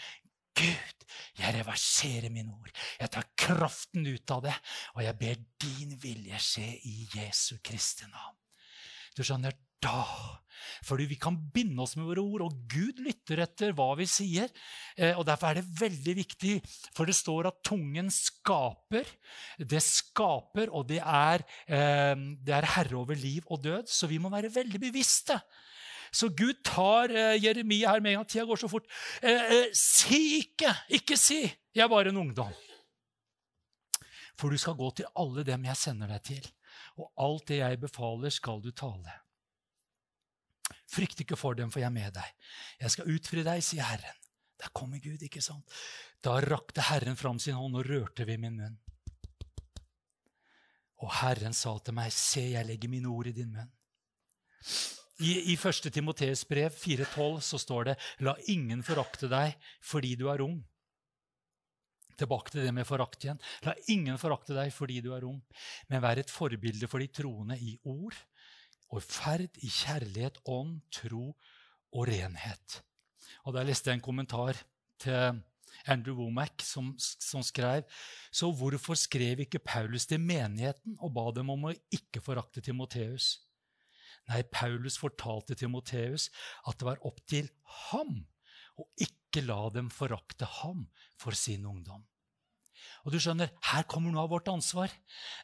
Gud, 0.59 1.07
jeg 1.39 1.55
reverserer 1.55 2.33
mine 2.35 2.51
ord. 2.51 2.73
Jeg 2.99 3.13
tar 3.15 3.31
kraften 3.39 4.07
ut 4.09 4.35
av 4.35 4.43
det, 4.49 4.57
og 4.97 5.05
jeg 5.05 5.19
ber 5.21 5.39
din 5.63 5.95
vilje 6.03 6.41
skje 6.43 6.67
i 6.89 6.97
Jesu 7.15 7.61
Kristi 7.65 8.09
navn. 8.11 8.37
Du 9.15 9.23
skjønner, 9.27 9.55
da 9.83 10.03
Fordi 10.83 11.05
vi 11.07 11.15
kan 11.15 11.37
binde 11.55 11.79
oss 11.85 11.95
med 11.95 12.09
våre 12.09 12.23
ord, 12.23 12.43
og 12.49 12.55
Gud 12.71 12.99
lytter 13.05 13.45
etter 13.45 13.71
hva 13.79 13.93
vi 13.99 14.09
sier. 14.11 14.51
Eh, 14.99 15.15
og 15.15 15.23
Derfor 15.29 15.53
er 15.53 15.61
det 15.61 15.79
veldig 15.79 16.15
viktig, 16.19 16.55
for 16.97 17.07
det 17.07 17.15
står 17.15 17.47
at 17.53 17.61
tungen 17.63 18.11
skaper. 18.11 19.07
Det 19.63 19.79
skaper, 19.85 20.73
og 20.75 20.89
det 20.91 20.99
er, 20.99 21.47
eh, 21.71 22.19
det 22.43 22.57
er 22.57 22.71
herre 22.75 22.99
over 22.99 23.15
liv 23.15 23.47
og 23.47 23.63
død. 23.63 23.87
Så 23.87 24.11
vi 24.11 24.19
må 24.19 24.33
være 24.35 24.51
veldig 24.51 24.83
bevisste 24.83 25.39
så 26.11 26.31
Gud 26.33 26.63
tar 26.67 27.13
eh, 27.13 27.37
Jeremia 27.43 27.95
her 27.95 28.03
med 28.05 28.13
en 28.13 28.21
gang. 28.21 28.29
Tida 28.29 28.47
går 28.49 28.61
så 28.61 28.71
fort. 28.71 28.89
Eh, 29.23 29.45
eh, 29.57 29.69
si 29.77 30.39
ikke! 30.41 30.73
Ikke 30.99 31.19
si! 31.21 31.43
Jeg 31.75 31.85
er 31.85 31.93
bare 31.93 32.13
en 32.13 32.21
ungdom. 32.25 32.53
For 34.39 34.51
du 34.51 34.59
skal 34.61 34.79
gå 34.79 34.91
til 34.95 35.09
alle 35.19 35.45
dem 35.47 35.67
jeg 35.67 35.81
sender 35.81 36.11
deg 36.15 36.23
til, 36.31 36.45
og 36.99 37.11
alt 37.25 37.49
det 37.51 37.59
jeg 37.59 37.81
befaler, 37.83 38.31
skal 38.35 38.63
du 38.63 38.71
tale. 38.71 39.17
Frykt 40.89 41.21
ikke 41.25 41.37
for 41.37 41.59
dem, 41.59 41.73
for 41.75 41.83
jeg 41.83 41.91
er 41.91 41.97
med 41.97 42.15
deg. 42.17 42.35
Jeg 42.81 42.95
skal 42.95 43.11
utfri 43.13 43.45
deg, 43.45 43.65
sier 43.65 43.85
Herren. 43.89 44.21
Der 44.59 44.71
kommer 44.75 44.99
Gud, 45.03 45.23
ikke 45.23 45.43
sant? 45.45 45.71
Da 46.25 46.39
rakte 46.43 46.87
Herren 46.89 47.19
fram 47.19 47.39
sin 47.43 47.59
hånd 47.59 47.77
og 47.79 47.87
rørte 47.87 48.27
ved 48.27 48.41
min 48.43 48.57
munn. 48.59 48.79
Og 51.05 51.13
Herren 51.21 51.55
sa 51.55 51.77
til 51.79 51.95
meg, 51.95 52.11
se, 52.15 52.43
jeg 52.57 52.67
legger 52.67 52.91
mine 52.91 53.11
ord 53.11 53.29
i 53.31 53.37
din 53.37 53.53
munn. 53.55 53.71
I, 55.19 55.53
i 55.53 55.55
1. 55.59 55.89
Timoteus 55.91 56.45
brev 56.47 56.75
4,12 56.79 57.41
så 57.43 57.59
står 57.59 57.89
det 57.89 57.95
La 58.23 58.37
ingen 58.53 58.85
forakte 58.87 59.27
deg 59.31 59.57
fordi 59.83 60.15
du 60.19 60.29
er 60.31 60.45
ung. 60.45 60.61
Tilbake 62.19 62.55
til 62.55 62.67
det 62.67 62.75
med 62.75 62.87
forakt 62.87 63.25
igjen. 63.27 63.41
La 63.67 63.75
ingen 63.91 64.19
forakte 64.19 64.55
deg 64.55 64.71
fordi 64.75 65.01
du 65.03 65.13
er 65.15 65.27
ung, 65.27 65.41
men 65.91 66.03
vær 66.03 66.19
et 66.19 66.31
forbilde 66.31 66.91
for 66.91 67.03
de 67.03 67.11
troende 67.11 67.59
i 67.59 67.77
ord 67.87 68.15
og 68.95 69.03
ferd, 69.05 69.59
i 69.61 69.69
kjærlighet, 69.69 70.39
ånd, 70.49 70.79
tro 70.95 71.33
og 71.93 72.07
renhet. 72.09 72.81
Og 73.45 73.55
Der 73.55 73.67
leste 73.67 73.91
jeg 73.91 73.99
en 73.99 74.05
kommentar 74.07 74.57
til 74.99 75.43
Andrew 75.87 76.17
Womack, 76.17 76.63
som, 76.65 76.95
som, 76.99 77.43
skrev 77.43 77.85
Så 78.31 78.51
hvorfor 78.51 78.95
skrev 78.95 79.41
ikke 79.41 79.59
Paulus 79.59 80.07
til 80.07 80.21
menigheten 80.21 80.97
og 80.99 81.13
ba 81.15 81.31
dem 81.35 81.51
om 81.51 81.69
å 81.69 81.77
ikke 81.93 82.23
forakte 82.25 82.61
Timoteus? 82.65 83.48
Nei, 84.29 84.43
Paulus 84.53 84.99
fortalte 85.01 85.57
Timoteus 85.57 86.29
at 86.69 86.79
det 86.79 86.89
var 86.89 87.01
opp 87.09 87.21
til 87.31 87.49
ham 87.89 88.21
å 88.79 88.87
ikke 89.01 89.43
la 89.47 89.63
dem 89.75 89.89
forakte 89.93 90.47
ham 90.61 90.87
for 91.21 91.37
sin 91.37 91.67
ungdom. 91.69 92.05
Og 93.07 93.15
du 93.15 93.19
skjønner, 93.23 93.51
her 93.71 93.87
kommer 93.91 94.13
noe 94.13 94.27
av 94.27 94.33
vårt 94.33 94.51
ansvar. 94.53 94.93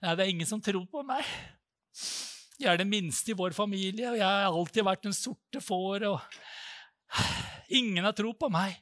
Nei, 0.02 0.14
det 0.14 0.24
er 0.24 0.32
ingen 0.32 0.48
som 0.48 0.62
tror 0.62 0.84
på 0.90 1.02
meg. 1.06 1.26
Jeg 2.60 2.70
er 2.70 2.78
det 2.78 2.86
minste 2.86 3.32
i 3.32 3.38
vår 3.38 3.56
familie, 3.56 4.12
og 4.12 4.18
jeg 4.20 4.24
har 4.24 4.48
alltid 4.52 4.86
vært 4.86 5.06
den 5.06 5.16
sorte 5.16 5.62
får. 5.64 6.06
og 6.12 6.20
Ingen 7.80 8.04
har 8.04 8.14
tro 8.16 8.34
på 8.36 8.50
meg. 8.52 8.76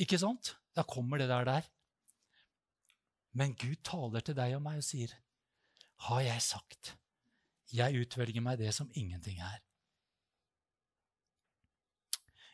Ikke 0.00 0.18
sant? 0.20 0.54
Da 0.76 0.84
kommer 0.88 1.20
det 1.20 1.30
der 1.30 1.46
der. 1.48 1.68
Men 3.36 3.54
Gud 3.54 3.78
taler 3.86 4.24
til 4.24 4.36
deg 4.36 4.56
og 4.58 4.64
meg 4.64 4.80
og 4.80 4.84
sier, 4.84 5.12
'Har 6.00 6.20
jeg 6.20 6.42
sagt?' 6.42 6.96
Jeg 7.74 8.02
utvelger 8.02 8.42
meg 8.44 8.58
det 8.60 8.72
som 8.74 8.90
ingenting 8.94 9.40
er. 9.44 9.58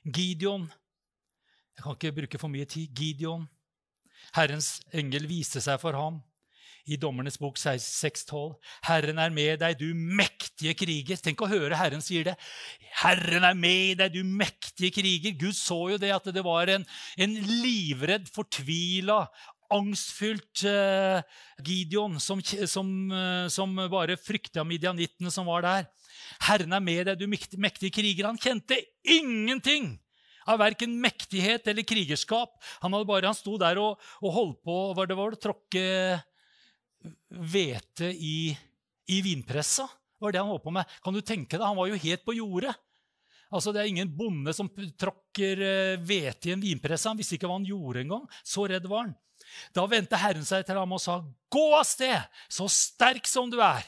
Gideon 0.06 0.68
Jeg 1.76 1.82
kan 1.84 1.96
ikke 1.96 2.16
bruke 2.20 2.38
for 2.40 2.48
mye 2.48 2.64
tid. 2.64 2.88
Gideon 2.96 3.48
Herrens 4.36 4.78
engel 4.96 5.26
viste 5.28 5.60
seg 5.60 5.80
for 5.82 5.96
ham 5.96 6.22
i 6.86 6.96
Dommernes 7.00 7.38
bok 7.42 7.58
6.12. 7.58 8.54
Herren 8.86 9.18
er 9.18 9.32
med 9.34 9.58
deg, 9.62 9.80
du 9.80 9.90
mektige 9.94 10.76
kriger. 10.78 11.18
Tenk 11.18 11.42
å 11.42 11.50
høre 11.50 11.78
Herren 11.78 12.04
sier 12.04 12.28
det. 12.28 12.36
Herren 13.02 13.46
er 13.48 13.58
med 13.58 13.98
deg, 14.00 14.14
du 14.14 14.22
mektige 14.22 14.94
kriger. 14.94 15.34
Gud 15.38 15.56
så 15.58 15.80
jo 15.92 15.98
det 16.00 16.12
at 16.14 16.30
det 16.34 16.44
var 16.46 16.70
en, 16.72 16.86
en 17.18 17.36
livredd, 17.64 18.30
fortvila, 18.32 19.24
angstfylt 19.74 20.64
uh, 20.68 21.20
Gideon 21.64 22.20
som, 22.22 22.42
som, 22.42 22.90
uh, 23.12 23.46
som 23.52 23.74
bare 23.92 24.18
frykta 24.20 24.64
midianittene 24.66 25.32
som 25.32 25.48
var 25.48 25.66
der. 25.66 25.88
Herren 26.46 26.74
er 26.76 26.84
med 26.84 27.06
deg, 27.08 27.20
du 27.20 27.26
mektige, 27.28 27.92
kriger. 27.94 28.28
Han 28.28 28.40
kjente 28.40 28.78
ingenting 29.02 29.94
av 30.46 30.60
verken 30.62 30.94
mektighet 31.02 31.66
eller 31.70 31.86
krigerskap. 31.86 32.56
Han, 32.84 32.94
hadde 32.94 33.08
bare, 33.08 33.26
han 33.26 33.36
sto 33.36 33.56
der 33.60 33.80
og, 33.82 34.02
og 34.22 34.34
holdt 34.34 34.62
på 34.66 34.78
var 34.96 35.10
det 35.10 35.18
var, 35.18 35.34
å 35.34 35.42
tråkke 35.42 35.84
hvete 37.28 38.10
i, 38.10 38.50
i 39.12 39.20
vinpressa. 39.24 39.88
Var 40.22 40.32
det 40.32 40.40
han 40.40 40.50
holdt 40.50 40.64
på 40.64 40.74
med. 40.74 40.98
Kan 41.04 41.16
du 41.16 41.20
tenke 41.20 41.58
deg? 41.58 41.66
Han 41.66 41.78
var 41.78 41.90
jo 41.90 42.00
helt 42.00 42.24
på 42.24 42.36
jordet. 42.36 42.72
Altså, 43.52 43.72
Det 43.72 43.82
er 43.82 43.90
ingen 43.92 44.10
bonde 44.16 44.54
som 44.56 44.70
tråkker 44.70 45.62
eh, 45.62 46.00
hvete 46.02 46.50
i 46.50 46.56
en 46.56 46.64
vinpresse. 46.64 47.08
Han 47.08 47.18
visste 47.20 47.36
ikke 47.36 47.50
hva 47.50 47.58
han 47.60 47.68
gjorde 47.68 48.02
engang. 48.02 48.26
Så 48.42 48.66
redd 48.70 48.88
var 48.90 49.06
han. 49.06 49.14
Da 49.76 49.86
vendte 49.90 50.18
Herren 50.20 50.46
seg 50.46 50.66
til 50.66 50.78
ham 50.78 50.92
og 50.92 51.02
sa, 51.02 51.20
'Gå 51.50 51.66
av 51.78 51.84
sted, 51.84 52.22
så 52.48 52.68
sterk 52.68 53.26
som 53.26 53.50
du 53.50 53.60
er.' 53.60 53.86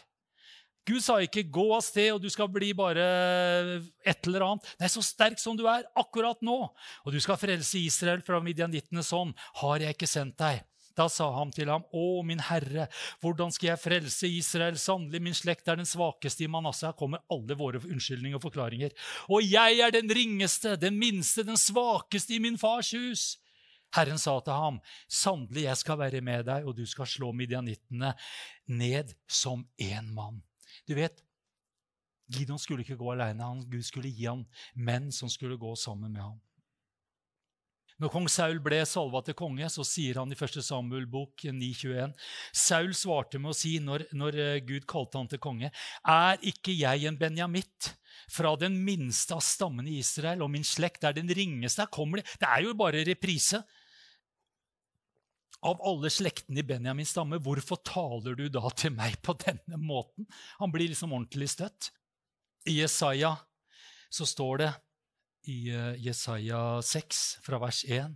Gud 0.88 1.04
sa 1.04 1.18
ikke 1.20 1.44
'gå 1.44 1.66
av 1.76 1.82
sted, 1.84 2.12
og 2.14 2.22
du 2.22 2.30
skal 2.30 2.48
bli 2.48 2.72
bare 2.72 3.82
et 4.04 4.26
eller 4.26 4.40
annet'. 4.40 4.64
Nei, 4.80 4.88
så 4.88 5.04
sterk 5.04 5.38
som 5.38 5.56
du 5.56 5.66
er 5.68 5.84
akkurat 5.94 6.40
nå, 6.40 6.58
og 7.04 7.12
du 7.12 7.20
skal 7.20 7.36
frelse 7.36 7.78
Israel 7.78 8.22
fra 8.24 8.40
midjanittenes 8.40 9.10
hånd, 9.10 9.34
har 9.60 9.84
jeg 9.84 9.94
ikke 9.94 10.08
sendt 10.08 10.38
deg. 10.38 10.64
Da 10.98 11.06
sa 11.12 11.28
han 11.36 11.52
til 11.54 11.70
ham, 11.70 11.84
Å, 11.94 12.22
min 12.26 12.40
herre, 12.42 12.88
hvordan 13.22 13.52
skal 13.54 13.72
jeg 13.72 13.82
frelse 13.82 14.26
Israel? 14.26 14.78
Sannelig, 14.80 15.20
min 15.22 15.36
slekt 15.36 15.68
er 15.70 15.78
den 15.78 15.86
svakeste 15.86 16.42
i 16.42 16.50
Manasseh. 16.50 16.88
Her 16.88 16.98
kommer 16.98 17.22
alle 17.30 17.54
våre 17.58 17.78
unnskyldninger 17.78 18.38
og 18.38 18.42
forklaringer. 18.42 18.96
Og 19.30 19.44
jeg 19.46 19.78
er 19.84 19.94
den 19.94 20.10
ringeste, 20.10 20.74
den 20.80 20.98
minste, 20.98 21.46
den 21.46 21.60
svakeste 21.60 22.34
i 22.34 22.42
min 22.42 22.58
fars 22.58 22.90
hus. 22.96 23.36
Herren 23.96 24.20
sa 24.20 24.34
til 24.44 24.52
ham, 24.52 24.80
Sannelig, 25.08 25.64
jeg 25.64 25.80
skal 25.80 26.00
være 26.00 26.20
med 26.24 26.44
deg, 26.48 26.66
og 26.68 26.76
du 26.76 26.84
skal 26.86 27.08
slå 27.08 27.32
midjanittene 27.36 28.12
ned 28.68 29.14
som 29.26 29.64
én 29.80 30.12
mann. 30.12 30.42
Du 30.88 30.94
vet, 30.98 31.22
Gideon 32.28 32.60
skulle 32.60 32.84
ikke 32.84 32.98
gå 33.00 33.14
alene. 33.14 33.46
Gud 33.70 33.86
skulle 33.86 34.12
gi 34.12 34.28
ham 34.28 34.44
menn 34.76 35.08
som 35.14 35.30
skulle 35.32 35.56
gå 35.60 35.72
sammen 35.80 36.12
med 36.12 36.22
ham. 36.22 36.36
Når 37.98 38.12
kong 38.14 38.28
Saul 38.30 38.60
ble 38.62 38.78
salva 38.86 39.24
til 39.26 39.34
konge, 39.34 39.66
så 39.74 39.82
sier 39.82 40.20
han 40.20 40.30
i 40.30 40.36
1. 40.38 40.60
Samuel 40.62 41.08
bok 41.10 41.42
9,21 41.42 42.12
Saul 42.54 42.92
svarte 42.94 43.40
med 43.42 43.50
å 43.50 43.56
si 43.58 43.72
når, 43.82 44.04
når 44.14 44.38
eh, 44.38 44.58
Gud 44.62 44.86
kalte 44.86 45.18
han 45.18 45.30
til 45.30 45.40
konge, 45.42 45.72
er 46.06 46.44
ikke 46.46 46.76
jeg 46.78 47.08
en 47.08 47.18
benjamitt? 47.18 47.94
Fra 48.28 48.52
den 48.60 48.74
minste 48.84 49.38
av 49.38 49.40
stammene 49.40 49.88
i 49.88 50.02
Israel, 50.02 50.42
og 50.44 50.50
min 50.52 50.66
slekt 50.66 51.06
er 51.08 51.14
den 51.16 51.30
ringeste. 51.32 51.80
Her 51.86 51.90
kommer 51.90 52.20
det. 52.20 52.26
Det 52.36 52.48
er 52.50 52.66
jo 52.66 52.74
bare 52.76 53.00
reprise. 53.08 53.62
Av 55.66 55.80
alle 55.82 56.10
slektene 56.12 56.62
i 56.62 56.66
Benjamins 56.66 57.10
stamme, 57.10 57.40
hvorfor 57.42 57.80
taler 57.82 58.36
du 58.38 58.46
da 58.52 58.62
til 58.78 58.92
meg 58.94 59.16
på 59.26 59.34
denne 59.42 59.78
måten? 59.80 60.28
Han 60.60 60.70
blir 60.74 60.90
liksom 60.90 61.16
ordentlig 61.16 61.50
støtt. 61.50 61.90
I 62.68 62.78
Jesaja 62.78 63.34
så 64.10 64.26
står 64.28 64.62
det 64.62 64.70
i 65.50 65.58
eh, 65.72 65.98
Jesaja 66.04 66.78
6, 66.84 67.24
fra 67.42 67.58
vers 67.62 67.82
1. 67.88 68.14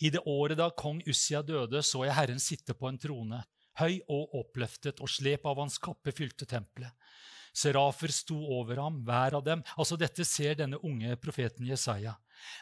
I 0.00 0.10
det 0.10 0.22
året 0.26 0.58
da 0.58 0.70
kong 0.72 1.02
Ussia 1.06 1.42
døde, 1.44 1.82
så 1.84 2.06
jeg 2.06 2.16
Herren 2.16 2.42
sitte 2.42 2.74
på 2.74 2.88
en 2.88 2.98
trone, 2.98 3.42
høy 3.78 4.00
og 4.08 4.34
oppløftet, 4.40 5.00
og 5.04 5.12
slep 5.12 5.46
av 5.46 5.60
hans 5.60 5.78
kappe 5.82 6.14
fylte 6.16 6.48
tempelet. 6.48 6.90
Serafer 7.52 8.12
sto 8.14 8.38
over 8.58 8.80
ham, 8.82 9.00
hver 9.06 9.36
av 9.38 9.44
dem 9.46 9.64
Altså, 9.76 9.98
dette 10.00 10.24
ser 10.28 10.58
denne 10.60 10.80
unge 10.86 11.16
profeten 11.22 11.66
Jesaja. 11.66 12.16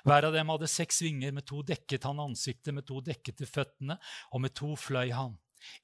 Hver 0.07 0.29
av 0.29 0.35
dem 0.35 0.51
hadde 0.51 0.71
seks 0.71 1.03
vinger, 1.05 1.35
med 1.35 1.47
to 1.47 1.63
dekket 1.67 2.07
han 2.09 2.23
ansiktet, 2.23 2.75
med 2.75 2.87
to 2.89 3.03
dekket 3.05 3.39
til 3.41 3.51
føttene, 3.51 3.99
og 4.33 4.43
med 4.43 4.55
to 4.59 4.75
fløy 4.79 5.13
han. 5.15 5.37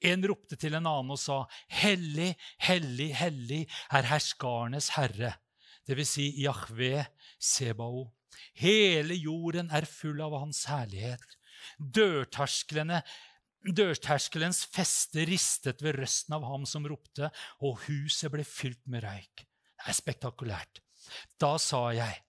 En 0.03 0.23
ropte 0.23 0.57
til 0.59 0.75
en 0.75 0.87
annen 0.87 1.15
og 1.15 1.19
sa, 1.19 1.43
Hellig, 1.81 2.33
hellig, 2.63 3.11
hellig 3.15 3.63
er 3.91 4.07
herskarenes 4.09 4.93
herre 4.95 5.35
dvs. 5.85 6.11
Si 6.15 6.27
Jahve 6.43 7.05
Sebao. 7.39 8.07
Hele 8.57 9.15
jorden 9.15 9.71
er 9.71 9.87
full 9.87 10.21
av 10.23 10.35
hans 10.39 10.65
herlighet. 10.69 11.37
Dørtersklene 11.77 13.01
Dørterskelens 13.65 14.63
feste 14.69 15.25
ristet 15.25 15.81
ved 15.81 15.97
røsten 15.97 16.37
av 16.37 16.45
ham 16.45 16.67
som 16.69 16.85
ropte, 16.85 17.31
og 17.65 17.81
huset 17.87 18.31
ble 18.33 18.45
fylt 18.45 18.83
med 18.85 19.05
røyk. 19.07 19.45
Det 19.45 19.89
er 19.89 19.97
spektakulært. 19.97 20.81
Da 21.41 21.55
sa 21.61 21.87
jeg 21.95 22.25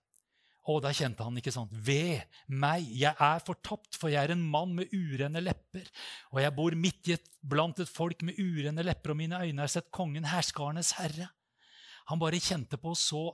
og 0.66 0.80
da 0.82 0.90
kjente 0.94 1.22
han, 1.22 1.36
ikke 1.38 1.54
sant, 1.54 1.70
Ved 1.70 2.24
meg, 2.50 2.86
jeg 2.98 3.14
er 3.22 3.42
fortapt, 3.46 3.94
for 3.98 4.10
jeg 4.10 4.26
er 4.26 4.34
en 4.34 4.42
mann 4.50 4.74
med 4.74 4.90
urene 4.90 5.42
lepper. 5.44 5.86
Og 6.34 6.40
jeg 6.42 6.54
bor 6.56 6.74
midt 6.74 7.10
i 7.10 7.14
et, 7.14 7.28
blant 7.46 7.78
et 7.82 7.90
folk 7.90 8.24
med 8.26 8.38
urene 8.40 8.82
lepper, 8.86 9.14
og 9.14 9.20
mine 9.20 9.38
øyne 9.44 9.62
har 9.62 9.70
sett 9.70 9.92
kongen, 9.94 10.26
herskarenes 10.26 10.96
herre. 10.98 11.30
Han 12.10 12.22
bare 12.22 12.42
kjente 12.42 12.78
på 12.78 12.94
så 12.98 13.28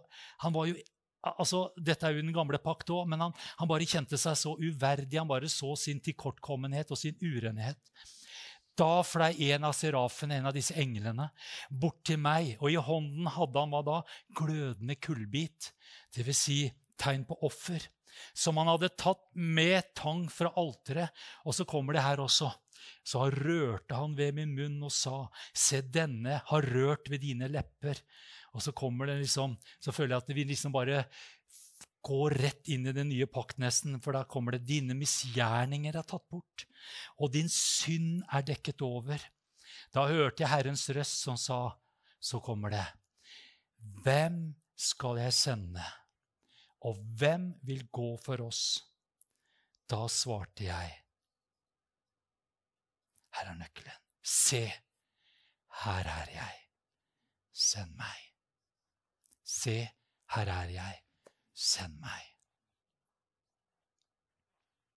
han 0.44 0.52
var 0.54 0.68
jo, 0.70 0.76
altså, 1.22 1.66
Dette 1.76 2.08
er 2.08 2.16
jo 2.16 2.24
den 2.24 2.34
gamle 2.34 2.60
pakt 2.62 2.90
òg, 2.92 3.06
men 3.10 3.22
han, 3.22 3.36
han, 3.58 3.70
bare 3.70 3.88
kjente 3.88 4.18
seg 4.20 4.38
så 4.38 4.56
uverdig. 4.58 5.20
Han 5.20 5.30
bare 5.30 5.50
så 5.52 5.74
sin 5.78 6.02
tilkortkommenhet 6.02 6.92
og 6.92 7.00
sin 7.00 7.18
urenhet. 7.22 7.78
Da 8.78 9.02
flei 9.04 9.34
en 9.52 9.66
av 9.68 9.74
serafene, 9.76 10.38
en 10.38 10.48
av 10.48 10.56
disse 10.56 10.74
englene, 10.80 11.28
bort 11.68 12.00
til 12.08 12.20
meg, 12.22 12.54
og 12.60 12.72
i 12.72 12.80
hånden 12.80 13.28
hadde 13.34 13.60
han 13.60 13.74
hva 13.74 13.82
da? 13.84 13.98
Glødende 14.38 14.96
kullbit, 14.96 15.72
dvs. 16.16 16.40
Si, 16.42 16.60
tegn 17.02 17.26
på 17.28 17.36
offer, 17.44 17.84
som 18.36 18.58
han 18.60 18.70
hadde 18.70 18.92
tatt 19.00 19.22
med 19.34 19.92
tang 19.98 20.24
fra 20.32 20.52
alteret. 20.60 21.12
Og 21.44 21.56
så 21.56 21.66
kommer 21.68 21.96
det 21.96 22.04
her 22.04 22.22
også. 22.22 22.50
Så 23.06 23.26
rørte 23.34 23.98
han 23.98 24.14
ved 24.18 24.36
min 24.36 24.54
munn 24.56 24.80
og 24.86 24.92
sa, 24.94 25.26
Se, 25.54 25.82
denne 25.82 26.40
har 26.48 26.68
rørt 26.74 27.10
ved 27.10 27.22
dine 27.24 27.50
lepper. 27.50 28.00
Og 28.52 28.62
så 28.64 28.72
kommer 28.76 29.08
det 29.08 29.20
liksom, 29.22 29.56
så 29.80 29.94
føler 29.94 30.16
jeg 30.16 30.24
at 30.24 30.34
vi 30.36 30.44
liksom 30.44 30.74
bare 30.74 31.06
går 32.02 32.34
rett 32.42 32.68
inn 32.74 32.88
i 32.90 32.94
den 32.94 33.08
nye 33.12 33.28
pakt, 33.30 33.60
nesten. 33.62 33.98
For 34.02 34.14
da 34.16 34.24
kommer 34.28 34.56
det 34.56 34.66
'Dine 34.66 34.96
misgjerninger 34.98 35.96
er 35.96 36.06
tatt 36.06 36.26
bort, 36.28 36.66
og 37.18 37.32
din 37.32 37.48
synd 37.48 38.24
er 38.28 38.42
dekket 38.42 38.82
over'. 38.82 39.22
Da 39.94 40.06
hørte 40.08 40.42
jeg 40.42 40.50
Herrens 40.50 40.88
røst 40.90 41.22
som 41.22 41.36
sa, 41.36 41.78
så 42.20 42.40
kommer 42.40 42.70
det 42.70 42.86
'Hvem 44.02 44.54
skal 44.76 45.18
jeg 45.18 45.32
sende, 45.32 45.84
og 46.82 46.98
hvem 47.18 47.54
vil 47.62 47.88
gå 47.88 48.16
for 48.16 48.42
oss?' 48.42 48.82
Da 49.88 50.08
svarte 50.08 50.64
jeg, 50.64 50.98
'Her 53.32 53.46
er 53.46 53.54
nøkkelen. 53.54 53.98
Se, 54.22 54.72
her 55.84 56.04
er 56.06 56.28
jeg. 56.30 56.58
Send 57.52 57.96
meg.' 57.96 58.31
Se, 59.52 59.76
her 60.34 60.48
er 60.58 60.68
jeg. 60.78 61.00
Send 61.54 61.98
meg. 62.00 62.31